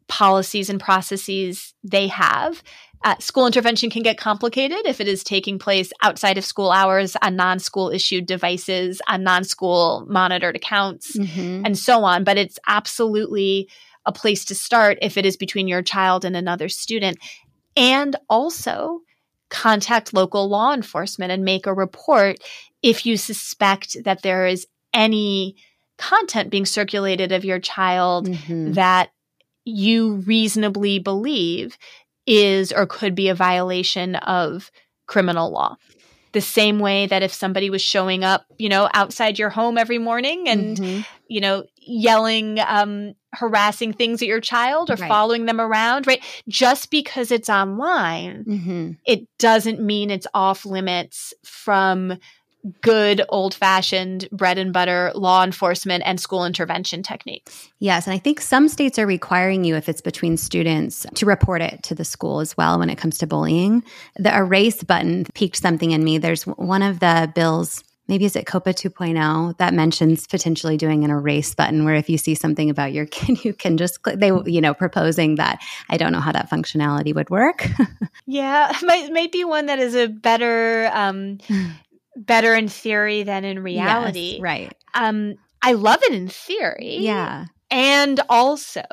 policies 0.08 0.70
and 0.70 0.80
processes 0.80 1.74
they 1.84 2.08
have 2.08 2.62
uh, 3.06 3.16
school 3.20 3.46
intervention 3.46 3.92
can 3.92 4.02
get 4.02 4.18
complicated 4.18 4.80
if 4.86 5.00
it 5.00 5.08
is 5.08 5.24
taking 5.24 5.60
place 5.60 5.94
outside 6.02 6.40
of 6.40 6.44
school 6.44 6.72
hours 6.72 7.16
on 7.22 7.36
non 7.36 7.60
school 7.60 7.92
issued 7.92 8.26
devices, 8.26 9.00
on 9.08 9.24
non 9.24 9.44
school 9.44 10.06
monitored 10.10 10.56
accounts, 10.56 11.16
mm-hmm. 11.16 11.64
and 11.64 11.78
so 11.78 12.04
on. 12.04 12.24
But 12.24 12.38
it's 12.38 12.58
absolutely 12.68 13.70
a 14.08 14.12
place 14.12 14.44
to 14.46 14.56
start 14.56 14.98
if 15.04 15.18
it 15.18 15.26
is 15.26 15.38
between 15.38 15.68
your 15.68 15.84
child 15.84 16.26
and 16.26 16.36
another 16.36 16.68
student. 16.68 17.20
And 17.78 18.16
also 18.28 19.02
contact 19.50 20.14
local 20.14 20.50
law 20.50 20.74
enforcement 20.74 21.32
and 21.32 21.46
make 21.46 21.68
a 21.68 21.74
report 21.74 22.40
if 22.82 23.06
you 23.06 23.18
suspect 23.18 23.98
that 24.04 24.24
there 24.24 24.48
is 24.48 24.66
any 24.94 25.56
content 25.98 26.50
being 26.50 26.66
circulated 26.66 27.32
of 27.32 27.46
your 27.46 27.60
child 27.60 28.28
mm-hmm. 28.28 28.74
that 28.74 29.12
you 29.66 30.16
reasonably 30.28 31.00
believe 31.00 31.78
is 32.26 32.72
or 32.72 32.86
could 32.86 33.16
be 33.16 33.30
a 33.30 33.36
violation 33.36 34.16
of 34.16 34.72
criminal 35.08 35.52
law. 35.52 35.78
The 36.32 36.42
same 36.42 36.80
way 36.80 37.08
that 37.08 37.24
if 37.24 37.32
somebody 37.34 37.70
was 37.70 37.82
showing 37.82 38.26
up, 38.26 38.46
you 38.58 38.68
know, 38.68 38.90
outside 38.94 39.40
your 39.40 39.50
home 39.50 39.78
every 39.78 40.00
morning 40.00 40.50
and, 40.50 40.78
mm-hmm. 40.78 41.02
you 41.30 41.40
know, 41.40 41.64
yelling, 41.78 42.60
um, 42.60 43.14
harassing 43.32 43.94
things 43.94 44.22
at 44.22 44.28
your 44.28 44.42
child 44.42 44.90
or 44.90 44.96
right. 44.96 45.08
following 45.08 45.46
them 45.46 45.62
around, 45.62 46.08
right? 46.08 46.22
Just 46.50 46.92
because 46.92 47.32
it's 47.32 47.50
online, 47.50 48.44
mm-hmm. 48.44 48.92
it 49.06 49.28
doesn't 49.40 49.80
mean 49.80 50.10
it's 50.10 50.28
off 50.34 50.66
limits 50.66 51.34
from 51.46 52.18
good 52.82 53.22
old 53.30 53.54
fashioned 53.54 54.28
bread 54.32 54.58
and 54.58 54.74
butter 54.74 55.12
law 55.16 55.44
enforcement 55.44 56.04
and 56.06 56.20
school 56.20 56.46
intervention 56.46 57.04
techniques. 57.04 57.70
Yes. 57.80 58.08
And 58.08 58.14
I 58.14 58.18
think 58.18 58.42
some 58.42 58.68
states 58.68 58.98
are 58.98 59.06
requiring 59.06 59.64
you, 59.64 59.76
if 59.76 59.88
it's 59.88 60.02
between 60.02 60.38
students, 60.38 61.06
to 61.16 61.26
report 61.26 61.62
it 61.62 61.84
to 61.84 61.96
the 61.96 62.06
school 62.06 62.40
as 62.40 62.58
well 62.58 62.80
when 62.80 62.90
it 62.90 62.98
comes 62.98 63.18
to 63.20 63.28
bullying. 63.28 63.84
The 64.16 64.36
erase 64.36 64.84
button 64.84 65.26
piqued 65.34 65.58
something 65.58 65.92
in 65.92 66.04
me. 66.04 66.18
There's 66.18 66.44
one 66.44 66.82
of 66.82 67.00
the 67.00 67.32
bills. 67.36 67.84
Maybe 68.08 68.26
is 68.26 68.36
it 68.36 68.46
COPPA 68.46 68.76
2.0 68.92 69.58
that 69.58 69.74
mentions 69.74 70.28
potentially 70.28 70.78
doing 70.78 71.04
an 71.04 71.10
erase 71.10 71.56
button 71.56 71.86
where 71.86 71.96
if 71.96 72.08
you 72.08 72.20
see 72.20 72.36
something 72.36 72.70
about 72.70 72.94
your 72.94 73.06
kid, 73.12 73.44
you 73.44 73.54
can 73.54 73.78
just 73.78 74.04
click. 74.04 74.20
They, 74.20 74.28
you 74.46 74.62
know, 74.62 74.74
proposing 74.74 75.36
that. 75.36 75.62
I 75.90 75.98
don't 75.98 76.12
know 76.12 76.20
how 76.20 76.32
that 76.32 76.50
functionality 76.50 77.16
would 77.16 77.30
work. 77.32 77.68
yeah, 78.28 78.72
might 78.84 79.12
might 79.12 79.32
be 79.32 79.44
one 79.44 79.66
that 79.68 79.80
is 79.80 79.96
a 79.96 80.08
better 80.08 80.90
um, 80.94 81.40
better 82.16 82.56
in 82.56 82.68
theory 82.68 83.24
than 83.24 83.46
in 83.46 83.60
reality. 83.60 84.34
Yes, 84.34 84.42
right. 84.42 84.74
Um, 84.94 85.36
I 85.62 85.74
love 85.74 86.00
it 86.04 86.14
in 86.14 86.28
theory. 86.28 86.98
Yeah. 87.00 87.46
And 87.72 88.20
also 88.30 88.84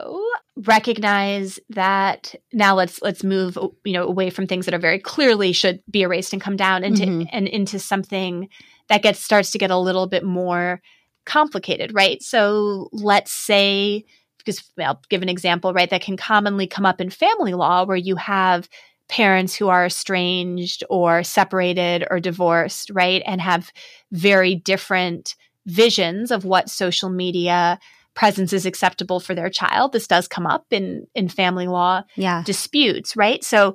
recognize 0.57 1.61
that 1.71 2.35
now 2.53 2.75
let's 2.75 3.01
let's 3.03 3.23
move 3.23 3.57
you 3.85 3.93
know 3.93 4.07
away 4.07 4.31
from 4.31 4.47
things 4.47 4.65
that 4.65 4.75
are 4.75 4.79
very 4.79 4.99
clearly 4.99 5.53
should 5.53 5.83
be 5.91 6.03
erased 6.03 6.33
and 6.33 6.43
come 6.43 6.57
down 6.57 6.83
into 6.83 7.05
mm-hmm. 7.05 7.29
and 7.33 7.47
into 7.49 7.79
something 7.79 8.49
that 8.89 9.03
gets 9.03 9.21
starts 9.21 9.51
to 9.53 9.59
get 9.59 9.71
a 9.71 9.79
little 9.79 10.07
bit 10.07 10.25
more 10.25 10.81
complicated, 11.25 11.95
right? 11.95 12.23
So 12.23 12.89
let's 12.93 13.31
say 13.31 14.05
because 14.39 14.73
I'll 14.79 15.01
give 15.09 15.23
an 15.23 15.29
example, 15.29 15.73
right, 15.73 15.91
that 15.91 16.03
can 16.03 16.17
commonly 16.17 16.67
come 16.67 16.87
up 16.87 17.01
in 17.01 17.11
family 17.11 17.55
law 17.55 17.85
where 17.85 17.97
you 17.97 18.17
have 18.17 18.69
parents 19.09 19.55
who 19.55 19.69
are 19.69 19.87
estranged 19.87 20.85
or 20.89 21.23
separated 21.23 22.07
or 22.11 22.21
divorced, 22.21 22.91
right? 22.91 23.23
And 23.27 23.41
have 23.41 23.73
very 24.11 24.55
different 24.55 25.35
visions 25.67 26.31
of 26.31 26.45
what 26.45 26.69
social 26.69 27.11
media 27.11 27.79
presence 28.15 28.53
is 28.53 28.67
acceptable 28.67 29.21
for 29.21 29.35
their 29.35 29.51
child. 29.51 29.93
This 29.93 30.07
does 30.07 30.29
come 30.29 30.47
up 30.47 30.67
in 30.71 31.07
in 31.15 31.29
family 31.29 31.67
law 31.67 32.03
yeah. 32.17 32.43
disputes, 32.45 33.17
right? 33.17 33.43
So 33.43 33.75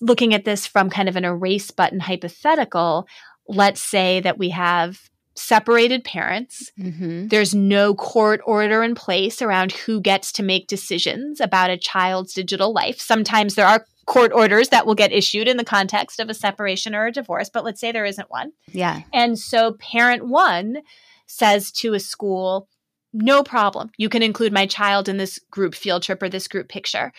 looking 0.00 0.34
at 0.34 0.44
this 0.44 0.66
from 0.66 0.90
kind 0.90 1.08
of 1.08 1.16
an 1.16 1.24
erase 1.24 1.70
button 1.70 2.00
hypothetical, 2.00 3.06
let's 3.46 3.80
say 3.80 4.20
that 4.20 4.38
we 4.38 4.50
have 4.50 5.10
separated 5.34 6.04
parents. 6.04 6.72
Mm-hmm. 6.78 7.28
There's 7.28 7.54
no 7.54 7.94
court 7.94 8.40
order 8.44 8.82
in 8.82 8.94
place 8.94 9.40
around 9.40 9.72
who 9.72 10.00
gets 10.00 10.32
to 10.32 10.42
make 10.42 10.66
decisions 10.66 11.40
about 11.40 11.70
a 11.70 11.78
child's 11.78 12.34
digital 12.34 12.72
life. 12.72 13.00
Sometimes 13.00 13.54
there 13.54 13.66
are 13.66 13.84
court 14.08 14.32
orders 14.32 14.70
that 14.70 14.86
will 14.86 14.94
get 14.94 15.12
issued 15.12 15.46
in 15.46 15.58
the 15.58 15.64
context 15.64 16.18
of 16.18 16.30
a 16.30 16.34
separation 16.34 16.94
or 16.94 17.06
a 17.06 17.12
divorce, 17.12 17.50
but 17.52 17.62
let's 17.62 17.78
say 17.78 17.92
there 17.92 18.06
isn't 18.06 18.30
one. 18.30 18.52
Yeah. 18.72 19.02
And 19.12 19.38
so 19.38 19.74
parent 19.74 20.26
one 20.26 20.78
says 21.26 21.70
to 21.72 21.92
a 21.92 22.00
school, 22.00 22.68
no 23.12 23.42
problem. 23.42 23.90
You 23.98 24.08
can 24.08 24.22
include 24.22 24.52
my 24.52 24.66
child 24.66 25.08
in 25.08 25.18
this 25.18 25.38
group 25.50 25.74
field 25.74 26.02
trip 26.02 26.22
or 26.22 26.30
this 26.30 26.48
group 26.48 26.68
picture. 26.68 27.12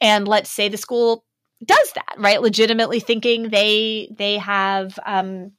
And 0.00 0.26
let's 0.26 0.48
say 0.48 0.68
the 0.68 0.78
school 0.78 1.24
does 1.64 1.92
that, 1.94 2.14
right? 2.16 2.40
Legitimately 2.40 3.00
thinking 3.00 3.50
they 3.50 4.08
they 4.16 4.38
have 4.38 4.98
um 5.04 5.52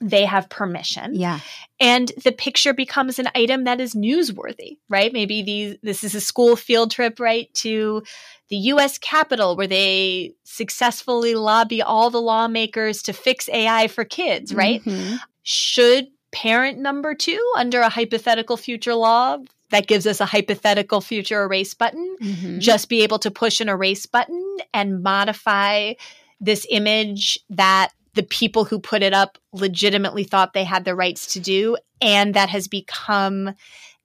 they 0.00 0.24
have 0.24 0.48
permission. 0.48 1.14
Yeah. 1.14 1.40
And 1.80 2.12
the 2.24 2.32
picture 2.32 2.72
becomes 2.72 3.18
an 3.18 3.28
item 3.34 3.64
that 3.64 3.80
is 3.80 3.94
newsworthy, 3.94 4.78
right? 4.88 5.12
Maybe 5.12 5.42
these 5.42 5.76
this 5.82 6.04
is 6.04 6.14
a 6.14 6.20
school 6.20 6.56
field 6.56 6.90
trip, 6.90 7.18
right, 7.18 7.52
to 7.54 8.02
the 8.48 8.56
US 8.56 8.98
Capitol 8.98 9.56
where 9.56 9.66
they 9.66 10.34
successfully 10.44 11.34
lobby 11.34 11.82
all 11.82 12.10
the 12.10 12.20
lawmakers 12.20 13.02
to 13.02 13.12
fix 13.12 13.48
AI 13.48 13.88
for 13.88 14.04
kids, 14.04 14.54
right? 14.54 14.82
Mm-hmm. 14.84 15.16
Should 15.42 16.08
parent 16.30 16.78
number 16.78 17.14
2 17.14 17.52
under 17.56 17.80
a 17.80 17.88
hypothetical 17.88 18.56
future 18.56 18.94
law 18.94 19.38
that 19.70 19.86
gives 19.86 20.06
us 20.06 20.20
a 20.20 20.26
hypothetical 20.26 21.00
future 21.00 21.42
erase 21.42 21.74
button 21.74 22.16
mm-hmm. 22.20 22.58
just 22.58 22.88
be 22.88 23.02
able 23.02 23.18
to 23.18 23.30
push 23.30 23.60
an 23.60 23.68
erase 23.68 24.06
button 24.06 24.56
and 24.74 25.02
modify 25.02 25.92
this 26.40 26.66
image 26.70 27.38
that 27.50 27.90
the 28.18 28.24
people 28.24 28.64
who 28.64 28.80
put 28.80 29.04
it 29.04 29.14
up 29.14 29.38
legitimately 29.52 30.24
thought 30.24 30.52
they 30.52 30.64
had 30.64 30.84
the 30.84 30.96
rights 30.96 31.34
to 31.34 31.38
do, 31.38 31.76
and 32.00 32.34
that 32.34 32.48
has 32.48 32.66
become 32.66 33.54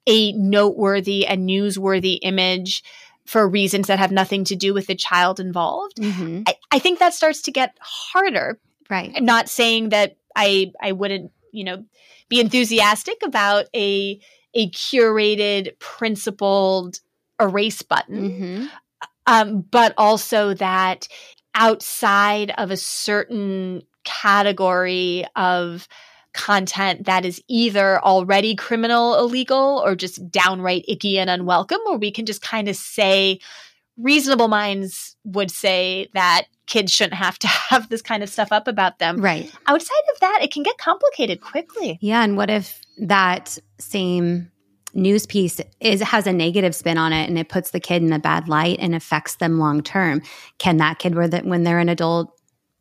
a 0.06 0.32
noteworthy 0.34 1.26
and 1.26 1.49
newsworthy 1.49 2.19
image 2.21 2.84
for 3.26 3.49
reasons 3.49 3.88
that 3.88 3.97
have 3.97 4.12
nothing 4.12 4.43
to 4.43 4.56
do 4.56 4.71
with 4.71 4.86
the 4.86 4.93
child 4.93 5.39
involved. 5.39 5.97
Mm-hmm. 5.97 6.43
I, 6.45 6.56
I 6.73 6.78
think 6.78 6.99
that 6.99 7.15
starts 7.15 7.41
to 7.43 7.52
get 7.52 7.76
harder. 7.80 8.60
Right. 8.88 9.12
I'm 9.15 9.26
not 9.26 9.49
saying 9.49 9.89
that 9.89 10.15
I 10.36 10.73
I 10.80 10.91
wouldn't, 10.91 11.32
you 11.52 11.63
know, 11.63 11.84
be 12.30 12.39
enthusiastic 12.39 13.17
about 13.23 13.65
a 13.76 14.19
a 14.54 14.69
curated, 14.69 15.80
principled 15.80 16.99
erase 17.41 17.82
button. 17.82 18.30
Mm-hmm. 18.30 18.65
Um, 19.26 19.62
but 19.62 19.95
also 19.97 20.54
that 20.54 21.08
outside 21.56 22.52
of 22.60 22.69
a 22.69 22.78
certain 22.78 23.82
category 24.04 25.26
of 25.36 25.88
content 26.34 27.06
that 27.06 27.26
is 27.26 27.42
either 27.48 28.04
already 28.04 28.56
criminal, 28.56 29.18
illegal, 29.20 29.82
or 29.86 29.96
just 29.96 30.32
downright 30.32 30.84
icky 30.88 31.20
and 31.20 31.30
unwelcome, 31.30 31.82
or 31.88 31.98
we 31.98 32.12
can 32.12 32.26
just 32.26 32.42
kind 32.42 32.68
of 32.68 32.76
say, 32.76 33.39
reasonable 33.98 34.48
minds 34.48 35.16
would 35.24 35.52
say 35.52 36.10
that 36.13 36.48
kids 36.66 36.92
shouldn't 36.92 37.13
have 37.13 37.38
to 37.39 37.48
have 37.70 37.89
this 37.89 38.02
kind 38.02 38.24
of 38.24 38.30
stuff 38.30 38.52
up 38.52 38.68
about 38.68 39.00
them. 39.00 39.18
Right. 39.18 39.52
Outside 39.68 40.04
of 40.13 40.20
that, 40.22 40.39
it 40.42 40.52
can 40.52 40.63
get 40.63 40.78
complicated 40.78 41.42
quickly. 41.42 41.98
Yeah. 42.02 42.24
And 42.24 42.38
what 42.38 42.50
if 42.50 42.82
that 42.98 43.58
same 43.80 44.50
news 44.96 45.26
piece 45.26 45.60
is 45.80 46.02
has 46.02 46.28
a 46.28 46.34
negative 46.34 46.76
spin 46.76 47.00
on 47.00 47.13
it 47.13 47.28
and 47.28 47.39
it 47.39 47.50
puts 47.50 47.72
the 47.72 47.80
kid 47.80 48.04
in 48.04 48.13
a 48.13 48.20
bad 48.20 48.48
light 48.48 48.78
and 48.80 48.96
affects 48.96 49.36
them 49.36 49.60
long 49.60 49.82
term? 49.84 50.22
Can 50.58 50.78
that 50.78 51.00
kid, 51.00 51.16
when 51.16 51.63
they're 51.63 51.80
an 51.80 51.89
adult, 51.89 52.34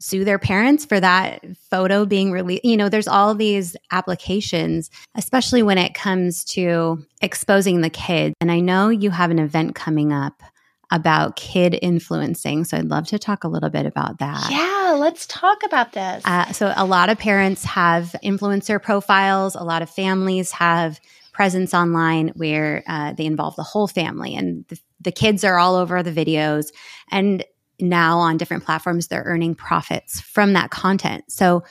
sue 0.02 0.24
their 0.24 0.38
parents 0.38 0.84
for 0.84 0.98
that 0.98 1.44
photo 1.70 2.04
being 2.04 2.32
released. 2.32 2.64
You 2.64 2.76
know, 2.76 2.88
there's 2.88 3.06
all 3.06 3.34
these 3.34 3.76
applications, 3.92 4.90
especially 5.14 5.62
when 5.62 5.78
it 5.78 5.94
comes 5.94 6.44
to 6.46 7.04
exposing 7.20 7.82
the 7.82 7.90
kids. 7.90 8.34
And 8.40 8.50
I 8.50 8.58
know 8.58 8.88
you 8.88 9.10
have 9.10 9.30
an 9.30 9.38
event 9.38 9.76
coming 9.76 10.12
up 10.12 10.42
about 10.90 11.36
kid 11.36 11.78
influencing. 11.80 12.64
So 12.64 12.76
I'd 12.76 12.86
love 12.86 13.06
to 13.08 13.18
talk 13.18 13.44
a 13.44 13.48
little 13.48 13.70
bit 13.70 13.86
about 13.86 14.18
that. 14.18 14.50
Yeah, 14.50 14.96
let's 14.98 15.26
talk 15.26 15.62
about 15.64 15.92
this. 15.92 16.22
Uh, 16.26 16.52
so 16.52 16.72
a 16.76 16.84
lot 16.84 17.08
of 17.08 17.18
parents 17.18 17.64
have 17.64 18.14
influencer 18.22 18.82
profiles, 18.82 19.54
a 19.54 19.62
lot 19.62 19.82
of 19.82 19.88
families 19.88 20.50
have 20.50 21.00
presence 21.32 21.72
online 21.72 22.28
where 22.34 22.82
uh, 22.86 23.12
they 23.14 23.24
involve 23.24 23.56
the 23.56 23.62
whole 23.62 23.88
family 23.88 24.34
and 24.34 24.66
the, 24.68 24.78
the 25.00 25.12
kids 25.12 25.44
are 25.44 25.58
all 25.58 25.76
over 25.76 26.02
the 26.02 26.12
videos. 26.12 26.66
And 27.10 27.42
now 27.82 28.18
on 28.18 28.36
different 28.36 28.64
platforms, 28.64 29.08
they're 29.08 29.24
earning 29.24 29.54
profits 29.54 30.20
from 30.20 30.54
that 30.54 30.70
content. 30.70 31.24
So 31.28 31.64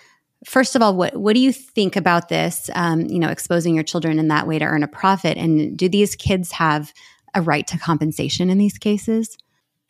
First 0.43 0.75
of 0.75 0.81
all, 0.81 0.95
what 0.95 1.15
what 1.15 1.35
do 1.35 1.39
you 1.39 1.51
think 1.51 1.95
about 1.95 2.29
this? 2.29 2.69
Um, 2.73 3.01
you 3.01 3.19
know, 3.19 3.29
exposing 3.29 3.75
your 3.75 3.83
children 3.83 4.17
in 4.17 4.29
that 4.29 4.47
way 4.47 4.57
to 4.57 4.65
earn 4.65 4.81
a 4.81 4.87
profit, 4.87 5.37
and 5.37 5.77
do 5.77 5.87
these 5.87 6.15
kids 6.15 6.51
have 6.53 6.91
a 7.35 7.41
right 7.41 7.67
to 7.67 7.77
compensation 7.77 8.49
in 8.49 8.57
these 8.57 8.79
cases? 8.79 9.37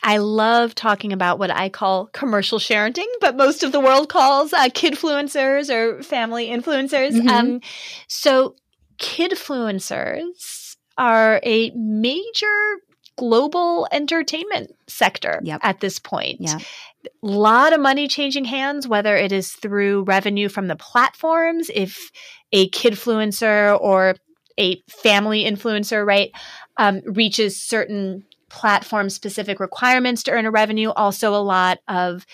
I 0.03 0.17
love 0.17 0.75
talking 0.75 1.13
about 1.13 1.39
what 1.39 1.51
I 1.51 1.69
call 1.69 2.07
commercial 2.07 2.59
sharenting, 2.59 3.07
but 3.21 3.37
most 3.37 3.63
of 3.63 3.71
the 3.71 3.79
world 3.79 4.09
calls 4.09 4.51
uh, 4.51 4.65
kidfluencers 4.65 5.73
or 5.73 6.03
family 6.03 6.47
influencers. 6.47 7.11
Mm-hmm. 7.11 7.29
Um, 7.29 7.61
so, 8.07 8.55
kidfluencers 8.97 10.75
are 10.97 11.39
a 11.43 11.71
major 11.71 12.77
global 13.21 13.87
entertainment 13.91 14.75
sector 14.87 15.39
yep. 15.43 15.59
at 15.61 15.79
this 15.79 15.99
point. 15.99 16.41
Yep. 16.41 16.61
A 17.05 17.27
lot 17.27 17.71
of 17.71 17.79
money 17.79 18.07
changing 18.07 18.45
hands, 18.45 18.87
whether 18.87 19.15
it 19.15 19.31
is 19.31 19.51
through 19.51 20.05
revenue 20.05 20.49
from 20.49 20.67
the 20.67 20.75
platforms, 20.75 21.69
if 21.75 22.09
a 22.51 22.67
kidfluencer 22.71 23.79
or 23.79 24.15
a 24.57 24.81
family 24.89 25.43
influencer, 25.43 26.03
right, 26.03 26.31
um, 26.77 27.01
reaches 27.05 27.61
certain 27.61 28.25
platform 28.51 29.09
specific 29.09 29.59
requirements 29.59 30.23
to 30.23 30.31
earn 30.31 30.45
a 30.45 30.51
revenue. 30.51 30.89
Also, 30.89 31.33
a 31.33 31.37
lot 31.37 31.79
of 31.87 32.25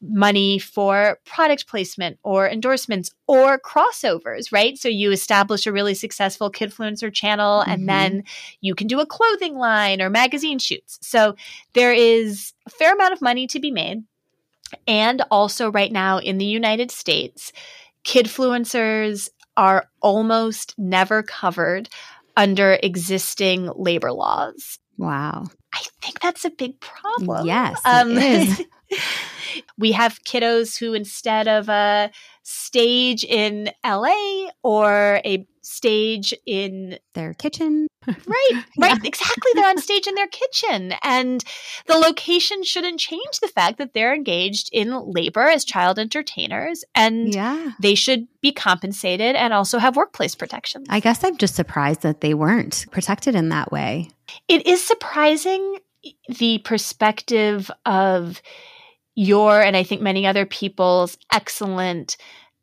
money 0.00 0.58
for 0.58 1.18
product 1.24 1.66
placement 1.66 2.18
or 2.22 2.48
endorsements 2.48 3.10
or 3.26 3.58
crossovers, 3.58 4.52
right? 4.52 4.78
So 4.78 4.88
you 4.88 5.10
establish 5.10 5.66
a 5.66 5.72
really 5.72 5.94
successful 5.94 6.50
kidfluencer 6.50 7.12
channel 7.12 7.60
mm-hmm. 7.60 7.70
and 7.70 7.88
then 7.88 8.24
you 8.60 8.74
can 8.74 8.86
do 8.86 9.00
a 9.00 9.06
clothing 9.06 9.56
line 9.56 10.00
or 10.00 10.10
magazine 10.10 10.58
shoots. 10.58 10.98
So 11.02 11.34
there 11.72 11.92
is 11.92 12.52
a 12.66 12.70
fair 12.70 12.94
amount 12.94 13.14
of 13.14 13.22
money 13.22 13.46
to 13.48 13.60
be 13.60 13.70
made. 13.70 14.04
And 14.86 15.22
also 15.30 15.70
right 15.70 15.92
now 15.92 16.18
in 16.18 16.38
the 16.38 16.44
United 16.44 16.90
States, 16.90 17.52
kidfluencers 18.04 19.28
are 19.56 19.88
almost 20.02 20.74
never 20.78 21.22
covered 21.22 21.88
under 22.36 22.78
existing 22.82 23.70
labor 23.74 24.12
laws. 24.12 24.78
Wow. 24.96 25.44
I 25.74 25.82
think 26.00 26.20
that's 26.20 26.44
a 26.44 26.50
big 26.50 26.78
problem. 26.80 27.46
Yes. 27.46 27.80
Um, 27.84 28.16
we 29.78 29.92
have 29.92 30.22
kiddos 30.24 30.78
who, 30.78 30.94
instead 30.94 31.48
of 31.48 31.68
a 31.68 32.10
stage 32.42 33.24
in 33.24 33.70
LA 33.84 34.50
or 34.62 35.20
a 35.24 35.46
stage 35.62 36.34
in 36.46 36.98
their 37.14 37.32
kitchen. 37.34 37.86
Right, 38.06 38.16
right, 38.26 38.64
yeah. 38.78 38.96
exactly. 39.02 39.52
They're 39.54 39.68
on 39.68 39.78
stage 39.78 40.06
in 40.06 40.14
their 40.14 40.26
kitchen. 40.26 40.92
And 41.02 41.42
the 41.86 41.94
location 41.94 42.62
shouldn't 42.62 43.00
change 43.00 43.40
the 43.40 43.48
fact 43.48 43.78
that 43.78 43.94
they're 43.94 44.14
engaged 44.14 44.68
in 44.72 44.92
labor 45.10 45.46
as 45.46 45.64
child 45.64 45.98
entertainers 45.98 46.84
and 46.94 47.34
yeah. 47.34 47.72
they 47.80 47.94
should 47.94 48.28
be 48.42 48.52
compensated 48.52 49.36
and 49.36 49.54
also 49.54 49.78
have 49.78 49.96
workplace 49.96 50.34
protections. 50.34 50.86
I 50.90 51.00
guess 51.00 51.24
I'm 51.24 51.38
just 51.38 51.54
surprised 51.54 52.02
that 52.02 52.20
they 52.20 52.34
weren't 52.34 52.84
protected 52.90 53.34
in 53.34 53.48
that 53.48 53.72
way. 53.72 54.10
It 54.48 54.66
is 54.66 54.84
surprising 54.84 55.78
the 56.28 56.58
perspective 56.58 57.70
of 57.86 58.42
your 59.14 59.60
and 59.60 59.76
I 59.76 59.82
think 59.82 60.02
many 60.02 60.26
other 60.26 60.46
people's 60.46 61.16
excellent 61.32 62.16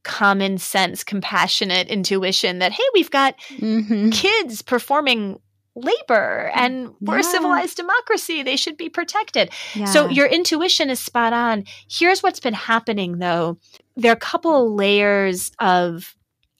common 0.03 0.57
sense, 0.57 1.03
compassionate 1.03 1.87
intuition 1.87 2.59
that, 2.59 2.71
hey, 2.71 2.83
we've 2.93 3.11
got 3.11 3.37
mm-hmm. 3.49 4.09
kids 4.09 4.61
performing 4.61 5.39
labor 5.75 6.51
and 6.53 6.93
we're 6.99 7.15
yeah. 7.15 7.21
a 7.21 7.23
civilized 7.23 7.77
democracy. 7.77 8.43
They 8.43 8.55
should 8.55 8.77
be 8.77 8.89
protected. 8.89 9.51
Yeah. 9.73 9.85
So 9.85 10.09
your 10.09 10.27
intuition 10.27 10.89
is 10.89 10.99
spot 10.99 11.33
on. 11.33 11.65
Here's 11.89 12.21
what's 12.21 12.39
been 12.39 12.53
happening 12.53 13.19
though. 13.19 13.57
There 13.95 14.11
are 14.11 14.15
a 14.15 14.19
couple 14.19 14.67
of 14.67 14.73
layers 14.73 15.51
of 15.59 16.15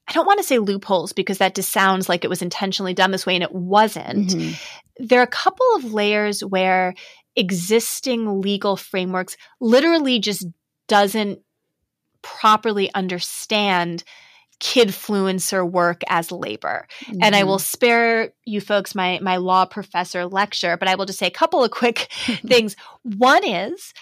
I 0.08 0.14
don't 0.14 0.26
want 0.26 0.40
to 0.40 0.46
say 0.46 0.60
loopholes 0.60 1.14
because 1.14 1.38
that 1.38 1.56
just 1.56 1.70
sounds 1.70 2.10
like 2.10 2.26
it 2.26 2.30
was 2.30 2.42
intentionally 2.42 2.94
done 2.94 3.12
this 3.12 3.26
way 3.26 3.36
and 3.36 3.44
it 3.44 3.54
wasn't. 3.54 4.30
Mm-hmm. 4.30 5.06
There 5.06 5.20
are 5.20 5.24
a 5.24 5.28
couple 5.28 5.66
of 5.76 5.94
layers 5.94 6.44
where 6.44 6.94
existing 7.36 8.42
legal 8.42 8.76
frameworks 8.76 9.38
literally 9.60 10.20
just 10.20 10.48
doesn't 10.88 11.40
properly 12.22 12.94
understand 12.94 14.04
kidfluencer 14.60 15.70
work 15.70 16.02
as 16.08 16.32
labor. 16.32 16.88
Mm-hmm. 17.06 17.24
And 17.24 17.36
I 17.36 17.44
will 17.44 17.58
mm-hmm. 17.58 17.62
spare 17.64 18.34
you 18.46 18.62
folks 18.62 18.94
my 18.94 19.20
my 19.22 19.38
law 19.38 19.66
professor 19.66 20.26
lecture, 20.26 20.78
but 20.78 20.88
I 20.88 20.96
will 20.96 21.06
just 21.06 21.20
say 21.20 21.28
a 21.28 21.32
couple 21.32 21.64
of 21.64 21.72
quick 21.72 22.12
things. 22.48 22.76
One 23.04 23.44
is 23.44 23.94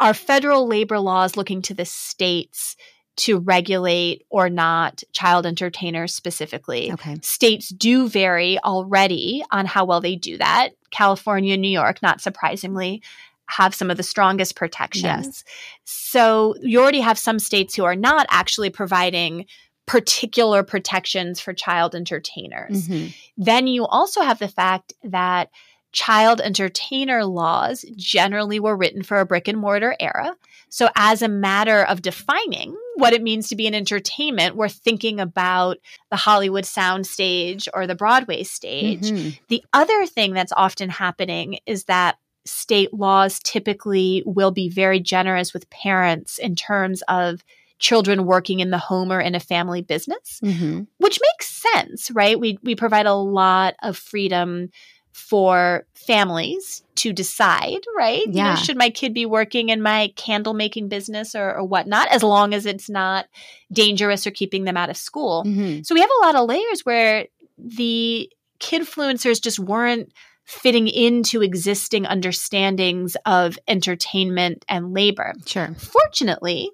our 0.00 0.14
federal 0.14 0.66
labor 0.66 0.98
laws 0.98 1.36
looking 1.36 1.62
to 1.62 1.74
the 1.74 1.84
states 1.84 2.76
to 3.18 3.38
regulate 3.38 4.24
or 4.30 4.48
not 4.48 5.02
child 5.12 5.44
entertainers 5.44 6.14
specifically. 6.14 6.92
Okay. 6.92 7.16
States 7.22 7.68
do 7.68 8.08
vary 8.08 8.58
already 8.60 9.44
on 9.50 9.66
how 9.66 9.84
well 9.84 10.00
they 10.00 10.14
do 10.14 10.38
that. 10.38 10.70
California, 10.90 11.56
New 11.56 11.68
York, 11.68 12.02
not 12.02 12.20
surprisingly, 12.20 13.02
have 13.46 13.74
some 13.74 13.90
of 13.90 13.96
the 13.96 14.02
strongest 14.02 14.56
protections. 14.56 15.04
Yes. 15.04 15.44
So 15.84 16.54
you 16.60 16.80
already 16.80 17.00
have 17.00 17.18
some 17.18 17.38
states 17.38 17.74
who 17.74 17.84
are 17.84 17.96
not 17.96 18.26
actually 18.30 18.70
providing 18.70 19.46
particular 19.86 20.62
protections 20.62 21.40
for 21.40 21.54
child 21.54 21.94
entertainers. 21.94 22.88
Mm-hmm. 22.88 23.08
Then 23.38 23.66
you 23.66 23.86
also 23.86 24.20
have 24.20 24.38
the 24.38 24.48
fact 24.48 24.92
that 25.02 25.48
child 25.92 26.42
entertainer 26.42 27.24
laws 27.24 27.86
generally 27.96 28.60
were 28.60 28.76
written 28.76 29.02
for 29.02 29.18
a 29.18 29.26
brick 29.26 29.48
and 29.48 29.58
mortar 29.58 29.96
era. 29.98 30.36
So, 30.68 30.90
as 30.94 31.22
a 31.22 31.28
matter 31.28 31.82
of 31.84 32.02
defining 32.02 32.76
what 32.98 33.12
it 33.12 33.22
means 33.22 33.48
to 33.48 33.56
be 33.56 33.66
an 33.66 33.74
entertainment, 33.74 34.56
we're 34.56 34.68
thinking 34.68 35.20
about 35.20 35.78
the 36.10 36.16
Hollywood 36.16 36.64
soundstage 36.64 37.68
or 37.72 37.86
the 37.86 37.94
Broadway 37.94 38.42
stage. 38.42 39.10
Mm-hmm. 39.10 39.30
The 39.48 39.64
other 39.72 40.04
thing 40.06 40.32
that's 40.32 40.52
often 40.56 40.90
happening 40.90 41.60
is 41.64 41.84
that 41.84 42.18
state 42.44 42.92
laws 42.92 43.38
typically 43.40 44.22
will 44.26 44.50
be 44.50 44.68
very 44.68 44.98
generous 44.98 45.52
with 45.52 45.70
parents 45.70 46.38
in 46.38 46.56
terms 46.56 47.02
of 47.08 47.44
children 47.78 48.26
working 48.26 48.58
in 48.58 48.70
the 48.70 48.78
home 48.78 49.12
or 49.12 49.20
in 49.20 49.36
a 49.36 49.40
family 49.40 49.82
business, 49.82 50.40
mm-hmm. 50.42 50.82
which 50.98 51.20
makes 51.22 51.48
sense, 51.48 52.10
right? 52.10 52.38
We 52.38 52.58
we 52.62 52.74
provide 52.74 53.06
a 53.06 53.14
lot 53.14 53.76
of 53.82 53.96
freedom 53.96 54.70
for 55.18 55.84
families 55.94 56.82
to 56.94 57.12
decide, 57.12 57.80
right? 57.96 58.22
Yeah. 58.26 58.44
You 58.44 58.50
know, 58.50 58.56
should 58.56 58.78
my 58.78 58.90
kid 58.90 59.12
be 59.12 59.26
working 59.26 59.68
in 59.68 59.82
my 59.82 60.12
candle 60.16 60.54
making 60.54 60.88
business 60.88 61.34
or, 61.34 61.56
or 61.56 61.64
whatnot, 61.64 62.08
as 62.08 62.22
long 62.22 62.54
as 62.54 62.66
it's 62.66 62.88
not 62.88 63.26
dangerous 63.72 64.26
or 64.26 64.30
keeping 64.30 64.64
them 64.64 64.76
out 64.76 64.90
of 64.90 64.96
school. 64.96 65.44
Mm-hmm. 65.44 65.82
So 65.82 65.94
we 65.94 66.00
have 66.00 66.10
a 66.10 66.24
lot 66.24 66.34
of 66.34 66.48
layers 66.48 66.80
where 66.84 67.26
the 67.58 68.30
kid 68.58 68.82
kidfluencers 68.82 69.42
just 69.42 69.58
weren't 69.58 70.12
fitting 70.44 70.88
into 70.88 71.42
existing 71.42 72.06
understandings 72.06 73.16
of 73.26 73.58
entertainment 73.68 74.64
and 74.68 74.94
labor. 74.94 75.34
Sure. 75.44 75.74
Fortunately, 75.76 76.70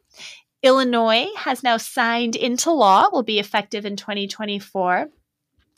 Illinois 0.63 1.27
has 1.37 1.63
now 1.63 1.77
signed 1.77 2.37
into 2.37 2.71
law, 2.71 3.09
will 3.11 3.25
be 3.25 3.39
effective 3.39 3.85
in 3.85 3.97
2024 3.97 5.09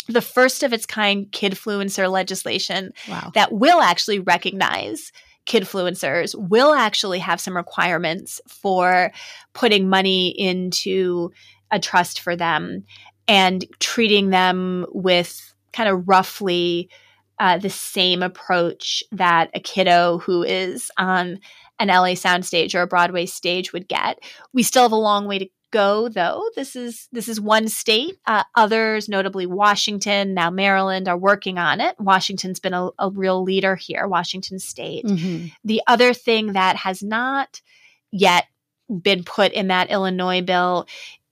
the 0.09 0.23
first 0.23 0.63
of 0.63 0.73
its 0.73 0.87
kind 0.87 1.31
kidfluencer 1.31 2.11
legislation 2.11 2.93
wow. 3.09 3.31
that 3.35 3.53
will 3.53 3.81
actually 3.81 4.19
recognize 4.19 5.13
kidfluencers 5.47 6.35
will 6.37 6.75
actually 6.75 7.21
have 7.21 7.41
some 7.41 7.57
requirements 7.57 8.41
for 8.49 9.13
putting 9.53 9.89
money 9.89 10.29
into 10.29 11.31
a 11.71 11.79
trust 11.79 12.21
for 12.21 12.37
them 12.37 12.85
and 13.29 13.65
treating 13.79 14.31
them 14.31 14.87
with 14.91 15.55
kind 15.73 15.89
of 15.89 16.09
roughly 16.09 16.89
uh, 17.39 17.59
the 17.59 17.71
same 17.71 18.23
approach 18.23 19.03
that 19.13 19.51
a 19.55 19.61
kiddo 19.61 20.19
who 20.19 20.43
is 20.43 20.91
on 20.97 21.39
an 21.79 21.89
LA 21.89 22.15
soundstage 22.15 22.75
or 22.75 22.83
a 22.83 22.87
Broadway 22.87 23.27
stage 23.27 23.73
would 23.73 23.87
get. 23.87 24.19
We 24.53 24.63
still 24.63 24.85
have 24.85 24.93
a 24.93 24.97
long 24.97 25.27
way 25.27 25.39
to 25.39 25.49
go 25.77 26.09
though 26.09 26.43
this 26.57 26.75
is 26.75 27.07
this 27.13 27.29
is 27.29 27.39
one 27.39 27.69
state 27.69 28.19
uh, 28.27 28.45
others 28.55 29.11
notably 29.11 29.45
washington 29.45 30.33
now 30.33 30.49
maryland 30.49 31.07
are 31.07 31.19
working 31.19 31.59
on 31.59 31.83
it 31.83 31.95
washington's 32.01 32.59
been 32.59 32.73
a, 32.73 32.89
a 32.99 33.11
real 33.11 33.43
leader 33.43 33.77
here 33.77 34.09
washington 34.09 34.59
state 34.59 35.05
mm-hmm. 35.05 35.49
the 35.65 35.83
other 35.87 36.15
thing 36.15 36.55
that 36.55 36.77
has 36.77 37.03
not 37.03 37.61
yet 38.11 38.47
been 39.03 39.23
put 39.23 39.53
in 39.53 39.69
that 39.69 39.91
illinois 39.91 40.41
bill 40.41 40.87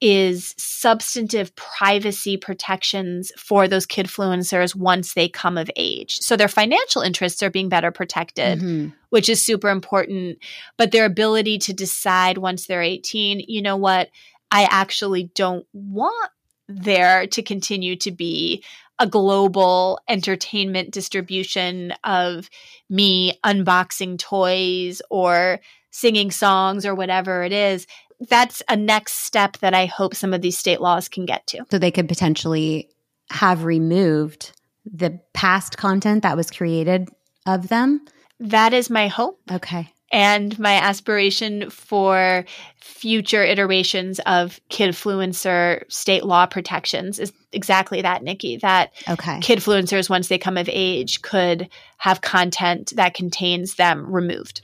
is 0.05 0.55
substantive 0.59 1.57
privacy 1.57 2.37
protections 2.37 3.33
for 3.39 3.67
those 3.67 3.87
kid 3.87 4.05
kidfluencers 4.05 4.75
once 4.75 5.15
they 5.15 5.31
come 5.31 5.57
of 5.57 5.71
age. 5.77 6.19
So 6.19 6.37
their 6.37 6.47
financial 6.47 7.01
interests 7.01 7.43
are 7.43 7.49
being 7.49 7.71
better 7.71 7.91
protected, 7.91 8.59
mm-hmm. 8.59 8.89
which 9.09 9.31
is 9.31 9.41
super 9.41 9.71
important. 9.71 10.41
But 10.77 10.93
their 10.93 11.07
ability 11.07 11.57
to 11.61 11.73
decide 11.73 12.37
once 12.37 12.67
they're 12.67 12.83
18, 12.83 13.45
you 13.49 13.63
know 13.63 13.79
what, 13.79 14.11
I 14.55 14.69
actually 14.71 15.25
don't 15.35 15.67
want 15.73 16.31
there 16.69 17.27
to 17.27 17.43
continue 17.43 17.97
to 17.97 18.11
be 18.11 18.65
a 18.99 19.07
global 19.07 19.99
entertainment 20.09 20.93
distribution 20.93 21.93
of 22.05 22.49
me 22.89 23.39
unboxing 23.45 24.19
toys 24.19 25.03
or 25.11 25.61
singing 25.91 26.31
songs 26.31 26.87
or 26.87 26.95
whatever 26.95 27.43
it 27.43 27.53
is 27.53 27.87
that's 28.29 28.63
a 28.69 28.77
next 28.77 29.25
step 29.25 29.59
that 29.59 29.75
I 29.75 29.87
hope 29.87 30.15
some 30.15 30.33
of 30.33 30.43
these 30.43 30.59
state 30.59 30.81
laws 30.81 31.09
can 31.09 31.27
get 31.27 31.47
to. 31.49 31.65
So 31.71 31.79
they 31.79 31.91
could 31.91 32.09
potentially 32.09 32.89
have 33.31 33.65
removed 33.65 34.53
the 34.85 35.21
past 35.33 35.77
content 35.77 36.23
that 36.23 36.37
was 36.37 36.51
created 36.51 37.09
of 37.47 37.69
them. 37.69 38.05
That 38.41 38.75
is 38.75 38.91
my 38.91 39.09
hope. 39.09 39.41
Okay. 39.51 39.93
And 40.15 40.57
my 40.61 40.75
aspiration 40.75 41.71
for 41.71 42.45
future 42.77 43.43
iterations 43.43 44.21
of 44.27 44.61
kidfluencer 44.71 45.91
state 45.91 46.25
law 46.25 46.47
protections 46.47 47.19
is 47.19 47.33
exactly 47.51 48.01
that, 48.01 48.23
Nicki. 48.23 48.59
That 48.59 48.93
okay. 49.09 49.41
kidfluencers, 49.41 50.09
once 50.09 50.29
they 50.29 50.39
come 50.39 50.57
of 50.57 50.71
age, 50.73 51.21
could 51.23 51.69
have 51.99 52.21
content 52.21 52.93
that 52.95 53.15
contains 53.15 53.75
them 53.75 54.09
removed. 54.09 54.63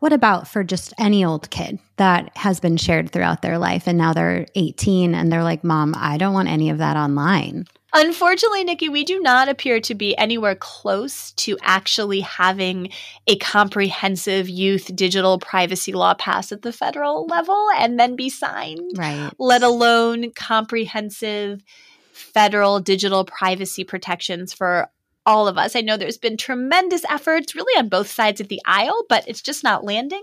What 0.00 0.12
about 0.12 0.46
for 0.48 0.62
just 0.62 0.92
any 0.98 1.24
old 1.24 1.48
kid 1.48 1.78
that 1.96 2.36
has 2.36 2.60
been 2.60 2.76
shared 2.76 3.10
throughout 3.10 3.40
their 3.40 3.56
life 3.56 3.86
and 3.86 3.96
now 3.96 4.12
they're 4.12 4.46
18 4.54 5.14
and 5.14 5.32
they're 5.32 5.42
like, 5.42 5.64
Mom, 5.64 5.94
I 5.96 6.18
don't 6.18 6.34
want 6.34 6.48
any 6.48 6.68
of 6.68 6.76
that 6.76 6.98
online? 6.98 7.64
Unfortunately, 7.96 8.64
Nicki, 8.64 8.88
we 8.88 9.04
do 9.04 9.20
not 9.20 9.48
appear 9.48 9.80
to 9.80 9.94
be 9.94 10.18
anywhere 10.18 10.56
close 10.56 11.30
to 11.32 11.56
actually 11.62 12.20
having 12.20 12.90
a 13.28 13.36
comprehensive 13.36 14.48
youth 14.48 14.90
digital 14.96 15.38
privacy 15.38 15.92
law 15.92 16.12
pass 16.14 16.50
at 16.50 16.62
the 16.62 16.72
federal 16.72 17.26
level 17.26 17.68
and 17.76 17.98
then 17.98 18.16
be 18.16 18.28
signed. 18.28 18.90
Right. 18.96 19.30
Let 19.38 19.62
alone 19.62 20.32
comprehensive 20.32 21.62
federal 22.12 22.80
digital 22.80 23.24
privacy 23.24 23.84
protections 23.84 24.52
for 24.52 24.88
all 25.24 25.46
of 25.46 25.56
us. 25.56 25.76
I 25.76 25.80
know 25.80 25.96
there's 25.96 26.18
been 26.18 26.36
tremendous 26.36 27.04
efforts 27.08 27.54
really 27.54 27.78
on 27.78 27.88
both 27.88 28.10
sides 28.10 28.40
of 28.40 28.48
the 28.48 28.60
aisle, 28.66 29.04
but 29.08 29.24
it's 29.28 29.40
just 29.40 29.62
not 29.62 29.84
landing. 29.84 30.22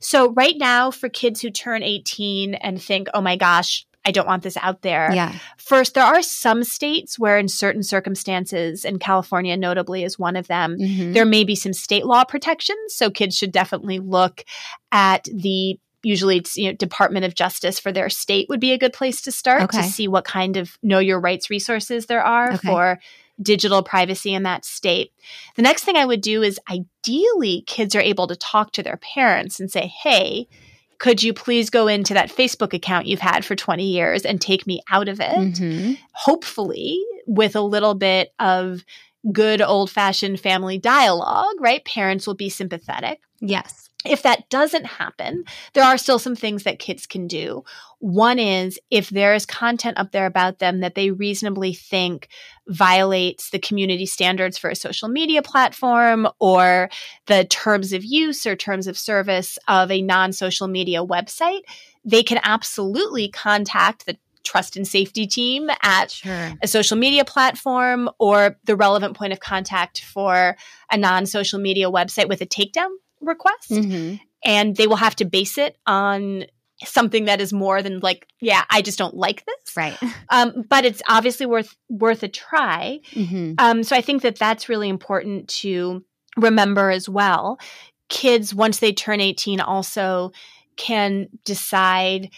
So, 0.00 0.32
right 0.32 0.56
now, 0.56 0.90
for 0.90 1.08
kids 1.08 1.40
who 1.40 1.50
turn 1.50 1.82
18 1.82 2.54
and 2.54 2.80
think, 2.80 3.08
oh 3.12 3.20
my 3.20 3.36
gosh, 3.36 3.86
I 4.08 4.10
don't 4.10 4.26
want 4.26 4.42
this 4.42 4.56
out 4.56 4.80
there. 4.80 5.12
Yeah. 5.12 5.34
First, 5.58 5.92
there 5.92 6.04
are 6.04 6.22
some 6.22 6.64
states 6.64 7.18
where, 7.18 7.38
in 7.38 7.46
certain 7.46 7.82
circumstances, 7.82 8.86
and 8.86 8.98
California 8.98 9.54
notably 9.54 10.02
is 10.02 10.18
one 10.18 10.34
of 10.34 10.48
them, 10.48 10.78
mm-hmm. 10.78 11.12
there 11.12 11.26
may 11.26 11.44
be 11.44 11.54
some 11.54 11.74
state 11.74 12.06
law 12.06 12.24
protections. 12.24 12.94
So, 12.94 13.10
kids 13.10 13.36
should 13.36 13.52
definitely 13.52 13.98
look 13.98 14.44
at 14.90 15.24
the 15.24 15.78
usually 16.02 16.38
it's 16.38 16.56
you 16.56 16.68
know 16.68 16.72
department 16.72 17.26
of 17.26 17.34
justice 17.34 17.78
for 17.78 17.92
their 17.92 18.08
state 18.08 18.48
would 18.48 18.60
be 18.60 18.72
a 18.72 18.78
good 18.78 18.92
place 18.92 19.20
to 19.20 19.32
start 19.32 19.62
okay. 19.62 19.82
to 19.82 19.88
see 19.88 20.06
what 20.06 20.24
kind 20.24 20.56
of 20.56 20.78
know 20.80 21.00
your 21.00 21.18
rights 21.18 21.50
resources 21.50 22.06
there 22.06 22.22
are 22.22 22.52
okay. 22.52 22.68
for 22.68 23.00
digital 23.42 23.82
privacy 23.82 24.32
in 24.32 24.44
that 24.44 24.64
state. 24.64 25.12
The 25.56 25.62
next 25.62 25.84
thing 25.84 25.96
I 25.96 26.06
would 26.06 26.20
do 26.20 26.42
is 26.42 26.60
ideally 26.70 27.62
kids 27.66 27.94
are 27.94 28.00
able 28.00 28.26
to 28.28 28.36
talk 28.36 28.72
to 28.72 28.82
their 28.82 28.96
parents 28.96 29.60
and 29.60 29.70
say, 29.70 29.92
hey, 30.02 30.48
could 30.98 31.22
you 31.22 31.32
please 31.32 31.70
go 31.70 31.86
into 31.86 32.14
that 32.14 32.30
Facebook 32.30 32.72
account 32.72 33.06
you've 33.06 33.20
had 33.20 33.44
for 33.44 33.54
20 33.54 33.84
years 33.84 34.24
and 34.24 34.40
take 34.40 34.66
me 34.66 34.80
out 34.90 35.08
of 35.08 35.20
it? 35.20 35.30
Mm-hmm. 35.30 35.92
Hopefully, 36.12 37.00
with 37.26 37.54
a 37.54 37.60
little 37.60 37.94
bit 37.94 38.32
of 38.38 38.84
good 39.32 39.60
old 39.60 39.90
fashioned 39.90 40.40
family 40.40 40.78
dialogue, 40.78 41.54
right? 41.60 41.84
Parents 41.84 42.26
will 42.26 42.34
be 42.34 42.48
sympathetic. 42.48 43.20
Yes. 43.40 43.87
If 44.04 44.22
that 44.22 44.48
doesn't 44.48 44.84
happen, 44.84 45.44
there 45.74 45.82
are 45.82 45.98
still 45.98 46.20
some 46.20 46.36
things 46.36 46.62
that 46.62 46.78
kids 46.78 47.04
can 47.04 47.26
do. 47.26 47.64
One 47.98 48.38
is 48.38 48.78
if 48.90 49.10
there 49.10 49.34
is 49.34 49.44
content 49.44 49.98
up 49.98 50.12
there 50.12 50.26
about 50.26 50.60
them 50.60 50.80
that 50.80 50.94
they 50.94 51.10
reasonably 51.10 51.74
think 51.74 52.28
violates 52.68 53.50
the 53.50 53.58
community 53.58 54.06
standards 54.06 54.56
for 54.56 54.70
a 54.70 54.76
social 54.76 55.08
media 55.08 55.42
platform 55.42 56.28
or 56.38 56.90
the 57.26 57.44
terms 57.46 57.92
of 57.92 58.04
use 58.04 58.46
or 58.46 58.54
terms 58.54 58.86
of 58.86 58.96
service 58.96 59.58
of 59.66 59.90
a 59.90 60.00
non 60.00 60.32
social 60.32 60.68
media 60.68 61.04
website, 61.04 61.62
they 62.04 62.22
can 62.22 62.38
absolutely 62.44 63.28
contact 63.28 64.06
the 64.06 64.16
trust 64.44 64.76
and 64.76 64.86
safety 64.86 65.26
team 65.26 65.68
at 65.82 66.12
sure. 66.12 66.52
a 66.62 66.68
social 66.68 66.96
media 66.96 67.24
platform 67.24 68.08
or 68.20 68.56
the 68.64 68.76
relevant 68.76 69.16
point 69.16 69.32
of 69.32 69.40
contact 69.40 70.02
for 70.04 70.56
a 70.92 70.96
non 70.96 71.26
social 71.26 71.58
media 71.58 71.90
website 71.90 72.28
with 72.28 72.40
a 72.40 72.46
takedown 72.46 72.90
request. 73.20 73.70
Mm-hmm. 73.70 74.16
And 74.44 74.76
they 74.76 74.86
will 74.86 74.96
have 74.96 75.16
to 75.16 75.24
base 75.24 75.58
it 75.58 75.76
on 75.86 76.44
something 76.84 77.24
that 77.24 77.40
is 77.40 77.52
more 77.52 77.82
than 77.82 77.98
like, 78.00 78.28
yeah, 78.40 78.64
I 78.70 78.82
just 78.82 78.98
don't 78.98 79.16
like 79.16 79.44
this. 79.44 79.76
Right. 79.76 79.98
Um, 80.30 80.64
but 80.68 80.84
it's 80.84 81.00
obviously 81.08 81.46
worth 81.46 81.74
worth 81.88 82.22
a 82.22 82.28
try. 82.28 83.00
Mm-hmm. 83.12 83.54
Um, 83.56 83.82
so 83.82 83.96
I 83.96 84.02
think 84.02 84.20
that 84.20 84.38
that's 84.38 84.68
really 84.68 84.90
important 84.90 85.48
to 85.60 86.04
remember 86.36 86.90
as 86.90 87.08
well. 87.08 87.58
Kids, 88.10 88.54
once 88.54 88.78
they 88.78 88.92
turn 88.92 89.22
18, 89.22 89.60
also 89.60 90.32
can 90.76 91.28
decide 91.46 92.28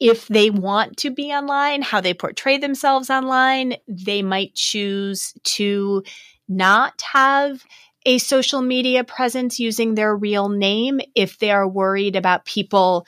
if 0.00 0.26
they 0.26 0.50
want 0.50 0.96
to 0.98 1.10
be 1.10 1.30
online, 1.30 1.82
how 1.82 2.00
they 2.00 2.14
portray 2.14 2.58
themselves 2.58 3.10
online. 3.10 3.76
They 3.86 4.22
might 4.22 4.54
choose 4.56 5.34
to 5.44 6.02
not 6.48 7.00
have 7.12 7.64
a 8.06 8.18
social 8.18 8.62
media 8.62 9.04
presence 9.04 9.60
using 9.60 9.94
their 9.94 10.16
real 10.16 10.48
name 10.48 11.00
if 11.14 11.38
they 11.38 11.50
are 11.50 11.68
worried 11.68 12.16
about 12.16 12.44
people 12.44 13.06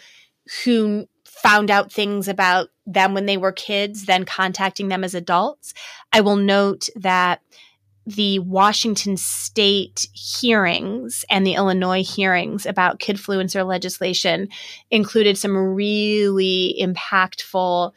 who 0.65 1.07
found 1.25 1.71
out 1.71 1.93
things 1.93 2.29
about 2.29 2.69
them 2.87 3.15
when 3.15 3.27
they 3.27 3.37
were 3.37 3.53
kids, 3.53 4.07
then 4.07 4.25
contacting 4.25 4.89
them 4.89 5.05
as 5.05 5.15
adults. 5.15 5.73
I 6.13 6.21
will 6.21 6.37
note 6.37 6.89
that 6.97 7.41
the 8.05 8.41
Washington 8.41 9.17
state 9.17 10.09
hearings 10.13 11.25
and 11.31 11.47
the 11.47 11.55
Illinois 11.55 12.03
hearings 12.03 12.67
about 12.67 12.99
kidfluencer 12.99 13.67
legislation 13.67 14.49
included 14.91 15.39
some 15.39 15.57
really 15.57 16.77
impactful 16.81 17.93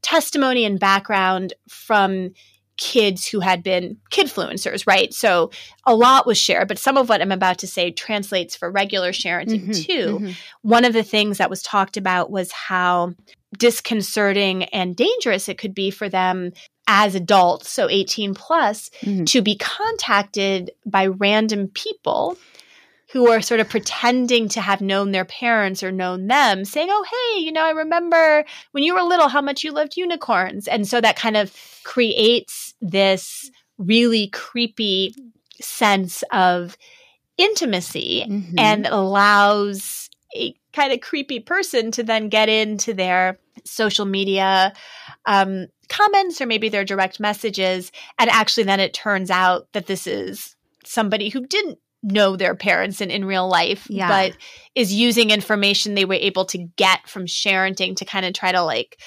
testimony 0.00 0.64
and 0.64 0.80
background 0.80 1.52
from 1.68 2.30
kids 2.76 3.26
who 3.26 3.40
had 3.40 3.62
been 3.62 3.96
kidfluencers, 4.10 4.86
right? 4.86 5.12
So 5.12 5.50
a 5.86 5.94
lot 5.94 6.26
was 6.26 6.38
shared, 6.38 6.68
but 6.68 6.78
some 6.78 6.96
of 6.96 7.08
what 7.08 7.20
I'm 7.20 7.32
about 7.32 7.58
to 7.58 7.66
say 7.66 7.90
translates 7.90 8.56
for 8.56 8.70
regular 8.70 9.12
sharing 9.12 9.48
mm-hmm, 9.48 9.72
too. 9.72 10.18
Mm-hmm. 10.18 10.30
One 10.62 10.84
of 10.84 10.92
the 10.92 11.02
things 11.02 11.38
that 11.38 11.50
was 11.50 11.62
talked 11.62 11.96
about 11.96 12.30
was 12.30 12.50
how 12.50 13.14
disconcerting 13.58 14.64
and 14.64 14.96
dangerous 14.96 15.48
it 15.48 15.58
could 15.58 15.74
be 15.74 15.90
for 15.90 16.08
them 16.08 16.52
as 16.88 17.14
adults, 17.14 17.70
so 17.70 17.88
18 17.88 18.34
plus, 18.34 18.90
mm-hmm. 19.02 19.24
to 19.24 19.42
be 19.42 19.56
contacted 19.56 20.72
by 20.84 21.06
random 21.06 21.68
people 21.68 22.36
who 23.12 23.30
are 23.30 23.42
sort 23.42 23.60
of 23.60 23.68
pretending 23.68 24.48
to 24.48 24.60
have 24.60 24.80
known 24.80 25.12
their 25.12 25.26
parents 25.26 25.82
or 25.82 25.92
known 25.92 26.28
them, 26.28 26.64
saying, 26.64 26.88
Oh, 26.90 27.04
hey, 27.10 27.40
you 27.40 27.52
know, 27.52 27.62
I 27.62 27.70
remember 27.70 28.44
when 28.72 28.82
you 28.82 28.94
were 28.94 29.02
little 29.02 29.28
how 29.28 29.42
much 29.42 29.62
you 29.62 29.70
loved 29.70 29.96
unicorns. 29.96 30.66
And 30.66 30.88
so 30.88 31.00
that 31.00 31.16
kind 31.16 31.36
of 31.36 31.54
creates 31.84 32.74
this 32.80 33.50
really 33.76 34.28
creepy 34.28 35.14
sense 35.60 36.24
of 36.32 36.76
intimacy 37.36 38.24
mm-hmm. 38.26 38.58
and 38.58 38.86
allows 38.86 40.08
a 40.34 40.54
kind 40.72 40.92
of 40.92 41.02
creepy 41.02 41.38
person 41.38 41.90
to 41.92 42.02
then 42.02 42.30
get 42.30 42.48
into 42.48 42.94
their 42.94 43.38
social 43.64 44.06
media 44.06 44.72
um, 45.26 45.66
comments 45.90 46.40
or 46.40 46.46
maybe 46.46 46.70
their 46.70 46.84
direct 46.84 47.20
messages. 47.20 47.92
And 48.18 48.30
actually, 48.30 48.64
then 48.64 48.80
it 48.80 48.94
turns 48.94 49.30
out 49.30 49.68
that 49.72 49.86
this 49.86 50.06
is 50.06 50.56
somebody 50.84 51.28
who 51.28 51.46
didn't 51.46 51.78
know 52.02 52.36
their 52.36 52.54
parents 52.54 53.00
in, 53.00 53.10
in 53.10 53.24
real 53.24 53.48
life, 53.48 53.86
yeah. 53.88 54.08
but 54.08 54.36
is 54.74 54.92
using 54.92 55.30
information 55.30 55.94
they 55.94 56.04
were 56.04 56.14
able 56.14 56.44
to 56.46 56.58
get 56.58 57.08
from 57.08 57.26
sharenting 57.26 57.96
to 57.96 58.04
kind 58.04 58.26
of 58.26 58.32
try 58.32 58.52
to 58.52 58.62
like 58.62 58.98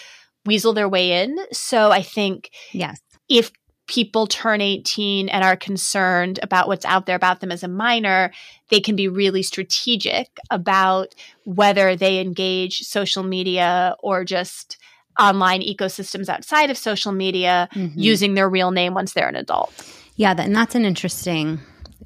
weasel 0.46 0.74
their 0.74 0.90
way 0.90 1.24
in. 1.24 1.38
So 1.52 1.92
I 1.92 2.02
think 2.02 2.52
yes. 2.72 3.02
if 3.28 3.52
people 3.88 4.26
turn 4.26 4.62
18 4.62 5.30
and 5.30 5.44
are 5.44 5.56
concerned 5.56 6.40
about 6.42 6.68
what's 6.68 6.86
out 6.86 7.06
there 7.06 7.16
about 7.16 7.40
them 7.40 7.52
as 7.52 7.64
a 7.64 7.68
minor, 7.68 8.32
they 8.70 8.80
can 8.80 8.96
be 8.96 9.08
really 9.08 9.44
strategic 9.44 10.28
about 10.50 11.14
whether 11.44 11.96
they 11.96 12.20
engage 12.20 12.80
social 12.80 13.24
media 13.24 13.96
or 14.00 14.24
just 14.24 14.78
online 15.20 15.62
ecosystems 15.62 16.30
outside 16.30 16.70
of 16.70 16.78
social 16.78 17.12
media 17.12 17.70
mm-hmm. 17.74 17.98
using 17.98 18.34
their 18.34 18.50
real 18.50 18.72
name 18.72 18.94
once 18.94 19.14
they're 19.14 19.30
an 19.30 19.36
adult. 19.36 19.74
Yeah, 20.16 20.34
that, 20.34 20.46
and 20.46 20.56
that's 20.56 20.76
an 20.76 20.86
interesting 20.86 21.60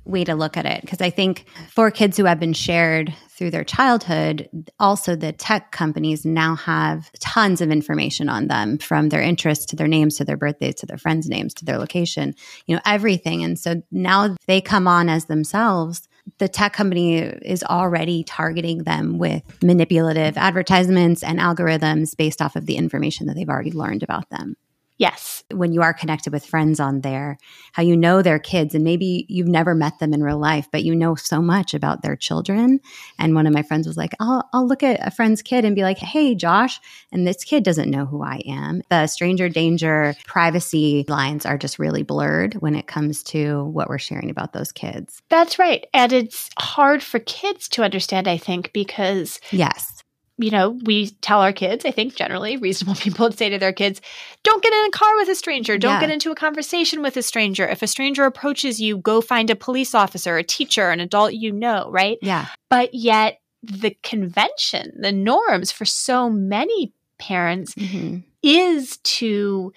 way 0.10 0.24
to 0.24 0.36
look 0.36 0.57
at 0.57 0.66
it 0.66 0.82
because 0.82 1.01
I 1.01 1.10
think 1.10 1.45
for 1.70 1.91
kids 1.91 2.18
who 2.18 2.26
have 2.26 2.39
been 2.39 2.53
shared 2.53 3.14
through 3.30 3.51
their 3.51 3.64
childhood, 3.64 4.49
also 4.80 5.16
the 5.16 5.32
tech 5.32 5.72
companies 5.72 6.26
now 6.26 6.55
have 6.55 7.10
tons 7.20 7.62
of 7.62 7.72
information 7.72 8.28
on 8.28 8.47
them 8.47 8.78
from 8.78 9.10
their 9.10 9.22
interests 9.22 9.66
to 9.68 9.76
their 9.76 9.88
names 9.88 10.18
to 10.18 10.26
their 10.26 10.36
birthdays 10.36 10.76
to 10.76 10.86
their 10.86 10.97
friends' 10.97 11.30
names 11.30 11.53
to 11.55 11.66
their 11.66 11.78
location, 11.78 12.36
you 12.66 12.76
know, 12.76 12.82
everything. 12.86 13.43
And 13.43 13.57
so 13.57 13.82
now 13.91 14.36
they 14.47 14.60
come 14.60 14.88
on 14.88 15.07
as 15.07 15.26
themselves. 15.26 16.07
The 16.38 16.49
tech 16.49 16.74
company 16.74 17.18
is 17.20 17.64
already 17.64 18.24
targeting 18.24 18.84
them 18.84 19.18
with 19.18 19.41
manipulative 19.64 20.38
advertisements 20.38 21.24
and 21.24 21.39
algorithms 21.39 22.16
based 22.18 22.41
off 22.41 22.55
of 22.55 22.66
the 22.66 22.76
information 22.76 23.28
that 23.28 23.36
they've 23.36 23.49
already 23.49 23.72
learned 23.72 24.03
about 24.03 24.30
them. 24.30 24.55
Yes. 25.00 25.45
When 25.50 25.72
you 25.72 25.82
are 25.82 25.93
connected 25.93 26.34
with 26.34 26.45
friends 26.45 26.80
on 26.80 27.02
there, 27.02 27.38
how 27.72 27.82
you 27.82 27.95
know 27.95 28.22
their 28.22 28.38
kids, 28.38 28.76
and 28.76 28.84
maybe 28.84 29.26
you've 29.30 29.47
never 29.47 29.74
met 29.74 29.97
them 29.97 30.14
in 30.14 30.22
real 30.22 30.38
life, 30.38 30.68
but 30.74 30.84
you 30.84 30.93
know 30.93 31.16
so 31.16 31.41
much 31.41 31.74
about 31.74 32.02
their 32.02 32.18
children. 32.18 32.82
And 33.18 33.34
one 33.34 33.47
of 33.47 33.54
my 33.54 33.64
friends 33.64 33.88
was 33.88 33.95
like, 33.95 34.12
I'll, 34.20 34.47
I'll 34.54 34.68
look 34.68 34.84
at 34.84 35.00
a 35.06 35.10
friend's 35.10 35.41
kid 35.41 35.64
and 35.64 35.74
be 35.74 35.84
like, 35.84 35.97
hey, 35.97 36.36
Josh, 36.36 36.82
and 37.14 37.26
this 37.26 37.45
kid 37.45 37.64
doesn't 37.64 37.89
know 37.89 38.06
who 38.06 38.22
I 38.22 38.41
am. 38.45 38.82
The 38.89 39.08
stranger 39.08 39.47
danger 39.47 40.16
privacy 40.26 41.06
lines 41.08 41.45
are 41.45 41.58
just 41.58 41.80
really 41.80 42.04
blurred 42.04 42.56
when 42.56 42.76
it 42.76 42.88
comes 42.88 43.24
to 43.24 43.64
what 43.64 43.88
we're 43.88 44.00
sharing 44.00 44.30
about 44.30 44.52
those 44.52 44.74
kids. 44.74 45.22
That's 45.30 45.58
right. 45.58 45.88
And 45.93 46.12
it's 46.12 46.50
hard 46.60 47.02
for 47.02 47.20
kids 47.20 47.70
to 47.70 47.84
understand, 47.84 48.28
I 48.28 48.36
think, 48.36 48.74
because. 48.74 49.39
Yes 49.52 50.04
you 50.40 50.52
know, 50.52 50.70
we 50.84 51.10
tell 51.22 51.42
our 51.42 51.52
kids, 51.52 51.86
I 51.86 51.92
think 51.92 52.16
generally 52.16 52.58
reasonable 52.58 52.96
people 53.00 53.26
would 53.26 53.38
say 53.38 53.50
to 53.50 53.60
their 53.60 53.74
kids, 53.74 54.02
don't 54.44 54.64
get 54.64 54.74
in 54.74 54.86
a 54.86 54.92
car 54.92 55.16
with 55.18 55.28
a 55.30 55.36
stranger. 55.36 55.78
Don't 55.78 55.96
yeah. 55.96 56.00
get 56.00 56.12
into 56.12 56.32
a 56.32 56.36
conversation 56.36 57.02
with 57.02 57.18
a 57.18 57.22
stranger. 57.22 57.68
If 57.68 57.82
a 57.82 57.88
stranger 57.88 58.24
approaches 58.24 58.80
you, 58.80 58.98
go 58.98 59.22
find 59.22 59.50
a 59.50 59.56
police 59.56 59.94
officer, 59.94 60.38
a 60.38 60.44
teacher, 60.44 60.90
an 60.90 61.00
adult 61.00 61.34
you 61.34 61.52
know, 61.52 61.90
right? 61.92 62.18
Yeah. 62.22 62.48
But 62.70 62.94
yet, 62.94 63.42
the 63.62 63.98
convention, 64.04 64.94
the 64.98 65.12
norms 65.12 65.72
for 65.72 65.84
so 65.84 66.30
many 66.30 66.94
parents 67.20 67.76
mm-hmm. 67.76 68.20
is 68.42 68.98
to 68.98 69.74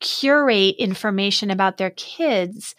curate 0.00 0.76
information 0.78 1.50
about 1.50 1.76
their 1.76 1.90
kids 1.90 2.74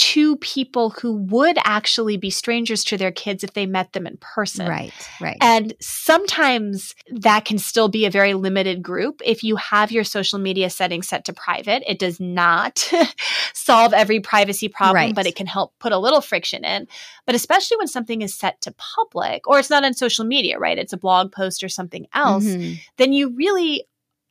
to 0.00 0.36
people 0.36 0.88
who 0.88 1.12
would 1.12 1.58
actually 1.62 2.16
be 2.16 2.30
strangers 2.30 2.84
to 2.84 2.96
their 2.96 3.12
kids 3.12 3.44
if 3.44 3.52
they 3.52 3.66
met 3.66 3.92
them 3.92 4.06
in 4.06 4.16
person. 4.16 4.66
Right, 4.66 4.94
right. 5.20 5.36
And 5.42 5.74
sometimes 5.78 6.94
that 7.10 7.44
can 7.44 7.58
still 7.58 7.88
be 7.88 8.06
a 8.06 8.10
very 8.10 8.32
limited 8.32 8.82
group. 8.82 9.20
If 9.22 9.44
you 9.44 9.56
have 9.56 9.92
your 9.92 10.04
social 10.04 10.38
media 10.38 10.70
settings 10.70 11.06
set 11.06 11.26
to 11.26 11.34
private, 11.34 11.82
it 11.86 11.98
does 11.98 12.18
not 12.18 12.90
solve 13.52 13.92
every 13.92 14.20
privacy 14.20 14.68
problem, 14.68 14.96
right. 14.96 15.14
but 15.14 15.26
it 15.26 15.36
can 15.36 15.46
help 15.46 15.78
put 15.78 15.92
a 15.92 15.98
little 15.98 16.22
friction 16.22 16.64
in. 16.64 16.88
But 17.26 17.34
especially 17.34 17.76
when 17.76 17.86
something 17.86 18.22
is 18.22 18.34
set 18.34 18.58
to 18.62 18.72
public 18.72 19.46
or 19.46 19.58
it's 19.58 19.68
not 19.68 19.84
on 19.84 19.92
social 19.92 20.24
media, 20.24 20.58
right? 20.58 20.78
It's 20.78 20.94
a 20.94 20.98
blog 20.98 21.30
post 21.30 21.62
or 21.62 21.68
something 21.68 22.06
else, 22.14 22.46
mm-hmm. 22.46 22.76
then 22.96 23.12
you 23.12 23.36
really 23.36 23.84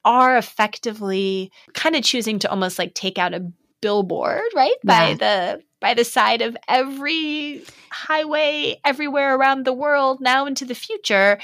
are 0.03 0.35
effectively 0.35 1.51
kind 1.75 1.95
of 1.95 2.03
choosing 2.03 2.39
to 2.39 2.49
almost 2.49 2.79
like 2.79 2.95
take 2.95 3.19
out 3.19 3.35
a 3.35 3.51
billboard, 3.81 4.41
right? 4.55 4.75
Yeah. 4.83 5.07
By 5.07 5.13
the 5.13 5.63
by 5.79 5.93
the 5.93 6.03
side 6.03 6.41
of 6.41 6.57
every 6.67 7.63
highway 7.89 8.79
everywhere 8.83 9.35
around 9.35 9.65
the 9.65 9.73
world 9.73 10.19
now 10.21 10.45
into 10.45 10.65
the 10.65 10.75
future 10.75 11.39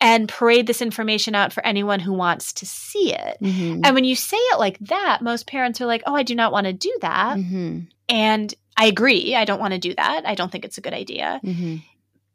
and 0.00 0.28
parade 0.28 0.66
this 0.66 0.82
information 0.82 1.34
out 1.34 1.52
for 1.52 1.64
anyone 1.64 2.00
who 2.00 2.12
wants 2.12 2.52
to 2.54 2.66
see 2.66 3.14
it. 3.14 3.38
Mm-hmm. 3.40 3.82
And 3.84 3.94
when 3.94 4.04
you 4.04 4.16
say 4.16 4.36
it 4.36 4.58
like 4.58 4.78
that, 4.80 5.22
most 5.22 5.46
parents 5.46 5.80
are 5.80 5.86
like, 5.86 6.02
"Oh, 6.06 6.14
I 6.14 6.22
do 6.22 6.34
not 6.34 6.52
want 6.52 6.66
to 6.66 6.72
do 6.72 6.96
that." 7.00 7.38
Mm-hmm. 7.38 7.80
And 8.08 8.54
I 8.76 8.86
agree, 8.86 9.34
I 9.34 9.44
don't 9.44 9.60
want 9.60 9.74
to 9.74 9.78
do 9.78 9.94
that. 9.94 10.26
I 10.26 10.34
don't 10.34 10.50
think 10.50 10.64
it's 10.64 10.78
a 10.78 10.82
good 10.82 10.94
idea. 10.94 11.40
Mm-hmm. 11.44 11.76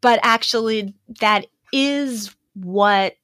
But 0.01 0.19
actually 0.23 0.93
that 1.19 1.47
is 1.73 2.35
what 2.53 3.15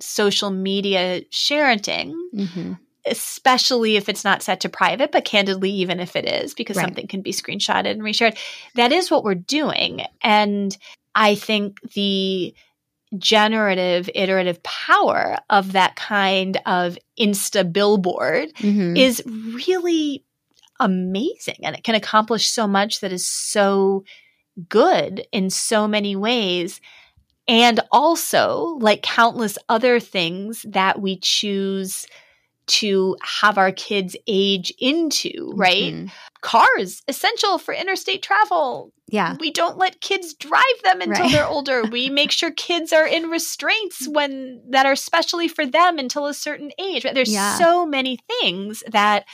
social 0.00 0.50
media 0.50 1.22
sharing 1.30 1.78
mm-hmm 1.78 2.72
especially 3.06 3.96
if 3.96 4.08
it's 4.08 4.24
not 4.24 4.42
set 4.42 4.60
to 4.60 4.68
private, 4.68 5.12
but 5.12 5.24
candidly, 5.24 5.70
even 5.70 6.00
if 6.00 6.16
it 6.16 6.26
is, 6.26 6.54
because 6.54 6.76
right. 6.76 6.84
something 6.84 7.06
can 7.06 7.22
be 7.22 7.32
screenshotted 7.32 7.90
and 7.90 8.02
reshared. 8.02 8.38
That 8.74 8.92
is 8.92 9.10
what 9.10 9.24
we're 9.24 9.34
doing. 9.34 10.02
And 10.22 10.76
I 11.14 11.34
think 11.34 11.80
the 11.92 12.54
generative, 13.18 14.08
iterative 14.14 14.62
power 14.62 15.38
of 15.50 15.72
that 15.72 15.96
kind 15.96 16.58
of 16.64 16.96
Insta 17.18 17.70
billboard 17.70 18.54
mm-hmm. 18.54 18.96
is 18.96 19.22
really 19.26 20.24
amazing. 20.80 21.56
And 21.62 21.76
it 21.76 21.84
can 21.84 21.94
accomplish 21.94 22.48
so 22.48 22.66
much 22.66 23.00
that 23.00 23.12
is 23.12 23.26
so 23.26 24.04
good 24.68 25.26
in 25.32 25.50
so 25.50 25.86
many 25.86 26.16
ways. 26.16 26.80
And 27.48 27.80
also, 27.90 28.78
like 28.80 29.02
countless 29.02 29.58
other 29.68 29.98
things 30.00 30.64
that 30.68 31.00
we 31.00 31.18
choose 31.18 32.06
to 32.66 33.16
have 33.22 33.58
our 33.58 33.72
kids 33.72 34.16
age 34.26 34.72
into, 34.78 35.52
right? 35.54 35.92
Mm-hmm. 35.92 36.06
Cars, 36.40 37.02
essential 37.08 37.58
for 37.58 37.74
interstate 37.74 38.22
travel. 38.22 38.92
Yeah. 39.08 39.36
We 39.38 39.50
don't 39.50 39.78
let 39.78 40.00
kids 40.00 40.34
drive 40.34 40.62
them 40.82 41.00
until 41.00 41.24
right. 41.24 41.32
they're 41.32 41.46
older. 41.46 41.84
we 41.90 42.08
make 42.08 42.30
sure 42.30 42.50
kids 42.50 42.92
are 42.92 43.06
in 43.06 43.30
restraints 43.30 44.08
when 44.08 44.62
that 44.70 44.86
are 44.86 44.96
specially 44.96 45.48
for 45.48 45.66
them 45.66 45.98
until 45.98 46.26
a 46.26 46.34
certain 46.34 46.70
age. 46.78 47.02
There's 47.02 47.32
yeah. 47.32 47.58
so 47.58 47.84
many 47.84 48.18
things 48.40 48.82
that 48.90 49.26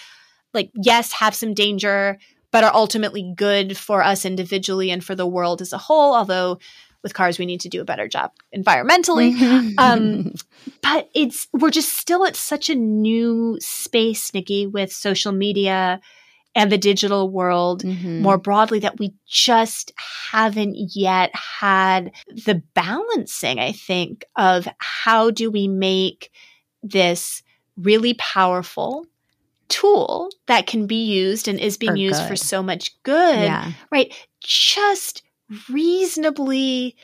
like 0.55 0.71
yes, 0.75 1.13
have 1.13 1.35
some 1.35 1.55
danger, 1.55 2.19
but 2.51 2.65
are 2.65 2.75
ultimately 2.75 3.33
good 3.37 3.77
for 3.77 4.03
us 4.03 4.25
individually 4.25 4.91
and 4.91 5.05
for 5.05 5.15
the 5.15 5.27
world 5.27 5.61
as 5.61 5.73
a 5.73 5.79
whole, 5.79 6.15
although 6.15 6.59
with 7.03 7.15
cars 7.15 7.39
we 7.39 7.47
need 7.47 7.61
to 7.61 7.69
do 7.69 7.81
a 7.81 7.85
better 7.85 8.09
job 8.09 8.33
environmentally 8.57 9.35
mm-hmm. 9.35 9.79
um, 9.79 10.33
but 10.83 11.09
it's 11.15 11.49
we're 11.53 11.71
just 11.71 11.95
still 11.95 12.25
at 12.25 12.37
such 12.37 12.69
a 12.69 12.75
new 12.75 13.57
space 13.61 14.33
nicki 14.35 14.67
with 14.67 14.93
social 14.93 15.33
media 15.33 16.01
and 16.55 16.73
the 16.73 16.79
digital 16.79 17.31
world 17.31 17.83
mm-hmm. 17.83 18.21
more 18.23 18.39
broadly 18.39 18.81
that 18.81 18.99
we 18.99 19.15
just 19.27 19.93
haven't 20.31 20.75
yet 20.95 21.31
had 21.35 22.11
the 22.29 22.63
balancing 22.75 23.59
i 23.59 23.73
think 23.73 24.25
of 24.37 24.67
how 24.79 25.31
do 25.31 25.51
we 25.51 25.69
make 25.69 26.31
this 26.83 27.43
really 27.77 28.15
powerful 28.15 29.07
tool 29.69 30.31
that 30.47 30.67
can 30.67 30.87
be 30.87 31.05
used 31.05 31.47
and 31.47 31.61
is 31.61 31.77
being 31.77 31.97
used 31.97 32.27
for 32.27 32.37
so 32.37 32.63
much 32.63 33.01
good 33.03 33.39
yeah. 33.39 33.73
right 33.91 34.15
just 34.41 35.23
reasonably 35.69 36.97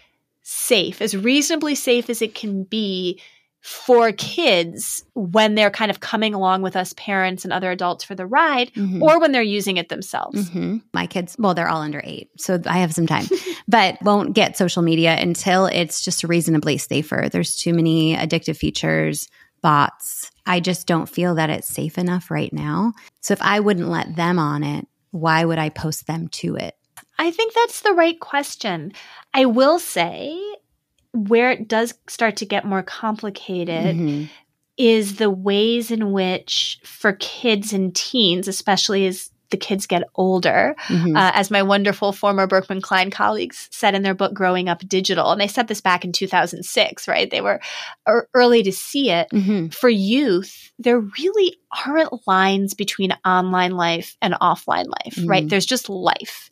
safe, 0.42 1.00
as 1.00 1.16
reasonably 1.16 1.74
safe 1.74 2.10
as 2.10 2.22
it 2.22 2.34
can 2.34 2.64
be 2.64 3.20
for 3.64 4.12
kids 4.12 5.06
when 5.14 5.54
they're 5.54 5.70
kind 5.70 5.90
of 5.90 5.98
coming 5.98 6.34
along 6.34 6.60
with 6.60 6.76
us 6.76 6.92
parents 6.98 7.44
and 7.44 7.52
other 7.52 7.70
adults 7.70 8.04
for 8.04 8.14
the 8.14 8.26
ride 8.26 8.70
mm-hmm. 8.74 9.02
or 9.02 9.18
when 9.18 9.32
they're 9.32 9.40
using 9.40 9.78
it 9.78 9.88
themselves. 9.88 10.50
Mm-hmm. 10.50 10.78
My 10.92 11.06
kids, 11.06 11.34
well, 11.38 11.54
they're 11.54 11.70
all 11.70 11.80
under 11.80 12.02
eight, 12.04 12.28
so 12.36 12.60
I 12.66 12.80
have 12.80 12.92
some 12.92 13.06
time, 13.06 13.24
but 13.68 13.96
won't 14.02 14.34
get 14.34 14.58
social 14.58 14.82
media 14.82 15.16
until 15.18 15.64
it's 15.64 16.04
just 16.04 16.22
reasonably 16.24 16.76
safer. 16.76 17.30
There's 17.32 17.56
too 17.56 17.72
many 17.72 18.14
addictive 18.14 18.58
features, 18.58 19.30
bots. 19.62 20.30
I 20.44 20.60
just 20.60 20.86
don't 20.86 21.08
feel 21.08 21.36
that 21.36 21.48
it's 21.48 21.66
safe 21.66 21.96
enough 21.96 22.30
right 22.30 22.52
now. 22.52 22.92
So 23.22 23.32
if 23.32 23.40
I 23.40 23.60
wouldn't 23.60 23.88
let 23.88 24.14
them 24.14 24.38
on 24.38 24.62
it, 24.62 24.86
why 25.10 25.42
would 25.42 25.58
I 25.58 25.70
post 25.70 26.06
them 26.06 26.28
to 26.28 26.56
it? 26.56 26.74
I 27.18 27.30
think 27.30 27.54
that's 27.54 27.82
the 27.82 27.92
right 27.92 28.18
question. 28.18 28.92
I 29.32 29.46
will 29.46 29.78
say 29.78 30.40
where 31.12 31.50
it 31.50 31.68
does 31.68 31.94
start 32.08 32.36
to 32.36 32.46
get 32.46 32.64
more 32.64 32.82
complicated 32.82 33.96
mm-hmm. 33.96 34.24
is 34.76 35.16
the 35.16 35.30
ways 35.30 35.90
in 35.90 36.12
which, 36.12 36.80
for 36.84 37.12
kids 37.14 37.72
and 37.72 37.94
teens, 37.94 38.48
especially 38.48 39.06
as 39.06 39.30
the 39.50 39.56
kids 39.56 39.86
get 39.86 40.02
older, 40.16 40.74
mm-hmm. 40.88 41.16
uh, 41.16 41.30
as 41.32 41.48
my 41.48 41.62
wonderful 41.62 42.10
former 42.12 42.48
Berkman 42.48 42.80
Klein 42.80 43.12
colleagues 43.12 43.68
said 43.70 43.94
in 43.94 44.02
their 44.02 44.14
book, 44.14 44.34
Growing 44.34 44.68
Up 44.68 44.80
Digital, 44.88 45.30
and 45.30 45.40
they 45.40 45.46
said 45.46 45.68
this 45.68 45.80
back 45.80 46.04
in 46.04 46.10
2006, 46.10 47.06
right? 47.06 47.30
They 47.30 47.40
were 47.40 47.60
er- 48.08 48.28
early 48.34 48.64
to 48.64 48.72
see 48.72 49.10
it. 49.10 49.28
Mm-hmm. 49.32 49.68
For 49.68 49.88
youth, 49.88 50.72
there 50.80 50.98
really 50.98 51.56
aren't 51.86 52.26
lines 52.26 52.74
between 52.74 53.12
online 53.24 53.72
life 53.72 54.16
and 54.20 54.34
offline 54.34 54.86
life, 54.86 55.20
right? 55.24 55.42
Mm-hmm. 55.42 55.48
There's 55.48 55.66
just 55.66 55.88
life. 55.88 56.50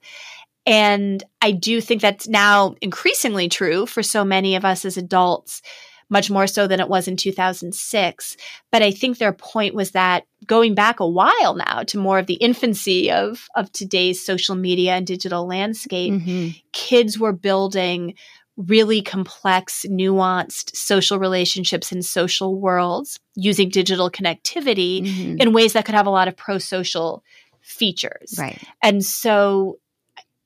And 0.66 1.22
I 1.40 1.52
do 1.52 1.80
think 1.80 2.00
that's 2.00 2.28
now 2.28 2.76
increasingly 2.80 3.48
true 3.48 3.86
for 3.86 4.02
so 4.02 4.24
many 4.24 4.54
of 4.54 4.64
us 4.64 4.84
as 4.84 4.96
adults. 4.96 5.62
much 6.10 6.30
more 6.30 6.46
so 6.46 6.66
than 6.66 6.78
it 6.78 6.90
was 6.90 7.08
in 7.08 7.16
2006. 7.16 8.36
But 8.70 8.82
I 8.82 8.90
think 8.90 9.16
their 9.16 9.32
point 9.32 9.74
was 9.74 9.92
that 9.92 10.24
going 10.46 10.74
back 10.74 11.00
a 11.00 11.08
while 11.08 11.54
now 11.54 11.84
to 11.84 11.96
more 11.96 12.18
of 12.18 12.26
the 12.26 12.34
infancy 12.34 13.10
of, 13.10 13.46
of 13.56 13.72
today's 13.72 14.22
social 14.22 14.54
media 14.54 14.92
and 14.92 15.06
digital 15.06 15.46
landscape, 15.46 16.12
mm-hmm. 16.12 16.48
kids 16.72 17.18
were 17.18 17.32
building 17.32 18.12
really 18.56 19.00
complex, 19.00 19.86
nuanced 19.88 20.76
social 20.76 21.18
relationships 21.18 21.90
and 21.90 22.04
social 22.04 22.60
worlds 22.60 23.18
using 23.34 23.70
digital 23.70 24.10
connectivity 24.10 25.02
mm-hmm. 25.02 25.40
in 25.40 25.52
ways 25.52 25.72
that 25.72 25.84
could 25.86 25.94
have 25.94 26.06
a 26.06 26.10
lot 26.10 26.28
of 26.28 26.36
pro 26.36 26.58
social 26.58 27.24
features. 27.62 28.34
Right. 28.38 28.62
And 28.82 29.04
so 29.04 29.78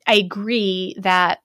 I 0.06 0.14
agree 0.14 0.94
that 0.98 1.40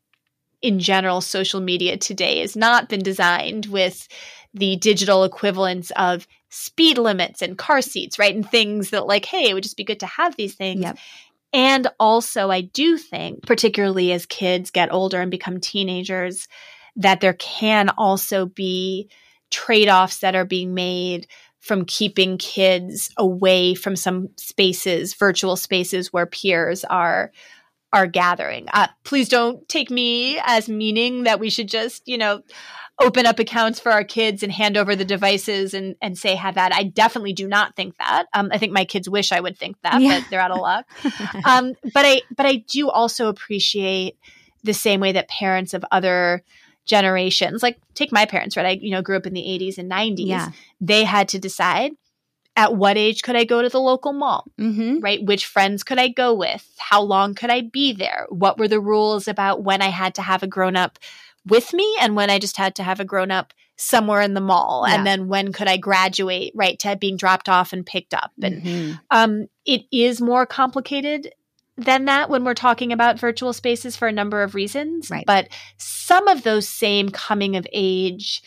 in 0.61 0.79
general, 0.79 1.21
social 1.21 1.59
media 1.59 1.97
today 1.97 2.39
has 2.39 2.55
not 2.55 2.87
been 2.87 3.01
designed 3.01 3.65
with 3.65 4.07
the 4.53 4.75
digital 4.75 5.23
equivalents 5.23 5.91
of 5.95 6.27
speed 6.49 6.97
limits 6.97 7.41
and 7.41 7.57
car 7.57 7.81
seats, 7.81 8.19
right? 8.19 8.35
And 8.35 8.47
things 8.47 8.91
that, 8.91 9.07
like, 9.07 9.25
hey, 9.25 9.49
it 9.49 9.53
would 9.53 9.63
just 9.63 9.77
be 9.77 9.83
good 9.83 10.01
to 10.01 10.05
have 10.05 10.35
these 10.35 10.55
things. 10.55 10.81
Yep. 10.81 10.97
And 11.53 11.87
also, 11.99 12.51
I 12.51 12.61
do 12.61 12.97
think, 12.97 13.45
particularly 13.45 14.11
as 14.11 14.25
kids 14.25 14.71
get 14.71 14.93
older 14.93 15.19
and 15.19 15.31
become 15.31 15.59
teenagers, 15.59 16.47
that 16.97 17.21
there 17.21 17.33
can 17.33 17.89
also 17.97 18.45
be 18.45 19.09
trade 19.49 19.89
offs 19.89 20.19
that 20.19 20.35
are 20.35 20.45
being 20.45 20.73
made 20.73 21.27
from 21.59 21.85
keeping 21.85 22.37
kids 22.37 23.11
away 23.17 23.75
from 23.75 23.95
some 23.95 24.29
spaces, 24.37 25.13
virtual 25.13 25.55
spaces 25.55 26.11
where 26.11 26.25
peers 26.25 26.83
are 26.83 27.31
are 27.93 28.07
gathering. 28.07 28.67
Uh, 28.71 28.87
please 29.03 29.29
don't 29.29 29.67
take 29.67 29.91
me 29.91 30.39
as 30.43 30.69
meaning 30.69 31.23
that 31.23 31.39
we 31.39 31.49
should 31.49 31.67
just, 31.67 32.07
you 32.07 32.17
know, 32.17 32.41
open 33.01 33.25
up 33.25 33.39
accounts 33.39 33.79
for 33.79 33.91
our 33.91 34.03
kids 34.03 34.43
and 34.43 34.51
hand 34.51 34.77
over 34.77 34.95
the 34.95 35.05
devices 35.05 35.73
and, 35.73 35.95
and 36.01 36.17
say 36.17 36.35
have 36.35 36.55
that. 36.55 36.73
I 36.73 36.83
definitely 36.83 37.33
do 37.33 37.47
not 37.47 37.75
think 37.75 37.97
that. 37.97 38.25
Um, 38.33 38.49
I 38.51 38.57
think 38.57 38.71
my 38.71 38.85
kids 38.85 39.09
wish 39.09 39.31
I 39.31 39.39
would 39.39 39.57
think 39.57 39.75
that, 39.83 40.01
yeah. 40.01 40.19
but 40.19 40.29
they're 40.29 40.39
out 40.39 40.51
of 40.51 40.59
luck. 40.59 40.85
um, 41.45 41.73
but 41.93 42.05
I 42.05 42.21
but 42.35 42.45
I 42.45 42.57
do 42.67 42.89
also 42.89 43.27
appreciate 43.27 44.17
the 44.63 44.73
same 44.73 44.99
way 44.99 45.13
that 45.13 45.27
parents 45.27 45.73
of 45.73 45.83
other 45.91 46.43
generations, 46.85 47.63
like 47.63 47.79
take 47.95 48.11
my 48.11 48.25
parents, 48.25 48.55
right? 48.55 48.65
I 48.65 48.71
you 48.81 48.91
know 48.91 49.01
grew 49.01 49.17
up 49.17 49.25
in 49.25 49.33
the 49.33 49.41
80s 49.41 49.77
and 49.77 49.89
90s. 49.89 50.27
Yeah. 50.27 50.51
They 50.79 51.03
had 51.03 51.29
to 51.29 51.39
decide 51.39 51.91
at 52.55 52.75
what 52.75 52.97
age 52.97 53.23
could 53.23 53.35
I 53.35 53.43
go 53.43 53.61
to 53.61 53.69
the 53.69 53.79
local 53.79 54.13
mall? 54.13 54.45
Mm-hmm. 54.59 54.99
Right? 54.99 55.23
Which 55.23 55.45
friends 55.45 55.83
could 55.83 55.99
I 55.99 56.09
go 56.09 56.33
with? 56.33 56.69
How 56.77 57.01
long 57.01 57.33
could 57.33 57.49
I 57.49 57.61
be 57.61 57.93
there? 57.93 58.27
What 58.29 58.57
were 58.57 58.67
the 58.67 58.81
rules 58.81 59.27
about 59.27 59.63
when 59.63 59.81
I 59.81 59.89
had 59.89 60.15
to 60.15 60.21
have 60.21 60.43
a 60.43 60.47
grown 60.47 60.75
up 60.75 60.99
with 61.47 61.73
me 61.73 61.97
and 62.01 62.15
when 62.15 62.29
I 62.29 62.39
just 62.39 62.57
had 62.57 62.75
to 62.75 62.83
have 62.83 62.99
a 62.99 63.05
grown 63.05 63.31
up 63.31 63.53
somewhere 63.77 64.21
in 64.21 64.33
the 64.33 64.41
mall? 64.41 64.85
Yeah. 64.85 64.95
And 64.95 65.07
then 65.07 65.27
when 65.27 65.53
could 65.53 65.67
I 65.67 65.77
graduate, 65.77 66.51
right, 66.53 66.77
to 66.79 66.95
being 66.95 67.17
dropped 67.17 67.47
off 67.47 67.73
and 67.73 67.85
picked 67.85 68.13
up? 68.13 68.31
And 68.41 68.61
mm-hmm. 68.61 68.91
um, 69.11 69.47
it 69.65 69.83
is 69.91 70.21
more 70.21 70.45
complicated 70.45 71.33
than 71.77 72.05
that 72.05 72.29
when 72.29 72.43
we're 72.43 72.53
talking 72.53 72.91
about 72.91 73.19
virtual 73.19 73.53
spaces 73.53 73.95
for 73.95 74.07
a 74.07 74.11
number 74.11 74.43
of 74.43 74.55
reasons. 74.55 75.09
Right. 75.09 75.25
But 75.25 75.47
some 75.77 76.27
of 76.27 76.43
those 76.43 76.67
same 76.67 77.09
coming 77.09 77.55
of 77.55 77.65
age 77.71 78.43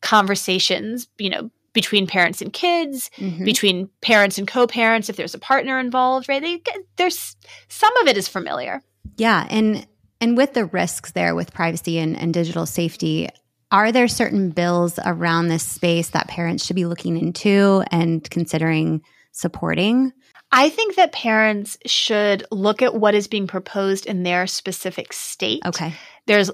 conversations, 0.00 1.08
you 1.18 1.30
know, 1.30 1.50
between 1.74 2.06
parents 2.06 2.40
and 2.40 2.52
kids, 2.52 3.10
mm-hmm. 3.18 3.44
between 3.44 3.90
parents 4.00 4.38
and 4.38 4.48
co-parents 4.48 5.10
if 5.10 5.16
there's 5.16 5.34
a 5.34 5.38
partner 5.38 5.78
involved, 5.78 6.28
right? 6.28 6.40
They, 6.40 6.62
there's 6.96 7.36
some 7.68 7.94
of 7.98 8.08
it 8.08 8.16
is 8.16 8.28
familiar. 8.28 8.80
Yeah, 9.16 9.46
and 9.50 9.86
and 10.20 10.38
with 10.38 10.54
the 10.54 10.64
risks 10.64 11.12
there 11.12 11.34
with 11.34 11.52
privacy 11.52 11.98
and, 11.98 12.16
and 12.16 12.32
digital 12.32 12.64
safety, 12.64 13.28
are 13.70 13.92
there 13.92 14.08
certain 14.08 14.50
bills 14.50 14.98
around 15.04 15.48
this 15.48 15.66
space 15.66 16.10
that 16.10 16.28
parents 16.28 16.64
should 16.64 16.76
be 16.76 16.86
looking 16.86 17.18
into 17.18 17.84
and 17.90 18.28
considering 18.30 19.02
supporting? 19.32 20.12
I 20.52 20.68
think 20.68 20.94
that 20.94 21.10
parents 21.10 21.76
should 21.84 22.46
look 22.52 22.80
at 22.80 22.94
what 22.94 23.16
is 23.16 23.26
being 23.26 23.48
proposed 23.48 24.06
in 24.06 24.22
their 24.22 24.46
specific 24.46 25.12
state. 25.12 25.62
Okay. 25.66 25.92
There's 26.26 26.50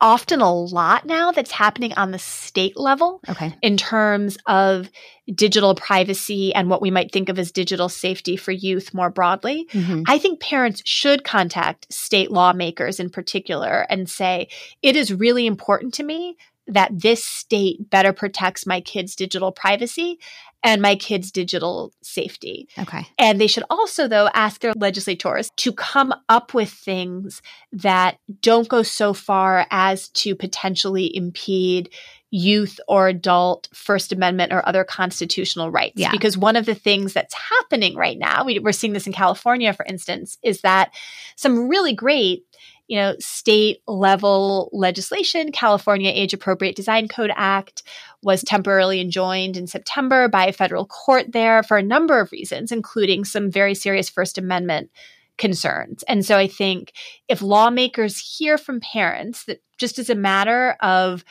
often 0.00 0.40
a 0.40 0.52
lot 0.52 1.06
now 1.06 1.32
that's 1.32 1.52
happening 1.52 1.92
on 1.94 2.10
the 2.10 2.18
state 2.18 2.76
level 2.76 3.20
okay. 3.28 3.54
in 3.62 3.76
terms 3.76 4.36
of 4.46 4.90
digital 5.32 5.74
privacy 5.74 6.54
and 6.54 6.68
what 6.68 6.82
we 6.82 6.90
might 6.90 7.12
think 7.12 7.28
of 7.28 7.38
as 7.38 7.50
digital 7.50 7.88
safety 7.88 8.36
for 8.36 8.52
youth 8.52 8.92
more 8.92 9.08
broadly. 9.08 9.66
Mm-hmm. 9.72 10.02
I 10.06 10.18
think 10.18 10.40
parents 10.40 10.82
should 10.84 11.24
contact 11.24 11.92
state 11.92 12.30
lawmakers 12.30 13.00
in 13.00 13.08
particular 13.08 13.86
and 13.88 14.08
say, 14.08 14.48
it 14.82 14.96
is 14.96 15.14
really 15.14 15.46
important 15.46 15.94
to 15.94 16.02
me 16.02 16.36
that 16.66 16.90
this 16.92 17.24
state 17.24 17.90
better 17.90 18.12
protects 18.12 18.66
my 18.66 18.80
kids' 18.80 19.14
digital 19.14 19.52
privacy 19.52 20.18
and 20.62 20.80
my 20.80 20.96
kids' 20.96 21.30
digital 21.30 21.92
safety. 22.02 22.68
Okay. 22.78 23.06
And 23.18 23.38
they 23.38 23.46
should 23.46 23.64
also, 23.68 24.08
though, 24.08 24.30
ask 24.32 24.62
their 24.62 24.72
legislators 24.74 25.50
to 25.56 25.72
come 25.72 26.14
up 26.30 26.54
with 26.54 26.70
things 26.70 27.42
that 27.72 28.18
don't 28.40 28.66
go 28.66 28.82
so 28.82 29.12
far 29.12 29.66
as 29.70 30.08
to 30.10 30.34
potentially 30.34 31.14
impede 31.14 31.90
youth 32.30 32.80
or 32.88 33.06
adult 33.08 33.68
First 33.72 34.10
Amendment 34.10 34.52
or 34.52 34.66
other 34.66 34.82
constitutional 34.82 35.70
rights. 35.70 36.00
Yeah. 36.00 36.10
Because 36.10 36.36
one 36.36 36.56
of 36.56 36.66
the 36.66 36.74
things 36.74 37.12
that's 37.12 37.34
happening 37.34 37.94
right 37.94 38.18
now, 38.18 38.44
we, 38.44 38.58
we're 38.58 38.72
seeing 38.72 38.92
this 38.92 39.06
in 39.06 39.12
California, 39.12 39.72
for 39.72 39.84
instance, 39.84 40.38
is 40.42 40.62
that 40.62 40.92
some 41.36 41.68
really 41.68 41.92
great 41.92 42.44
you 42.86 42.98
know, 42.98 43.14
state 43.18 43.80
level 43.86 44.68
legislation. 44.72 45.52
California 45.52 46.10
Age 46.14 46.34
Appropriate 46.34 46.76
Design 46.76 47.08
Code 47.08 47.32
Act 47.34 47.82
was 48.22 48.42
temporarily 48.42 49.00
enjoined 49.00 49.56
in 49.56 49.66
September 49.66 50.28
by 50.28 50.46
a 50.46 50.52
federal 50.52 50.86
court 50.86 51.32
there 51.32 51.62
for 51.62 51.76
a 51.76 51.82
number 51.82 52.20
of 52.20 52.32
reasons, 52.32 52.72
including 52.72 53.24
some 53.24 53.50
very 53.50 53.74
serious 53.74 54.08
First 54.08 54.38
Amendment 54.38 54.90
concerns. 55.38 56.02
And 56.04 56.24
so 56.24 56.36
I 56.36 56.46
think 56.46 56.92
if 57.28 57.42
lawmakers 57.42 58.18
hear 58.18 58.56
from 58.58 58.80
parents 58.80 59.44
that 59.44 59.62
just 59.78 59.98
as 59.98 60.08
a 60.08 60.14
matter 60.14 60.76
of 60.80 61.24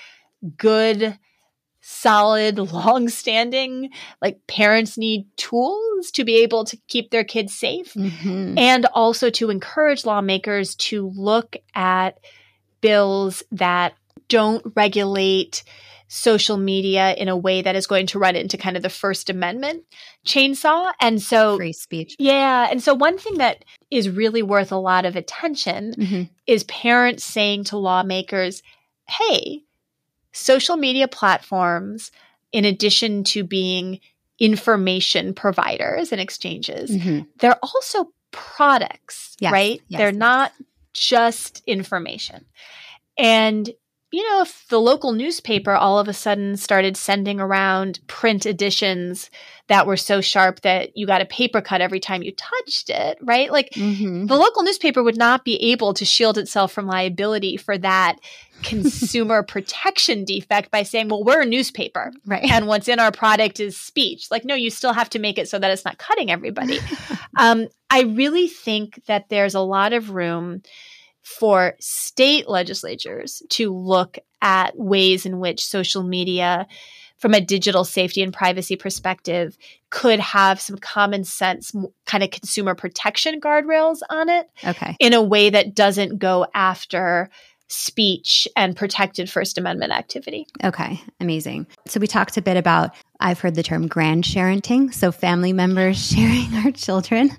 good 0.57 1.17
solid, 1.83 2.57
long 2.73 3.09
standing, 3.09 3.91
like 4.21 4.39
parents 4.47 4.97
need 4.97 5.25
tools 5.37 6.09
to 6.11 6.23
be 6.23 6.37
able 6.37 6.63
to 6.65 6.77
keep 6.87 7.11
their 7.11 7.23
kids 7.23 7.53
safe 7.53 7.93
mm-hmm. 7.93 8.57
and 8.57 8.85
also 8.93 9.29
to 9.29 9.49
encourage 9.49 10.05
lawmakers 10.05 10.75
to 10.75 11.11
look 11.15 11.55
at 11.75 12.19
bills 12.81 13.43
that 13.51 13.93
don't 14.29 14.63
regulate 14.75 15.63
social 16.07 16.57
media 16.57 17.13
in 17.15 17.27
a 17.27 17.35
way 17.35 17.61
that 17.61 17.75
is 17.75 17.87
going 17.87 18.05
to 18.05 18.19
run 18.19 18.35
into 18.35 18.57
kind 18.57 18.77
of 18.77 18.83
the 18.83 18.89
First 18.89 19.29
Amendment 19.29 19.83
chainsaw. 20.25 20.93
And 21.01 21.21
so, 21.21 21.57
free 21.57 21.73
speech. 21.73 22.15
Yeah. 22.19 22.67
And 22.69 22.81
so, 22.83 22.93
one 22.93 23.17
thing 23.17 23.39
that 23.39 23.65
is 23.91 24.09
really 24.09 24.43
worth 24.43 24.71
a 24.71 24.77
lot 24.77 25.05
of 25.05 25.15
attention 25.15 25.95
mm-hmm. 25.97 26.23
is 26.45 26.63
parents 26.65 27.23
saying 27.23 27.65
to 27.65 27.77
lawmakers, 27.77 28.61
hey, 29.09 29.63
social 30.33 30.75
media 30.75 31.07
platforms, 31.07 32.11
in 32.51 32.65
addition 32.65 33.23
to 33.23 33.43
being 33.43 33.99
information 34.39 35.33
providers 35.33 36.11
and 36.11 36.19
exchanges, 36.19 36.91
mm-hmm. 36.91 37.21
they're 37.37 37.59
also 37.61 38.11
products, 38.31 39.35
yes, 39.39 39.53
right? 39.53 39.81
Yes, 39.87 39.97
they're 39.97 40.07
yes. 40.09 40.17
not 40.17 40.51
just 40.93 41.63
information. 41.65 42.45
And 43.17 43.69
you 44.13 44.21
know, 44.29 44.43
if 44.43 44.67
the 44.67 44.79
local 44.79 45.11
newspaper 45.11 45.71
all 45.71 45.97
of 45.97 46.07
a 46.07 46.13
sudden 46.13 46.55
started 46.55 46.95
sending 46.95 47.39
around 47.39 47.99
print 48.05 48.45
editions 48.45 49.31
that 49.69 49.87
were 49.87 49.97
so 49.97 50.21
sharp 50.21 50.61
that 50.61 50.95
you 50.95 51.07
got 51.07 51.23
a 51.23 51.25
paper 51.25 51.61
cut 51.61 51.81
every 51.81 51.99
time 51.99 52.21
you 52.21 52.31
touched 52.31 52.91
it, 52.91 53.17
right? 53.23 53.51
Like 53.51 53.71
mm-hmm. 53.71 54.27
the 54.27 54.35
local 54.35 54.61
newspaper 54.61 55.01
would 55.01 55.17
not 55.17 55.43
be 55.43 55.55
able 55.71 55.95
to 55.95 56.05
shield 56.05 56.37
itself 56.37 56.71
from 56.71 56.85
liability 56.85 57.57
for 57.57 57.75
that 57.79 58.17
consumer 58.61 59.41
protection 59.41 60.25
defect 60.25 60.69
by 60.69 60.83
saying, 60.83 61.09
well, 61.09 61.23
we're 61.23 61.41
a 61.41 61.45
newspaper. 61.47 62.13
Right. 62.23 62.43
And 62.51 62.67
what's 62.67 62.87
in 62.87 62.99
our 62.99 63.11
product 63.11 63.59
is 63.59 63.75
speech. 63.75 64.29
Like, 64.29 64.45
no, 64.45 64.53
you 64.53 64.69
still 64.69 64.93
have 64.93 65.09
to 65.09 65.19
make 65.19 65.39
it 65.39 65.49
so 65.49 65.57
that 65.57 65.71
it's 65.71 65.85
not 65.85 65.97
cutting 65.97 66.29
everybody. 66.29 66.77
um, 67.37 67.67
I 67.89 68.01
really 68.03 68.47
think 68.47 69.03
that 69.07 69.29
there's 69.29 69.55
a 69.55 69.59
lot 69.59 69.91
of 69.91 70.11
room 70.11 70.61
for 71.23 71.73
state 71.79 72.49
legislatures 72.49 73.41
to 73.49 73.73
look 73.73 74.17
at 74.41 74.77
ways 74.77 75.25
in 75.25 75.39
which 75.39 75.65
social 75.65 76.03
media 76.03 76.67
from 77.17 77.33
a 77.33 77.39
digital 77.39 77.85
safety 77.85 78.21
and 78.21 78.33
privacy 78.33 78.75
perspective 78.75 79.57
could 79.89 80.19
have 80.19 80.59
some 80.59 80.77
common 80.77 81.23
sense 81.23 81.73
kind 82.05 82.23
of 82.23 82.31
consumer 82.31 82.75
protection 82.75 83.39
guardrails 83.39 83.99
on 84.09 84.27
it 84.27 84.49
okay 84.65 84.95
in 84.99 85.13
a 85.13 85.21
way 85.21 85.49
that 85.49 85.73
doesn't 85.73 86.19
go 86.19 86.45
after 86.53 87.29
speech 87.73 88.47
and 88.55 88.75
protected 88.75 89.29
First 89.29 89.57
Amendment 89.57 89.91
activity. 89.91 90.47
Okay, 90.63 91.01
amazing. 91.19 91.65
So 91.87 91.99
we 91.99 92.07
talked 92.07 92.37
a 92.37 92.41
bit 92.41 92.57
about 92.57 92.91
I've 93.19 93.39
heard 93.39 93.55
the 93.55 93.63
term 93.63 93.87
grandparenting, 93.87 94.93
so 94.93 95.11
family 95.11 95.53
members 95.53 95.97
sharing 96.13 96.53
our 96.65 96.71
children. 96.71 97.31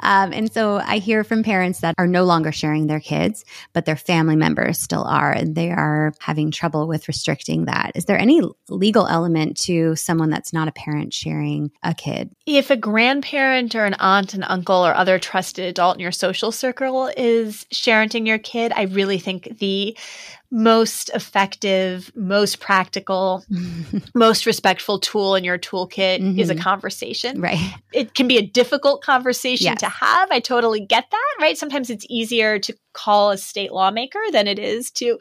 Um, 0.00 0.32
and 0.32 0.52
so 0.52 0.76
I 0.76 0.98
hear 0.98 1.24
from 1.24 1.42
parents 1.42 1.80
that 1.80 1.94
are 1.98 2.06
no 2.06 2.24
longer 2.24 2.52
sharing 2.52 2.86
their 2.86 3.00
kids, 3.00 3.44
but 3.72 3.86
their 3.86 3.96
family 3.96 4.36
members 4.36 4.78
still 4.78 5.04
are, 5.04 5.32
and 5.32 5.54
they 5.54 5.70
are 5.70 6.12
having 6.20 6.50
trouble 6.50 6.86
with 6.86 7.08
restricting 7.08 7.64
that. 7.64 7.92
Is 7.94 8.04
there 8.04 8.18
any 8.18 8.42
legal 8.68 9.06
element 9.06 9.56
to 9.62 9.96
someone 9.96 10.30
that's 10.30 10.52
not 10.52 10.68
a 10.68 10.72
parent 10.72 11.14
sharing 11.14 11.70
a 11.82 11.94
kid? 11.94 12.30
If 12.44 12.70
a 12.70 12.76
grandparent 12.76 13.74
or 13.74 13.84
an 13.84 13.94
aunt 13.94 14.34
and 14.34 14.44
uncle 14.46 14.86
or 14.86 14.94
other 14.94 15.18
trusted 15.18 15.64
adult 15.64 15.96
in 15.96 16.00
your 16.00 16.12
social 16.12 16.52
circle 16.52 17.10
is 17.16 17.66
sharing 17.70 17.96
your 18.26 18.38
kid, 18.38 18.72
I 18.76 18.82
really 18.82 19.18
think 19.18 19.58
the 19.58 19.96
most 20.50 21.10
effective, 21.14 22.10
most 22.14 22.60
practical, 22.60 23.44
most 24.14 24.46
respectful 24.46 24.98
tool 24.98 25.34
in 25.34 25.44
your 25.44 25.58
toolkit 25.58 26.20
mm-hmm. 26.20 26.38
is 26.38 26.50
a 26.50 26.54
mm-hmm. 26.54 26.62
conversation. 26.62 27.40
Right. 27.40 27.58
It 27.92 28.14
can 28.14 28.28
be 28.28 28.38
a 28.38 28.46
difficult 28.46 29.02
conversation 29.02 29.66
yes. 29.66 29.80
to 29.80 29.88
have. 29.88 30.30
I 30.30 30.40
totally 30.40 30.80
get 30.80 31.10
that, 31.10 31.34
right? 31.40 31.58
Sometimes 31.58 31.90
it's 31.90 32.06
easier 32.08 32.58
to 32.60 32.74
call 32.96 33.30
a 33.30 33.36
state 33.36 33.72
lawmaker 33.72 34.18
than 34.32 34.48
it 34.48 34.58
is 34.58 34.90
to 34.90 35.18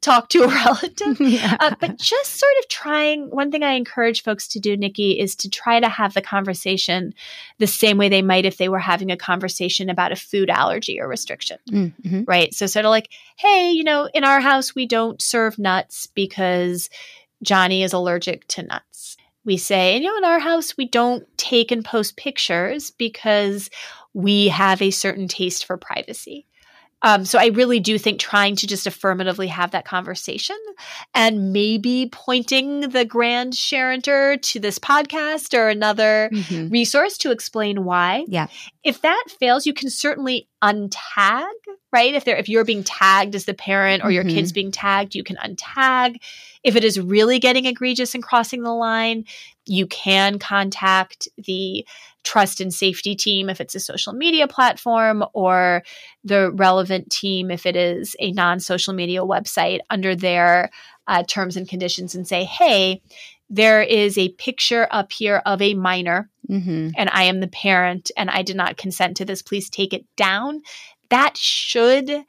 talk 0.00 0.30
to 0.30 0.42
a 0.42 0.48
relative. 0.64 1.20
yeah. 1.20 1.56
uh, 1.60 1.74
but 1.78 1.98
just 1.98 2.38
sort 2.38 2.52
of 2.60 2.68
trying, 2.68 3.28
one 3.30 3.50
thing 3.50 3.62
I 3.62 3.72
encourage 3.72 4.22
folks 4.22 4.48
to 4.48 4.60
do, 4.60 4.76
Nicki, 4.76 5.20
is 5.20 5.36
to 5.36 5.50
try 5.50 5.78
to 5.78 5.88
have 5.88 6.14
the 6.14 6.22
conversation 6.22 7.12
the 7.58 7.66
same 7.66 7.98
way 7.98 8.08
they 8.08 8.22
might 8.22 8.46
if 8.46 8.56
they 8.56 8.68
were 8.68 8.78
having 8.78 9.10
a 9.10 9.16
conversation 9.16 9.90
about 9.90 10.10
a 10.10 10.16
food 10.16 10.48
allergy 10.48 10.98
or 10.98 11.06
restriction, 11.06 11.58
mm-hmm. 11.70 12.22
right? 12.26 12.54
So, 12.54 12.66
sort 12.66 12.86
of 12.86 12.90
like, 12.90 13.10
hey, 13.36 13.72
you 13.72 13.84
know, 13.84 14.08
in 14.14 14.24
our 14.24 14.40
house, 14.40 14.67
we 14.74 14.86
don't 14.86 15.22
serve 15.22 15.58
nuts 15.58 16.06
because 16.06 16.90
Johnny 17.42 17.82
is 17.82 17.92
allergic 17.92 18.46
to 18.48 18.62
nuts. 18.62 19.16
We 19.44 19.56
say, 19.56 19.94
and 19.94 20.04
you 20.04 20.10
know, 20.10 20.18
in 20.18 20.24
our 20.24 20.38
house, 20.38 20.76
we 20.76 20.86
don't 20.86 21.26
take 21.38 21.70
and 21.70 21.84
post 21.84 22.16
pictures 22.16 22.90
because 22.90 23.70
we 24.12 24.48
have 24.48 24.82
a 24.82 24.90
certain 24.90 25.28
taste 25.28 25.64
for 25.64 25.76
privacy. 25.76 26.44
Um, 27.02 27.24
so 27.24 27.38
I 27.38 27.46
really 27.46 27.78
do 27.78 27.96
think 27.96 28.18
trying 28.18 28.56
to 28.56 28.66
just 28.66 28.86
affirmatively 28.86 29.46
have 29.46 29.70
that 29.70 29.84
conversation 29.84 30.56
and 31.14 31.52
maybe 31.52 32.08
pointing 32.10 32.80
the 32.80 33.04
grand 33.04 33.52
sharenter 33.52 34.40
to 34.42 34.58
this 34.58 34.78
podcast 34.78 35.56
or 35.56 35.68
another 35.68 36.28
mm-hmm. 36.32 36.68
resource 36.70 37.16
to 37.18 37.30
explain 37.30 37.84
why. 37.84 38.24
Yeah. 38.26 38.48
If 38.82 39.02
that 39.02 39.24
fails, 39.38 39.64
you 39.64 39.74
can 39.74 39.90
certainly 39.90 40.48
untag, 40.62 41.44
right? 41.92 42.14
If 42.14 42.24
they're 42.24 42.36
if 42.36 42.48
you're 42.48 42.64
being 42.64 42.84
tagged 42.84 43.34
as 43.34 43.44
the 43.44 43.54
parent 43.54 44.04
or 44.04 44.10
your 44.10 44.24
mm-hmm. 44.24 44.34
kid's 44.34 44.52
being 44.52 44.70
tagged, 44.70 45.14
you 45.14 45.24
can 45.24 45.36
untag. 45.36 46.16
If 46.62 46.76
it 46.76 46.84
is 46.84 47.00
really 47.00 47.38
getting 47.38 47.66
egregious 47.66 48.14
and 48.14 48.22
crossing 48.22 48.62
the 48.62 48.72
line, 48.72 49.24
you 49.64 49.86
can 49.86 50.38
contact 50.38 51.28
the 51.36 51.86
trust 52.24 52.60
and 52.60 52.74
safety 52.74 53.14
team 53.14 53.48
if 53.48 53.60
it's 53.60 53.74
a 53.74 53.80
social 53.80 54.12
media 54.12 54.46
platform 54.46 55.24
or 55.32 55.82
the 56.24 56.50
relevant 56.52 57.10
team 57.10 57.50
if 57.50 57.64
it 57.64 57.76
is 57.76 58.14
a 58.18 58.32
non-social 58.32 58.92
media 58.92 59.20
website 59.20 59.78
under 59.88 60.14
their 60.14 60.70
uh, 61.06 61.22
terms 61.22 61.56
and 61.56 61.68
conditions 61.68 62.14
and 62.14 62.28
say, 62.28 62.44
hey, 62.44 63.00
there 63.48 63.82
is 63.82 64.18
a 64.18 64.28
picture 64.30 64.86
up 64.90 65.10
here 65.10 65.40
of 65.46 65.62
a 65.62 65.72
minor 65.72 66.28
mm-hmm. 66.50 66.90
and 66.96 67.10
I 67.10 67.24
am 67.24 67.40
the 67.40 67.48
parent 67.48 68.10
and 68.16 68.28
I 68.28 68.42
did 68.42 68.56
not 68.56 68.76
consent 68.76 69.16
to 69.18 69.24
this. 69.24 69.40
Please 69.40 69.70
take 69.70 69.94
it 69.94 70.04
down. 70.16 70.60
That 71.10 71.36
should 71.36 72.24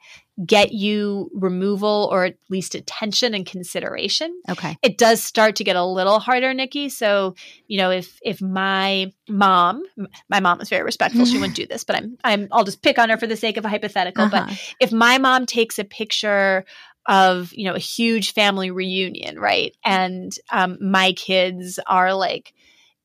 get 0.46 0.72
you 0.72 1.30
removal 1.34 2.08
or 2.10 2.24
at 2.24 2.36
least 2.48 2.74
attention 2.74 3.34
and 3.34 3.44
consideration. 3.44 4.40
Okay. 4.48 4.76
It 4.82 4.96
does 4.96 5.22
start 5.22 5.56
to 5.56 5.64
get 5.64 5.76
a 5.76 5.84
little 5.84 6.18
harder, 6.18 6.54
Nicki. 6.54 6.88
So, 6.88 7.34
you 7.66 7.76
know, 7.76 7.90
if 7.90 8.18
if 8.22 8.40
my 8.40 9.12
mom, 9.28 9.82
my 10.28 10.40
mom 10.40 10.60
is 10.60 10.68
very 10.68 10.82
respectful, 10.82 11.26
she 11.26 11.38
wouldn't 11.38 11.56
do 11.56 11.66
this, 11.66 11.84
but 11.84 11.96
I'm 11.96 12.16
I'm 12.24 12.48
I'll 12.52 12.64
just 12.64 12.82
pick 12.82 12.98
on 12.98 13.10
her 13.10 13.18
for 13.18 13.26
the 13.26 13.36
sake 13.36 13.56
of 13.56 13.64
a 13.64 13.68
hypothetical. 13.68 14.24
Uh-huh. 14.24 14.46
But 14.46 14.74
if 14.80 14.92
my 14.92 15.18
mom 15.18 15.46
takes 15.46 15.78
a 15.78 15.84
picture 15.84 16.64
of 17.06 17.52
you 17.54 17.64
know 17.64 17.74
a 17.74 17.78
huge 17.78 18.34
family 18.34 18.70
reunion 18.70 19.38
right 19.38 19.74
and 19.84 20.32
um, 20.52 20.76
my 20.80 21.12
kids 21.12 21.78
are 21.86 22.12
like 22.12 22.52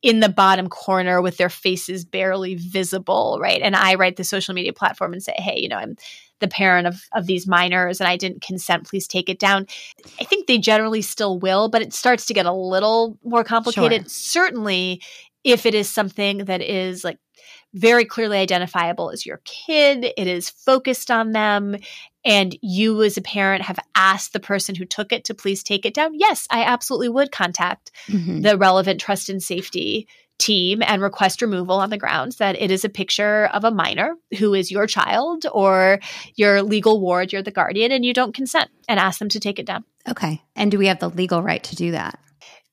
in 0.06 0.20
the 0.20 0.30
bottom 0.30 0.70
corner 0.70 1.20
with 1.20 1.38
their 1.38 1.50
faces 1.50 2.06
barely 2.06 2.54
visible 2.54 3.40
right? 3.42 3.62
And 3.62 3.76
i 3.76 3.96
write 3.96 4.18
the 4.18 4.24
social 4.24 4.54
media 4.54 4.72
platform 4.72 5.14
and 5.14 5.24
say 5.24 5.34
hey 5.38 5.60
you 5.60 5.68
know 5.68 5.78
i'm 5.78 5.96
the 6.40 6.48
parent 6.48 6.86
of, 6.86 7.02
of 7.14 7.26
these 7.26 7.48
minors 7.48 8.00
and 8.00 8.08
i 8.08 8.16
didn't 8.16 8.42
consent. 8.42 8.88
Please 8.88 9.08
take 9.08 9.30
it 9.30 9.40
down. 9.40 9.66
I 10.22 10.26
think 10.26 10.46
they 10.46 10.60
generally 10.60 11.02
still 11.02 11.40
will 11.40 11.70
but 11.70 11.82
it 11.82 11.92
starts 11.92 12.28
to 12.28 12.34
get 12.36 12.46
a 12.46 12.54
little 12.54 13.18
more 13.24 13.44
complicated. 13.44 14.04
Sure. 14.04 14.10
certainly 14.10 15.02
if 15.44 15.66
it 15.66 15.74
is 15.74 15.90
something 15.90 16.40
that 16.46 16.62
is 16.62 17.04
like 17.04 17.18
very 17.76 18.06
clearly 18.06 18.38
identifiable 18.38 19.12
as 19.12 19.26
your 19.26 19.42
kid. 19.44 20.06
It 20.18 20.28
is 20.28 20.50
focused 20.50 21.12
on 21.12 21.32
them. 21.32 21.76
And 22.24 22.58
you, 22.62 23.04
as 23.04 23.18
a 23.18 23.22
parent, 23.22 23.62
have 23.64 23.78
asked 23.94 24.34
the 24.34 24.40
person 24.40 24.74
who 24.74 24.86
took 24.86 25.12
it 25.12 25.26
to 25.26 25.36
please 25.36 25.62
take 25.62 25.86
it 25.86 25.94
down. 25.94 26.14
Yes, 26.16 26.48
I 26.50 26.64
absolutely 26.64 27.10
would 27.10 27.32
contact 27.32 27.92
mm-hmm. 28.08 28.42
the 28.42 28.58
relevant 28.58 29.00
trust 29.00 29.30
and 29.30 29.44
safety 29.44 30.08
team 30.38 30.82
and 30.86 31.02
request 31.02 31.42
removal 31.42 31.78
on 31.78 31.90
the 31.90 31.98
grounds 31.98 32.38
that 32.38 32.60
it 32.60 32.72
is 32.72 32.84
a 32.84 32.90
picture 32.90 33.46
of 33.48 33.64
a 33.64 33.72
minor 33.72 34.16
who 34.38 34.54
is 34.54 34.72
your 34.72 34.88
child 34.88 35.46
or 35.52 36.00
your 36.36 36.62
legal 36.62 37.00
ward, 37.00 37.32
you're 37.32 37.42
the 37.42 37.52
guardian, 37.52 37.92
and 37.92 38.04
you 38.04 38.14
don't 38.14 38.34
consent 38.34 38.70
and 38.90 39.00
ask 39.00 39.20
them 39.20 39.30
to 39.30 39.40
take 39.40 39.60
it 39.60 39.66
down. 39.66 39.86
Okay. 40.08 40.42
And 40.56 40.72
do 40.72 40.78
we 40.78 40.88
have 40.88 41.00
the 41.00 41.10
legal 41.10 41.42
right 41.42 41.64
to 41.64 41.76
do 41.76 41.92
that? 41.92 42.20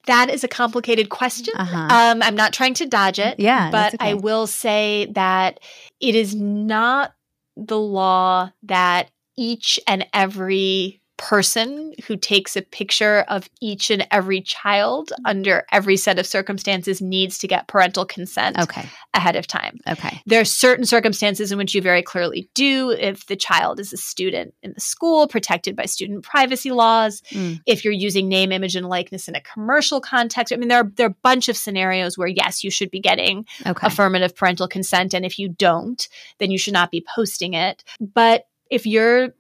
That 0.07 0.31
is 0.31 0.43
a 0.43 0.49
complicated 0.49 1.09
question. 1.11 1.55
Uh-huh. 1.57 1.77
Um, 1.77 2.23
I'm 2.23 2.35
not 2.35 2.53
trying 2.53 2.75
to 2.75 2.87
dodge 2.87 3.19
it. 3.19 3.39
Yeah. 3.39 3.71
But 3.71 3.95
okay. 3.95 4.11
I 4.11 4.15
will 4.15 4.47
say 4.47 5.09
that 5.13 5.61
it 6.01 6.15
is 6.15 6.35
not 6.35 7.15
the 7.57 7.79
law 7.79 8.51
that 8.65 9.11
each 9.37 9.79
and 9.87 10.07
every 10.13 11.02
person 11.17 11.93
who 12.07 12.17
takes 12.17 12.57
a 12.57 12.63
picture 12.63 13.21
of 13.29 13.49
each 13.61 13.91
and 13.91 14.07
every 14.11 14.41
child 14.41 15.13
under 15.25 15.65
every 15.71 15.97
set 15.97 16.19
of 16.19 16.27
circumstances 16.27 17.01
needs 17.01 17.39
to 17.39 17.47
get 17.47 17.69
parental 17.69 18.05
consent 18.05 18.59
okay. 18.59 18.89
ahead 19.15 19.37
of 19.37 19.47
time. 19.47 19.79
Okay. 19.89 20.21
There 20.27 20.41
are 20.41 20.45
certain 20.45 20.85
circumstances 20.85 21.53
in 21.53 21.59
which 21.59 21.75
you 21.75 21.83
very 21.83 22.03
clearly 22.03 22.49
do 22.55 22.91
if 22.91 23.27
the 23.27 23.37
child 23.37 23.79
is 23.79 23.93
a 23.93 23.97
student 23.97 24.55
in 24.63 24.73
the 24.73 24.81
school 24.81 25.29
protected 25.29 25.77
by 25.77 25.85
student 25.85 26.25
privacy 26.25 26.73
laws, 26.73 27.23
mm. 27.31 27.61
if 27.67 27.85
you're 27.85 27.93
using 27.93 28.29
name, 28.29 28.51
image 28.51 28.75
and 28.75 28.89
likeness 28.89 29.29
in 29.29 29.37
a 29.37 29.41
commercial 29.41 30.01
context. 30.01 30.53
I 30.53 30.57
mean 30.57 30.69
there 30.69 30.81
are 30.81 30.91
there 30.97 31.07
are 31.07 31.11
a 31.11 31.17
bunch 31.23 31.49
of 31.49 31.57
scenarios 31.57 32.19
where 32.19 32.29
yes, 32.29 32.65
you 32.65 32.71
should 32.71 32.91
be 32.91 33.01
getting 33.01 33.47
okay. 33.67 33.87
affirmative 33.87 34.35
parental 34.35 34.67
consent 34.67 35.15
and 35.15 35.25
if 35.25 35.39
you 35.39 35.49
don't, 35.49 36.09
then 36.39 36.51
you 36.51 36.59
should 36.59 36.75
not 36.75 36.91
be 36.91 37.05
posting 37.15 37.55
it. 37.55 37.85
But 38.01 38.47
if 38.71 38.87
you're 38.87 39.35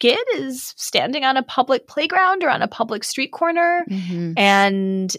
kid 0.00 0.24
is 0.34 0.74
standing 0.76 1.24
on 1.24 1.36
a 1.36 1.42
public 1.42 1.86
playground 1.86 2.42
or 2.42 2.50
on 2.50 2.62
a 2.62 2.68
public 2.68 3.04
street 3.04 3.32
corner 3.32 3.84
mm-hmm. 3.88 4.32
and 4.36 5.16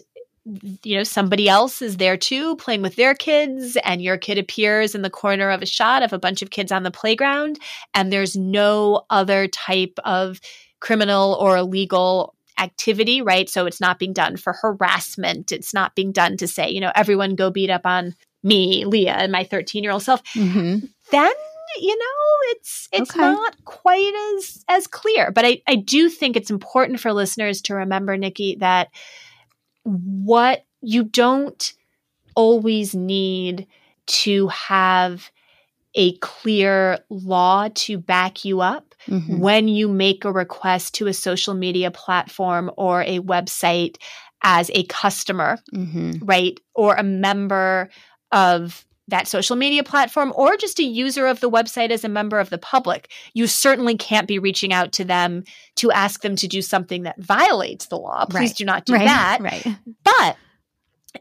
you 0.82 0.96
know 0.96 1.04
somebody 1.04 1.48
else 1.48 1.80
is 1.80 1.98
there 1.98 2.16
too 2.16 2.56
playing 2.56 2.82
with 2.82 2.96
their 2.96 3.14
kids 3.14 3.76
and 3.84 4.02
your 4.02 4.18
kid 4.18 4.38
appears 4.38 4.94
in 4.94 5.02
the 5.02 5.10
corner 5.10 5.50
of 5.50 5.62
a 5.62 5.66
shot 5.66 6.02
of 6.02 6.12
a 6.12 6.18
bunch 6.18 6.42
of 6.42 6.50
kids 6.50 6.72
on 6.72 6.82
the 6.82 6.90
playground 6.90 7.58
and 7.94 8.12
there's 8.12 8.36
no 8.36 9.04
other 9.10 9.46
type 9.46 9.98
of 10.04 10.40
criminal 10.80 11.34
or 11.34 11.56
illegal 11.56 12.34
activity 12.58 13.22
right 13.22 13.48
so 13.48 13.66
it's 13.66 13.80
not 13.80 14.00
being 14.00 14.12
done 14.12 14.36
for 14.36 14.52
harassment 14.52 15.52
it's 15.52 15.72
not 15.72 15.94
being 15.94 16.10
done 16.10 16.36
to 16.36 16.48
say 16.48 16.68
you 16.68 16.80
know 16.80 16.92
everyone 16.94 17.36
go 17.36 17.50
beat 17.50 17.70
up 17.70 17.86
on 17.86 18.14
me 18.42 18.84
leah 18.84 19.14
and 19.14 19.30
my 19.30 19.44
13 19.44 19.84
year 19.84 19.92
old 19.92 20.02
self 20.02 20.22
mm-hmm. 20.34 20.84
then 21.12 21.32
you 21.80 21.96
know, 21.98 22.50
it's 22.50 22.88
it's 22.92 23.10
okay. 23.10 23.20
not 23.20 23.64
quite 23.64 24.36
as 24.36 24.64
as 24.68 24.86
clear. 24.86 25.30
But 25.30 25.44
I, 25.44 25.62
I 25.66 25.76
do 25.76 26.08
think 26.08 26.36
it's 26.36 26.50
important 26.50 27.00
for 27.00 27.12
listeners 27.12 27.62
to 27.62 27.74
remember, 27.74 28.16
Nicki, 28.16 28.56
that 28.56 28.88
what 29.84 30.64
you 30.80 31.04
don't 31.04 31.72
always 32.34 32.94
need 32.94 33.66
to 34.06 34.48
have 34.48 35.30
a 35.94 36.16
clear 36.18 36.98
law 37.10 37.68
to 37.74 37.98
back 37.98 38.44
you 38.44 38.60
up 38.60 38.94
mm-hmm. 39.06 39.38
when 39.38 39.68
you 39.68 39.88
make 39.88 40.24
a 40.24 40.32
request 40.32 40.94
to 40.94 41.06
a 41.06 41.12
social 41.12 41.54
media 41.54 41.90
platform 41.90 42.70
or 42.76 43.02
a 43.02 43.20
website 43.20 43.96
as 44.42 44.70
a 44.74 44.84
customer, 44.84 45.58
mm-hmm. 45.74 46.24
right? 46.24 46.58
Or 46.74 46.94
a 46.94 47.02
member 47.02 47.90
of 48.32 48.84
that 49.12 49.28
social 49.28 49.56
media 49.56 49.84
platform 49.84 50.32
or 50.34 50.56
just 50.56 50.80
a 50.80 50.82
user 50.82 51.26
of 51.26 51.40
the 51.40 51.50
website 51.50 51.90
as 51.90 52.02
a 52.02 52.08
member 52.08 52.40
of 52.40 52.50
the 52.50 52.58
public, 52.58 53.10
you 53.34 53.46
certainly 53.46 53.96
can't 53.96 54.26
be 54.26 54.38
reaching 54.38 54.72
out 54.72 54.90
to 54.92 55.04
them 55.04 55.44
to 55.76 55.92
ask 55.92 56.22
them 56.22 56.34
to 56.34 56.48
do 56.48 56.62
something 56.62 57.02
that 57.02 57.20
violates 57.20 57.86
the 57.86 57.98
law. 57.98 58.24
Please 58.24 58.50
right. 58.50 58.56
do 58.56 58.64
not 58.64 58.84
do 58.86 58.94
right. 58.94 59.04
that. 59.04 59.38
Right. 59.42 59.66
But 60.04 60.36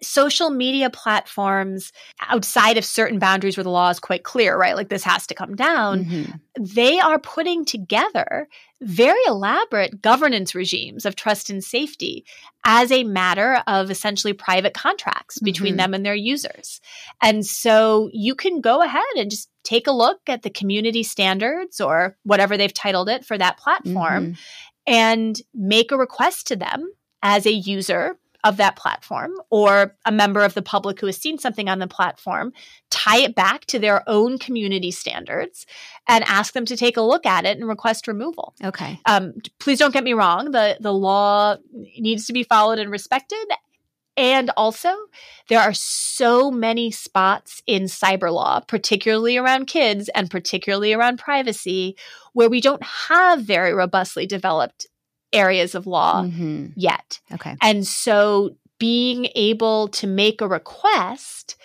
social 0.02 0.50
media 0.50 0.90
platforms 0.90 1.92
outside 2.30 2.78
of 2.78 2.86
certain 2.86 3.20
boundaries 3.20 3.58
where 3.58 3.64
the 3.64 3.70
law 3.70 3.90
is 3.90 4.00
quite 4.00 4.24
clear, 4.24 4.58
right? 4.58 4.76
Like 4.76 4.90
this 4.90 5.04
has 5.04 5.28
to 5.28 5.36
come 5.36 5.56
down. 5.56 6.06
Mm-hmm. 6.06 6.32
They 6.60 7.00
are 7.00 7.20
putting 7.20 7.66
together 7.66 8.48
very 8.82 9.22
elaborate 9.28 10.02
governance 10.02 10.56
regimes 10.56 11.06
of 11.06 11.16
trust 11.16 11.50
and 11.50 11.64
safety 11.64 12.26
as 12.66 12.92
a 12.92 13.04
matter 13.04 13.62
of 13.68 13.92
essentially 13.92 14.34
private 14.34 14.74
contracts 14.74 15.40
between 15.40 15.74
mm-hmm. 15.74 15.78
them 15.78 15.94
and 15.94 16.06
their 16.06 16.16
users. 16.16 16.82
And 17.22 17.46
so 17.46 18.10
you 18.14 18.34
can 18.34 18.62
go 18.62 18.82
ahead 18.82 19.04
and 19.18 19.30
just 19.30 19.50
take 19.64 19.88
a 19.88 19.92
look 19.92 20.20
at 20.28 20.42
the 20.42 20.50
community 20.50 21.04
standards 21.04 21.80
or 21.80 22.18
whatever 22.24 22.58
they've 22.58 22.74
titled 22.74 23.10
it 23.10 23.26
for 23.26 23.38
that 23.38 23.58
platform 23.58 24.34
mm-hmm. 24.34 24.34
and 24.88 25.40
make 25.54 25.92
a 25.92 25.98
request 25.98 26.48
to 26.48 26.56
them 26.56 26.92
as 27.22 27.46
a 27.46 27.52
user 27.52 28.18
of 28.44 28.58
that 28.58 28.76
platform 28.76 29.32
or 29.50 29.96
a 30.06 30.12
member 30.12 30.42
of 30.42 30.54
the 30.54 30.62
public 30.62 31.00
who 31.00 31.06
has 31.06 31.18
seen 31.18 31.38
something 31.38 31.70
on 31.70 31.80
the 31.80 31.88
platform, 31.88 32.52
tie 32.90 33.20
it 33.20 33.36
back 33.36 33.66
to 33.66 33.80
their 33.80 34.08
own 34.08 34.38
community 34.38 34.92
standards 34.92 35.66
and 36.08 36.24
ask 36.28 36.54
them 36.54 36.66
to 36.66 36.76
take 36.76 36.98
a 36.98 37.02
look 37.02 37.26
at 37.26 37.46
it 37.46 37.58
and 37.58 37.68
request 37.68 38.08
removal. 38.08 38.56
Okay. 38.64 39.00
Um, 39.06 39.34
please 39.60 39.80
don't 39.80 39.94
get 39.94 40.04
me 40.04 40.14
wrong. 40.14 40.52
The, 40.52 40.78
the 40.80 40.94
law 40.94 41.58
needs 42.00 42.26
to 42.28 42.34
be 42.34 42.44
followed 42.44 42.80
and 42.80 42.92
respected. 42.92 43.46
And 44.18 44.52
also, 44.58 44.94
there 45.48 45.62
are 45.62 45.74
so 45.74 46.52
many 46.52 46.92
spots 46.92 47.64
in 47.66 47.84
cyber 47.84 48.32
law, 48.32 48.60
particularly 48.60 49.38
around 49.38 49.68
kids 49.68 50.10
and 50.10 50.30
particularly 50.30 50.94
around 50.94 51.18
privacy, 51.18 51.96
where 52.34 52.50
we 52.50 52.60
don't 52.60 52.84
have 52.84 53.42
very 53.42 53.74
robustly 53.74 54.26
developed 54.26 54.88
areas 55.34 55.76
of 55.76 55.88
law 55.88 56.24
mm-hmm. 56.24 56.68
yet. 56.76 57.20
Okay. 57.34 57.56
And 57.62 57.86
so 57.86 58.56
being 58.80 59.28
able 59.36 59.88
to 59.90 60.08
make 60.08 60.42
a 60.42 60.48
request 60.48 61.56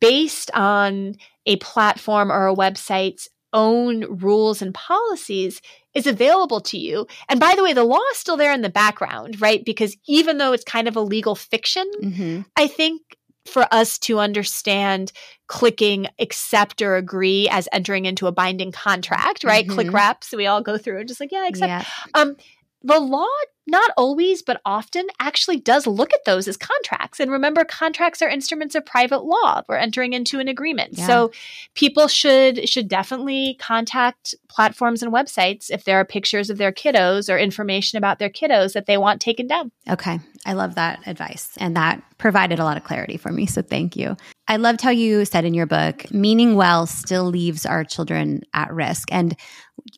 based 0.00 0.50
on 0.54 1.16
a 1.46 1.56
platform 1.56 2.30
or 2.30 2.46
a 2.46 2.54
website's 2.54 3.28
own 3.52 4.04
rules 4.18 4.60
and 4.60 4.74
policies 4.74 5.60
is 5.94 6.06
available 6.06 6.60
to 6.60 6.78
you. 6.78 7.06
And 7.28 7.38
by 7.38 7.54
the 7.54 7.62
way, 7.62 7.72
the 7.72 7.84
law 7.84 8.00
is 8.12 8.18
still 8.18 8.36
there 8.36 8.52
in 8.52 8.62
the 8.62 8.68
background, 8.68 9.40
right? 9.40 9.64
Because 9.64 9.96
even 10.08 10.38
though 10.38 10.52
it's 10.52 10.64
kind 10.64 10.88
of 10.88 10.96
a 10.96 11.00
legal 11.00 11.34
fiction, 11.34 11.88
mm-hmm. 12.02 12.40
I 12.56 12.66
think 12.66 13.02
for 13.46 13.66
us 13.70 13.98
to 13.98 14.18
understand 14.18 15.12
clicking 15.46 16.06
accept 16.18 16.80
or 16.80 16.96
agree 16.96 17.48
as 17.50 17.68
entering 17.72 18.06
into 18.06 18.26
a 18.26 18.32
binding 18.32 18.72
contract, 18.72 19.44
right? 19.44 19.66
Mm-hmm. 19.66 19.74
Click 19.74 19.92
wraps, 19.92 20.32
we 20.32 20.46
all 20.46 20.62
go 20.62 20.78
through 20.78 21.00
and 21.00 21.08
just 21.08 21.20
like, 21.20 21.30
yeah, 21.30 21.46
accept. 21.46 21.68
Yeah. 21.68 21.84
Um, 22.14 22.36
the 22.84 23.00
law 23.00 23.26
not 23.66 23.90
always 23.96 24.42
but 24.42 24.60
often 24.64 25.06
actually 25.20 25.58
does 25.58 25.86
look 25.86 26.12
at 26.12 26.24
those 26.24 26.46
as 26.48 26.56
contracts. 26.56 27.20
And 27.20 27.30
remember 27.30 27.64
contracts 27.64 28.22
are 28.22 28.28
instruments 28.28 28.74
of 28.74 28.84
private 28.84 29.24
law. 29.24 29.62
We're 29.68 29.76
entering 29.76 30.12
into 30.12 30.38
an 30.38 30.48
agreement. 30.48 30.98
Yeah. 30.98 31.06
so 31.06 31.32
people 31.74 32.08
should 32.08 32.68
should 32.68 32.88
definitely 32.88 33.56
contact 33.60 34.34
platforms 34.48 35.02
and 35.02 35.12
websites 35.12 35.70
if 35.70 35.84
there 35.84 35.98
are 35.98 36.04
pictures 36.04 36.50
of 36.50 36.58
their 36.58 36.72
kiddos 36.72 37.32
or 37.32 37.38
information 37.38 37.96
about 37.96 38.18
their 38.18 38.30
kiddos 38.30 38.72
that 38.74 38.86
they 38.86 38.98
want 38.98 39.20
taken 39.20 39.46
down. 39.46 39.70
Okay. 39.88 40.20
I 40.46 40.52
love 40.52 40.74
that 40.74 41.00
advice. 41.06 41.56
And 41.58 41.76
that 41.76 42.02
provided 42.18 42.58
a 42.58 42.64
lot 42.64 42.76
of 42.76 42.84
clarity 42.84 43.16
for 43.16 43.32
me. 43.32 43.46
So 43.46 43.62
thank 43.62 43.96
you. 43.96 44.16
I 44.46 44.56
loved 44.56 44.82
how 44.82 44.90
you 44.90 45.24
said 45.24 45.44
in 45.44 45.54
your 45.54 45.66
book, 45.66 46.10
meaning 46.12 46.54
well 46.54 46.86
still 46.86 47.24
leaves 47.24 47.64
our 47.64 47.82
children 47.82 48.42
at 48.52 48.72
risk. 48.72 49.10
And 49.10 49.36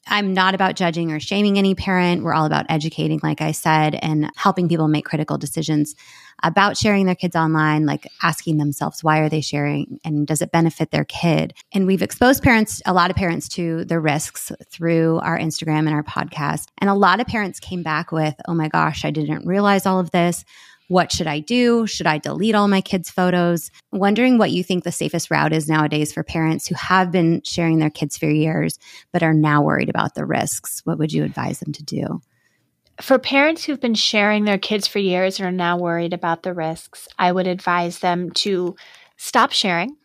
I'm 0.07 0.35
not 0.35 0.55
about 0.55 0.77
judging 0.77 1.13
or 1.13 1.21
shaming 1.21 1.59
any 1.59 1.75
parent. 1.75 2.23
We're 2.23 2.35
all 2.35 2.47
about 2.47 2.67
educating, 2.69 3.21
like 3.23 3.41
I 3.41 3.53
said, 3.57 3.99
and 4.03 4.31
helping 4.37 4.69
people 4.69 4.89
make 4.89 5.05
critical 5.05 5.39
decisions 5.39 5.95
about 6.43 6.77
sharing 6.77 7.07
their 7.07 7.15
kids 7.15 7.35
online, 7.35 7.87
like 7.87 8.07
asking 8.23 8.59
themselves, 8.59 9.03
why 9.03 9.21
are 9.21 9.29
they 9.29 9.41
sharing 9.41 9.99
and 10.05 10.27
does 10.27 10.43
it 10.43 10.53
benefit 10.53 10.91
their 10.91 11.05
kid? 11.05 11.55
And 11.73 11.87
we've 11.87 12.03
exposed 12.03 12.43
parents, 12.43 12.83
a 12.85 12.93
lot 12.93 13.11
of 13.11 13.17
parents 13.17 13.49
to 13.51 13.85
the 13.85 14.01
risks 14.01 14.53
through 14.71 15.19
our 15.21 15.39
Instagram 15.39 15.87
and 15.87 15.91
our 15.91 16.03
podcast. 16.03 16.67
And 16.79 16.91
a 16.91 16.95
lot 16.95 17.21
of 17.21 17.27
parents 17.27 17.59
came 17.59 17.83
back 17.83 18.13
with, 18.13 18.35
oh 18.47 18.55
my 18.55 18.69
gosh, 18.69 19.05
I 19.05 19.11
didn't 19.11 19.47
realize 19.47 19.87
all 19.87 19.99
of 19.99 20.11
this. 20.11 20.45
What 20.89 21.11
should 21.11 21.27
I 21.27 21.41
do? 21.41 21.87
Should 21.89 22.07
I 22.07 22.19
delete 22.19 22.55
all 22.55 22.69
my 22.69 22.81
kids' 22.81 23.11
photos? 23.11 23.73
Wondering 23.91 24.39
what 24.39 24.53
you 24.53 24.63
think 24.63 24.85
the 24.85 24.93
safest 24.93 25.33
route 25.33 25.53
is 25.53 25.69
nowadays 25.69 26.13
for 26.13 26.23
parents 26.23 26.69
who 26.69 26.77
have 26.77 27.11
been 27.11 27.43
sharing 27.45 27.81
their 27.81 27.91
kids 27.91 28.17
for 28.17 28.29
years, 28.29 28.79
but 29.13 29.25
are 29.25 29.35
now 29.35 29.63
worried 29.63 29.89
about 29.89 30.15
the 30.15 30.25
risks. 30.25 30.83
What 30.85 30.99
would 30.99 31.13
you 31.13 31.25
advise 31.25 31.59
them 31.59 31.73
to 31.73 31.83
do? 31.83 32.21
For 33.01 33.19
parents 33.19 33.65
who've 33.65 33.81
been 33.81 33.95
sharing 33.95 34.45
their 34.45 34.59
kids 34.59 34.87
for 34.87 34.99
years 34.99 35.39
and 35.39 35.47
are 35.47 35.53
now 35.53 35.77
worried 35.77 36.13
about 36.13 36.43
the 36.43 36.55
risks, 36.55 37.09
I 37.19 37.31
would 37.31 37.47
advise 37.47 37.99
them 37.99 38.31
to 38.33 38.75
stop 39.17 39.53
sharing. 39.53 39.97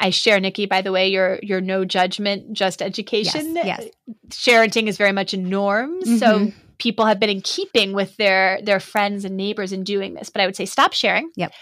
I 0.00 0.10
share, 0.10 0.40
Nicki, 0.40 0.66
by 0.66 0.80
the 0.80 0.92
way, 0.92 1.08
your 1.08 1.38
your 1.42 1.60
no 1.60 1.84
judgment, 1.84 2.52
just 2.52 2.82
education. 2.82 3.54
Yes. 3.54 3.66
yes. 3.66 3.90
Sharenting 4.28 4.88
is 4.88 4.96
very 4.96 5.12
much 5.12 5.34
a 5.34 5.36
norm. 5.36 6.00
Mm-hmm. 6.02 6.16
So 6.16 6.52
people 6.78 7.06
have 7.06 7.20
been 7.20 7.30
in 7.30 7.40
keeping 7.40 7.92
with 7.92 8.16
their 8.16 8.60
their 8.62 8.80
friends 8.80 9.24
and 9.24 9.36
neighbors 9.36 9.72
in 9.72 9.84
doing 9.84 10.14
this. 10.14 10.30
But 10.30 10.42
I 10.42 10.46
would 10.46 10.56
say 10.56 10.66
stop 10.66 10.92
sharing. 10.92 11.30
Yep. 11.36 11.52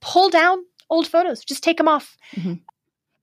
Pull 0.00 0.30
down 0.30 0.64
old 0.90 1.06
photos. 1.06 1.44
Just 1.44 1.62
take 1.62 1.78
them 1.78 1.88
off. 1.88 2.16
Mm-hmm. 2.36 2.54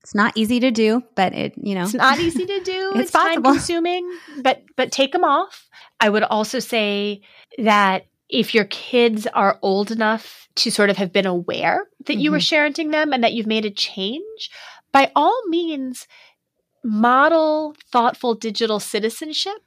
It's 0.01 0.15
not 0.15 0.38
easy 0.38 0.61
to 0.61 0.71
do, 0.71 1.03
but 1.15 1.34
it 1.34 1.53
you 1.57 1.75
know 1.75 1.84
it's 1.84 1.93
not 1.93 2.17
easy 2.19 2.45
to 2.45 2.59
do. 2.61 2.91
it's, 2.95 3.01
it's 3.01 3.11
time 3.11 3.43
consuming, 3.43 4.09
but 4.41 4.63
but 4.75 4.91
take 4.91 5.11
them 5.11 5.23
off. 5.23 5.66
I 5.99 6.09
would 6.09 6.23
also 6.23 6.59
say 6.59 7.21
that 7.57 8.05
if 8.29 8.53
your 8.53 8.65
kids 8.65 9.25
are 9.27 9.59
old 9.61 9.91
enough 9.91 10.47
to 10.55 10.71
sort 10.71 10.89
of 10.89 10.97
have 10.97 11.13
been 11.13 11.25
aware 11.25 11.87
that 12.05 12.13
mm-hmm. 12.13 12.19
you 12.19 12.31
were 12.31 12.39
mm-hmm. 12.39 12.55
sharenting 12.55 12.91
them 12.91 13.13
and 13.13 13.23
that 13.23 13.33
you've 13.33 13.47
made 13.47 13.65
a 13.65 13.71
change, 13.71 14.49
by 14.91 15.11
all 15.15 15.39
means, 15.47 16.07
model 16.83 17.75
thoughtful 17.91 18.35
digital 18.35 18.79
citizenship 18.79 19.57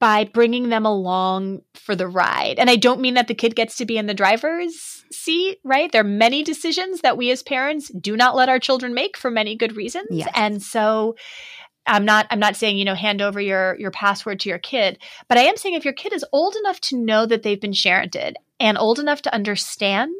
by 0.00 0.24
bringing 0.24 0.68
them 0.68 0.86
along 0.86 1.60
for 1.74 1.96
the 1.96 2.06
ride. 2.06 2.58
And 2.58 2.70
I 2.70 2.76
don't 2.76 3.00
mean 3.00 3.14
that 3.14 3.26
the 3.26 3.34
kid 3.34 3.56
gets 3.56 3.76
to 3.76 3.84
be 3.84 3.98
in 3.98 4.06
the 4.06 4.14
driver's 4.14 5.04
seat, 5.10 5.58
right? 5.64 5.90
There 5.90 6.02
are 6.02 6.04
many 6.04 6.44
decisions 6.44 7.00
that 7.00 7.16
we 7.16 7.30
as 7.30 7.42
parents 7.42 7.90
do 8.00 8.16
not 8.16 8.36
let 8.36 8.48
our 8.48 8.60
children 8.60 8.94
make 8.94 9.16
for 9.16 9.30
many 9.30 9.56
good 9.56 9.76
reasons. 9.76 10.06
Yes. 10.10 10.30
And 10.34 10.62
so 10.62 11.16
I'm 11.88 12.04
not 12.04 12.26
I'm 12.30 12.38
not 12.38 12.56
saying, 12.56 12.78
you 12.78 12.84
know, 12.84 12.94
hand 12.94 13.20
over 13.20 13.40
your 13.40 13.76
your 13.78 13.90
password 13.90 14.40
to 14.40 14.48
your 14.48 14.58
kid, 14.58 14.98
but 15.28 15.38
I 15.38 15.42
am 15.42 15.56
saying 15.56 15.74
if 15.74 15.84
your 15.84 15.94
kid 15.94 16.12
is 16.12 16.24
old 16.32 16.54
enough 16.56 16.80
to 16.82 16.96
know 16.96 17.26
that 17.26 17.42
they've 17.42 17.60
been 17.60 17.72
sharented 17.72 18.34
and 18.60 18.78
old 18.78 18.98
enough 18.98 19.22
to 19.22 19.34
understand 19.34 20.14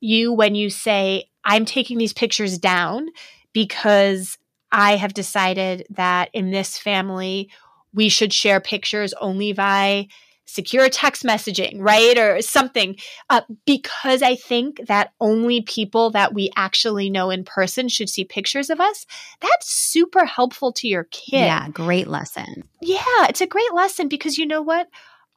you 0.00 0.32
when 0.32 0.54
you 0.54 0.70
say 0.70 1.24
I'm 1.44 1.64
taking 1.64 1.98
these 1.98 2.12
pictures 2.12 2.58
down 2.58 3.08
because 3.52 4.38
I 4.70 4.96
have 4.96 5.12
decided 5.12 5.86
that 5.90 6.30
in 6.32 6.50
this 6.50 6.78
family 6.78 7.50
we 7.92 8.08
should 8.08 8.32
share 8.32 8.60
pictures 8.60 9.12
only 9.20 9.52
via 9.52 10.04
secure 10.46 10.88
text 10.88 11.22
messaging, 11.22 11.76
right? 11.78 12.18
Or 12.18 12.42
something. 12.42 12.96
Uh, 13.30 13.42
because 13.66 14.22
I 14.22 14.34
think 14.36 14.86
that 14.86 15.12
only 15.20 15.62
people 15.62 16.10
that 16.10 16.34
we 16.34 16.50
actually 16.56 17.10
know 17.10 17.30
in 17.30 17.44
person 17.44 17.88
should 17.88 18.08
see 18.08 18.24
pictures 18.24 18.70
of 18.70 18.80
us. 18.80 19.06
That's 19.40 19.70
super 19.70 20.24
helpful 20.24 20.72
to 20.74 20.88
your 20.88 21.04
kid. 21.04 21.40
Yeah, 21.40 21.68
great 21.68 22.08
lesson. 22.08 22.64
Yeah, 22.80 23.26
it's 23.28 23.40
a 23.40 23.46
great 23.46 23.72
lesson 23.72 24.08
because 24.08 24.38
you 24.38 24.46
know 24.46 24.62
what? 24.62 24.88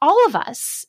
All 0.02 0.26
of 0.26 0.36
us 0.36 0.86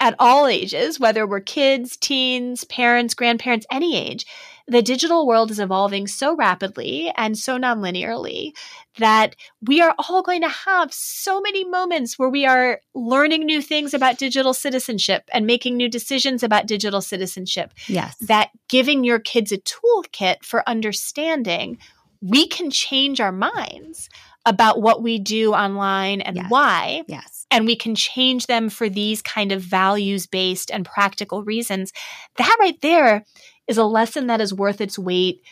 at 0.00 0.14
all 0.18 0.46
ages, 0.46 0.98
whether 0.98 1.26
we're 1.26 1.40
kids, 1.40 1.96
teens, 1.96 2.64
parents, 2.64 3.14
grandparents, 3.14 3.66
any 3.70 3.96
age, 3.96 4.26
the 4.66 4.82
digital 4.82 5.26
world 5.26 5.50
is 5.50 5.60
evolving 5.60 6.06
so 6.06 6.34
rapidly 6.34 7.12
and 7.16 7.36
so 7.36 7.58
nonlinearly 7.58 8.52
that 8.98 9.36
we 9.60 9.80
are 9.82 9.94
all 9.98 10.22
going 10.22 10.40
to 10.40 10.48
have 10.48 10.92
so 10.92 11.40
many 11.40 11.64
moments 11.64 12.18
where 12.18 12.30
we 12.30 12.46
are 12.46 12.80
learning 12.94 13.44
new 13.44 13.60
things 13.60 13.92
about 13.92 14.18
digital 14.18 14.54
citizenship 14.54 15.28
and 15.32 15.46
making 15.46 15.76
new 15.76 15.88
decisions 15.88 16.42
about 16.42 16.66
digital 16.66 17.00
citizenship. 17.00 17.74
Yes. 17.88 18.16
That 18.18 18.50
giving 18.68 19.04
your 19.04 19.18
kids 19.18 19.52
a 19.52 19.58
toolkit 19.58 20.42
for 20.42 20.66
understanding 20.68 21.78
we 22.24 22.48
can 22.48 22.70
change 22.70 23.20
our 23.20 23.32
minds 23.32 24.08
about 24.46 24.80
what 24.80 25.02
we 25.02 25.18
do 25.18 25.52
online 25.52 26.20
and 26.22 26.36
yes. 26.36 26.46
why. 26.48 27.02
Yes. 27.06 27.46
And 27.50 27.66
we 27.66 27.76
can 27.76 27.94
change 27.94 28.46
them 28.46 28.68
for 28.68 28.88
these 28.88 29.22
kind 29.22 29.52
of 29.52 29.60
values 29.60 30.26
based 30.26 30.70
and 30.70 30.84
practical 30.84 31.44
reasons. 31.44 31.92
That 32.36 32.56
right 32.60 32.80
there 32.80 33.24
is 33.68 33.78
a 33.78 33.84
lesson 33.84 34.26
that 34.28 34.40
is 34.40 34.52
worth 34.52 34.80
its 34.80 34.98
weight 34.98 35.42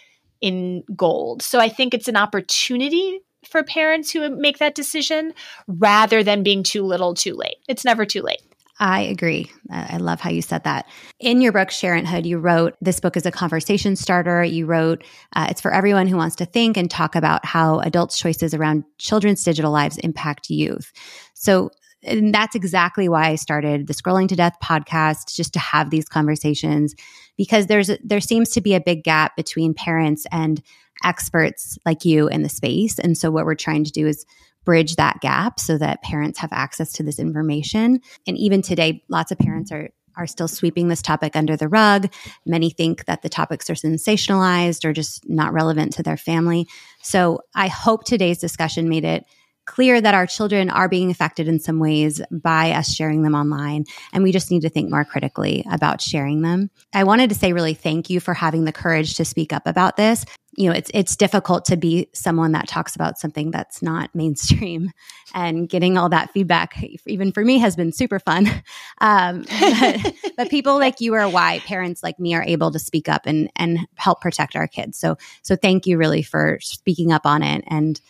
in 0.40 0.82
gold. 0.94 1.42
So 1.42 1.60
I 1.60 1.68
think 1.68 1.94
it's 1.94 2.08
an 2.08 2.16
opportunity 2.16 3.20
for 3.48 3.62
parents 3.62 4.10
who 4.10 4.28
make 4.30 4.58
that 4.58 4.74
decision 4.74 5.34
rather 5.66 6.22
than 6.22 6.42
being 6.42 6.62
too 6.62 6.84
little 6.84 7.14
too 7.14 7.34
late. 7.34 7.56
It's 7.68 7.84
never 7.84 8.04
too 8.04 8.22
late. 8.22 8.42
I 8.78 9.02
agree. 9.02 9.48
I 9.70 9.98
love 9.98 10.20
how 10.20 10.30
you 10.30 10.42
said 10.42 10.64
that. 10.64 10.88
In 11.20 11.40
your 11.40 11.52
book, 11.52 11.68
Sharenthood, 11.68 12.24
you 12.24 12.38
wrote, 12.38 12.74
This 12.80 12.98
book 12.98 13.16
is 13.16 13.26
a 13.26 13.30
conversation 13.30 13.94
starter. 13.94 14.42
You 14.42 14.66
wrote, 14.66 15.04
uh, 15.36 15.46
It's 15.50 15.60
for 15.60 15.72
everyone 15.72 16.08
who 16.08 16.16
wants 16.16 16.34
to 16.36 16.46
think 16.46 16.76
and 16.76 16.90
talk 16.90 17.14
about 17.14 17.44
how 17.44 17.78
adults' 17.80 18.18
choices 18.18 18.54
around 18.54 18.82
children's 18.98 19.44
digital 19.44 19.70
lives 19.70 19.98
impact 19.98 20.50
youth. 20.50 20.90
So, 21.34 21.70
and 22.02 22.34
that's 22.34 22.56
exactly 22.56 23.08
why 23.08 23.28
I 23.28 23.36
started 23.36 23.86
the 23.86 23.94
Scrolling 23.94 24.26
to 24.28 24.36
Death 24.36 24.56
podcast, 24.60 25.36
just 25.36 25.52
to 25.52 25.60
have 25.60 25.90
these 25.90 26.08
conversations, 26.08 26.96
because 27.36 27.66
there's 27.66 27.90
there 28.02 28.20
seems 28.20 28.50
to 28.50 28.60
be 28.60 28.74
a 28.74 28.80
big 28.80 29.04
gap 29.04 29.36
between 29.36 29.74
parents 29.74 30.26
and 30.30 30.62
experts 31.04 31.78
like 31.84 32.04
you 32.04 32.28
in 32.28 32.42
the 32.42 32.48
space. 32.48 32.98
And 32.98 33.16
so 33.16 33.30
what 33.30 33.44
we're 33.44 33.54
trying 33.54 33.84
to 33.84 33.90
do 33.90 34.06
is 34.06 34.24
bridge 34.64 34.96
that 34.96 35.20
gap 35.20 35.58
so 35.58 35.76
that 35.78 36.02
parents 36.02 36.38
have 36.38 36.52
access 36.52 36.92
to 36.92 37.02
this 37.02 37.18
information. 37.18 38.00
And 38.26 38.38
even 38.38 38.62
today, 38.62 39.02
lots 39.08 39.32
of 39.32 39.38
parents 39.38 39.72
are 39.72 39.90
are 40.16 40.26
still 40.26 40.48
sweeping 40.48 40.88
this 40.88 41.00
topic 41.00 41.34
under 41.36 41.56
the 41.56 41.68
rug. 41.68 42.12
Many 42.44 42.68
think 42.68 43.06
that 43.06 43.22
the 43.22 43.28
topics 43.28 43.70
are 43.70 43.74
sensationalized 43.74 44.84
or 44.84 44.92
just 44.92 45.28
not 45.28 45.54
relevant 45.54 45.94
to 45.94 46.02
their 46.02 46.18
family. 46.18 46.66
So 47.02 47.40
I 47.54 47.68
hope 47.68 48.04
today's 48.04 48.38
discussion 48.38 48.90
made 48.90 49.04
it 49.04 49.24
clear 49.64 50.00
that 50.00 50.14
our 50.14 50.26
children 50.26 50.70
are 50.70 50.88
being 50.88 51.10
affected 51.10 51.48
in 51.48 51.60
some 51.60 51.78
ways 51.78 52.20
by 52.30 52.72
us 52.72 52.92
sharing 52.92 53.22
them 53.22 53.34
online. 53.34 53.84
And 54.12 54.24
we 54.24 54.32
just 54.32 54.50
need 54.50 54.62
to 54.62 54.68
think 54.68 54.90
more 54.90 55.04
critically 55.04 55.64
about 55.70 56.00
sharing 56.00 56.42
them. 56.42 56.70
I 56.92 57.04
wanted 57.04 57.30
to 57.30 57.36
say 57.36 57.52
really 57.52 57.74
thank 57.74 58.10
you 58.10 58.20
for 58.20 58.34
having 58.34 58.64
the 58.64 58.72
courage 58.72 59.14
to 59.14 59.24
speak 59.24 59.52
up 59.52 59.66
about 59.66 59.96
this. 59.96 60.24
You 60.54 60.68
know, 60.68 60.76
it's 60.76 60.90
it's 60.92 61.16
difficult 61.16 61.64
to 61.66 61.78
be 61.78 62.10
someone 62.12 62.52
that 62.52 62.68
talks 62.68 62.94
about 62.94 63.18
something 63.18 63.50
that's 63.50 63.80
not 63.80 64.10
mainstream, 64.14 64.90
and 65.34 65.66
getting 65.66 65.96
all 65.96 66.10
that 66.10 66.30
feedback, 66.32 66.76
even 67.06 67.32
for 67.32 67.42
me, 67.42 67.56
has 67.58 67.74
been 67.74 67.92
super 67.92 68.18
fun. 68.18 68.48
Um, 69.00 69.44
but, 69.48 70.14
but 70.36 70.50
people 70.50 70.78
like 70.78 71.00
you 71.00 71.14
are 71.14 71.28
why 71.28 71.58
parents 71.60 72.04
like 72.04 72.20
me 72.20 72.34
are 72.34 72.42
able 72.44 72.70
to 72.70 72.78
speak 72.78 73.08
up 73.08 73.22
and 73.24 73.50
and 73.56 73.80
help 73.96 74.20
protect 74.20 74.54
our 74.54 74.68
kids. 74.68 74.96
So 74.98 75.16
so 75.42 75.56
thank 75.56 75.86
you 75.86 75.98
really 75.98 76.22
for 76.22 76.58
speaking 76.60 77.10
up 77.10 77.26
on 77.26 77.42
it 77.42 77.64
and 77.66 78.00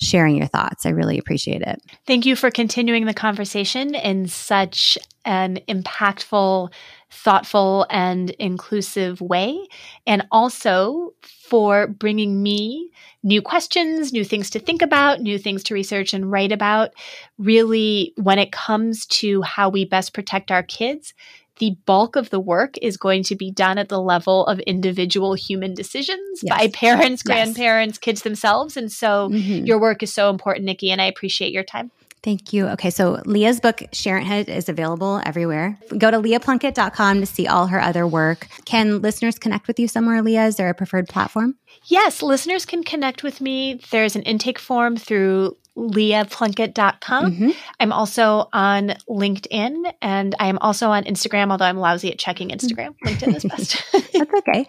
sharing 0.00 0.36
your 0.36 0.46
thoughts. 0.46 0.86
I 0.86 0.90
really 0.90 1.18
appreciate 1.18 1.62
it. 1.62 1.80
Thank 2.06 2.26
you 2.26 2.34
for 2.34 2.50
continuing 2.50 3.04
the 3.04 3.14
conversation 3.14 3.94
in 3.94 4.28
such 4.28 4.96
an 5.24 5.60
impactful, 5.68 6.72
thoughtful, 7.10 7.86
and 7.90 8.30
inclusive 8.30 9.20
way. 9.20 9.68
And 10.06 10.26
also 10.32 11.12
for 11.22 11.86
bringing 11.86 12.42
me 12.42 12.90
new 13.22 13.42
questions, 13.42 14.12
new 14.12 14.24
things 14.24 14.48
to 14.50 14.58
think 14.58 14.80
about, 14.80 15.20
new 15.20 15.38
things 15.38 15.62
to 15.64 15.74
research 15.74 16.14
and 16.14 16.30
write 16.30 16.52
about. 16.52 16.90
Really, 17.38 18.14
when 18.16 18.38
it 18.38 18.52
comes 18.52 19.04
to 19.06 19.42
how 19.42 19.68
we 19.68 19.84
best 19.84 20.14
protect 20.14 20.50
our 20.50 20.62
kids, 20.62 21.12
the 21.60 21.76
bulk 21.86 22.16
of 22.16 22.30
the 22.30 22.40
work 22.40 22.74
is 22.82 22.96
going 22.96 23.22
to 23.24 23.36
be 23.36 23.50
done 23.52 23.78
at 23.78 23.88
the 23.88 24.00
level 24.00 24.46
of 24.46 24.58
individual 24.60 25.34
human 25.34 25.74
decisions 25.74 26.40
yes. 26.42 26.58
by 26.58 26.68
parents, 26.68 27.22
grandparents, 27.22 27.94
yes. 27.96 27.98
kids 27.98 28.22
themselves. 28.22 28.76
And 28.76 28.90
so 28.90 29.28
mm-hmm. 29.28 29.66
your 29.66 29.78
work 29.78 30.02
is 30.02 30.12
so 30.12 30.30
important, 30.30 30.64
Nicki, 30.64 30.90
and 30.90 31.00
I 31.00 31.04
appreciate 31.04 31.52
your 31.52 31.62
time. 31.62 31.90
Thank 32.22 32.52
you. 32.52 32.66
Okay, 32.68 32.90
so 32.90 33.22
Leah's 33.24 33.60
book, 33.60 33.78
Sharenthood, 33.92 34.48
is 34.48 34.68
available 34.68 35.22
everywhere. 35.24 35.78
Go 35.96 36.10
to 36.10 36.18
leahplunkett.com 36.18 37.20
to 37.20 37.26
see 37.26 37.46
all 37.46 37.68
her 37.68 37.80
other 37.80 38.06
work. 38.06 38.46
Can 38.66 39.00
listeners 39.00 39.38
connect 39.38 39.66
with 39.66 39.78
you 39.78 39.88
somewhere, 39.88 40.20
Leah? 40.20 40.44
Is 40.46 40.56
there 40.56 40.68
a 40.68 40.74
preferred 40.74 41.08
platform? 41.08 41.56
Yes, 41.84 42.20
listeners 42.20 42.66
can 42.66 42.84
connect 42.84 43.22
with 43.22 43.40
me. 43.40 43.80
There's 43.90 44.16
an 44.16 44.22
intake 44.22 44.58
form 44.58 44.98
through 44.98 45.56
leahplunkett.com. 45.76 47.32
Mm-hmm. 47.32 47.50
I'm 47.78 47.92
also 47.92 48.48
on 48.52 48.94
LinkedIn 49.08 49.92
and 50.02 50.34
I 50.38 50.48
am 50.48 50.58
also 50.58 50.88
on 50.90 51.04
Instagram, 51.04 51.50
although 51.50 51.64
I'm 51.64 51.78
lousy 51.78 52.10
at 52.10 52.18
checking 52.18 52.50
Instagram. 52.50 52.94
LinkedIn 53.04 53.36
is 53.36 53.44
best. 53.44 53.82
That's 54.12 54.34
okay. 54.34 54.68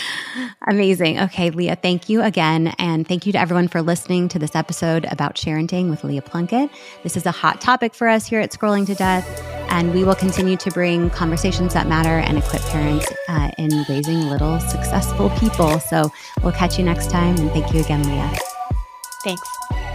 Amazing. 0.68 1.20
Okay, 1.20 1.50
Leah, 1.50 1.76
thank 1.76 2.08
you 2.08 2.22
again. 2.22 2.68
And 2.78 3.06
thank 3.06 3.26
you 3.26 3.32
to 3.32 3.38
everyone 3.38 3.68
for 3.68 3.82
listening 3.82 4.28
to 4.28 4.38
this 4.38 4.54
episode 4.54 5.06
about 5.10 5.36
parenting 5.36 5.90
with 5.90 6.04
Leah 6.04 6.22
Plunkett. 6.22 6.70
This 7.02 7.16
is 7.16 7.26
a 7.26 7.32
hot 7.32 7.60
topic 7.60 7.94
for 7.94 8.08
us 8.08 8.26
here 8.26 8.40
at 8.40 8.50
Scrolling 8.50 8.86
to 8.86 8.94
Death. 8.94 9.26
And 9.70 9.92
we 9.92 10.04
will 10.04 10.14
continue 10.14 10.56
to 10.58 10.70
bring 10.70 11.10
conversations 11.10 11.74
that 11.74 11.88
matter 11.88 12.18
and 12.18 12.38
equip 12.38 12.62
parents 12.62 13.06
uh, 13.28 13.50
in 13.58 13.84
raising 13.88 14.28
little 14.28 14.60
successful 14.60 15.30
people. 15.30 15.80
So 15.80 16.10
we'll 16.42 16.52
catch 16.52 16.78
you 16.78 16.84
next 16.84 17.10
time. 17.10 17.36
And 17.36 17.50
thank 17.50 17.72
you 17.72 17.80
again, 17.80 18.02
Leah. 18.04 18.38
Thanks. 19.24 19.85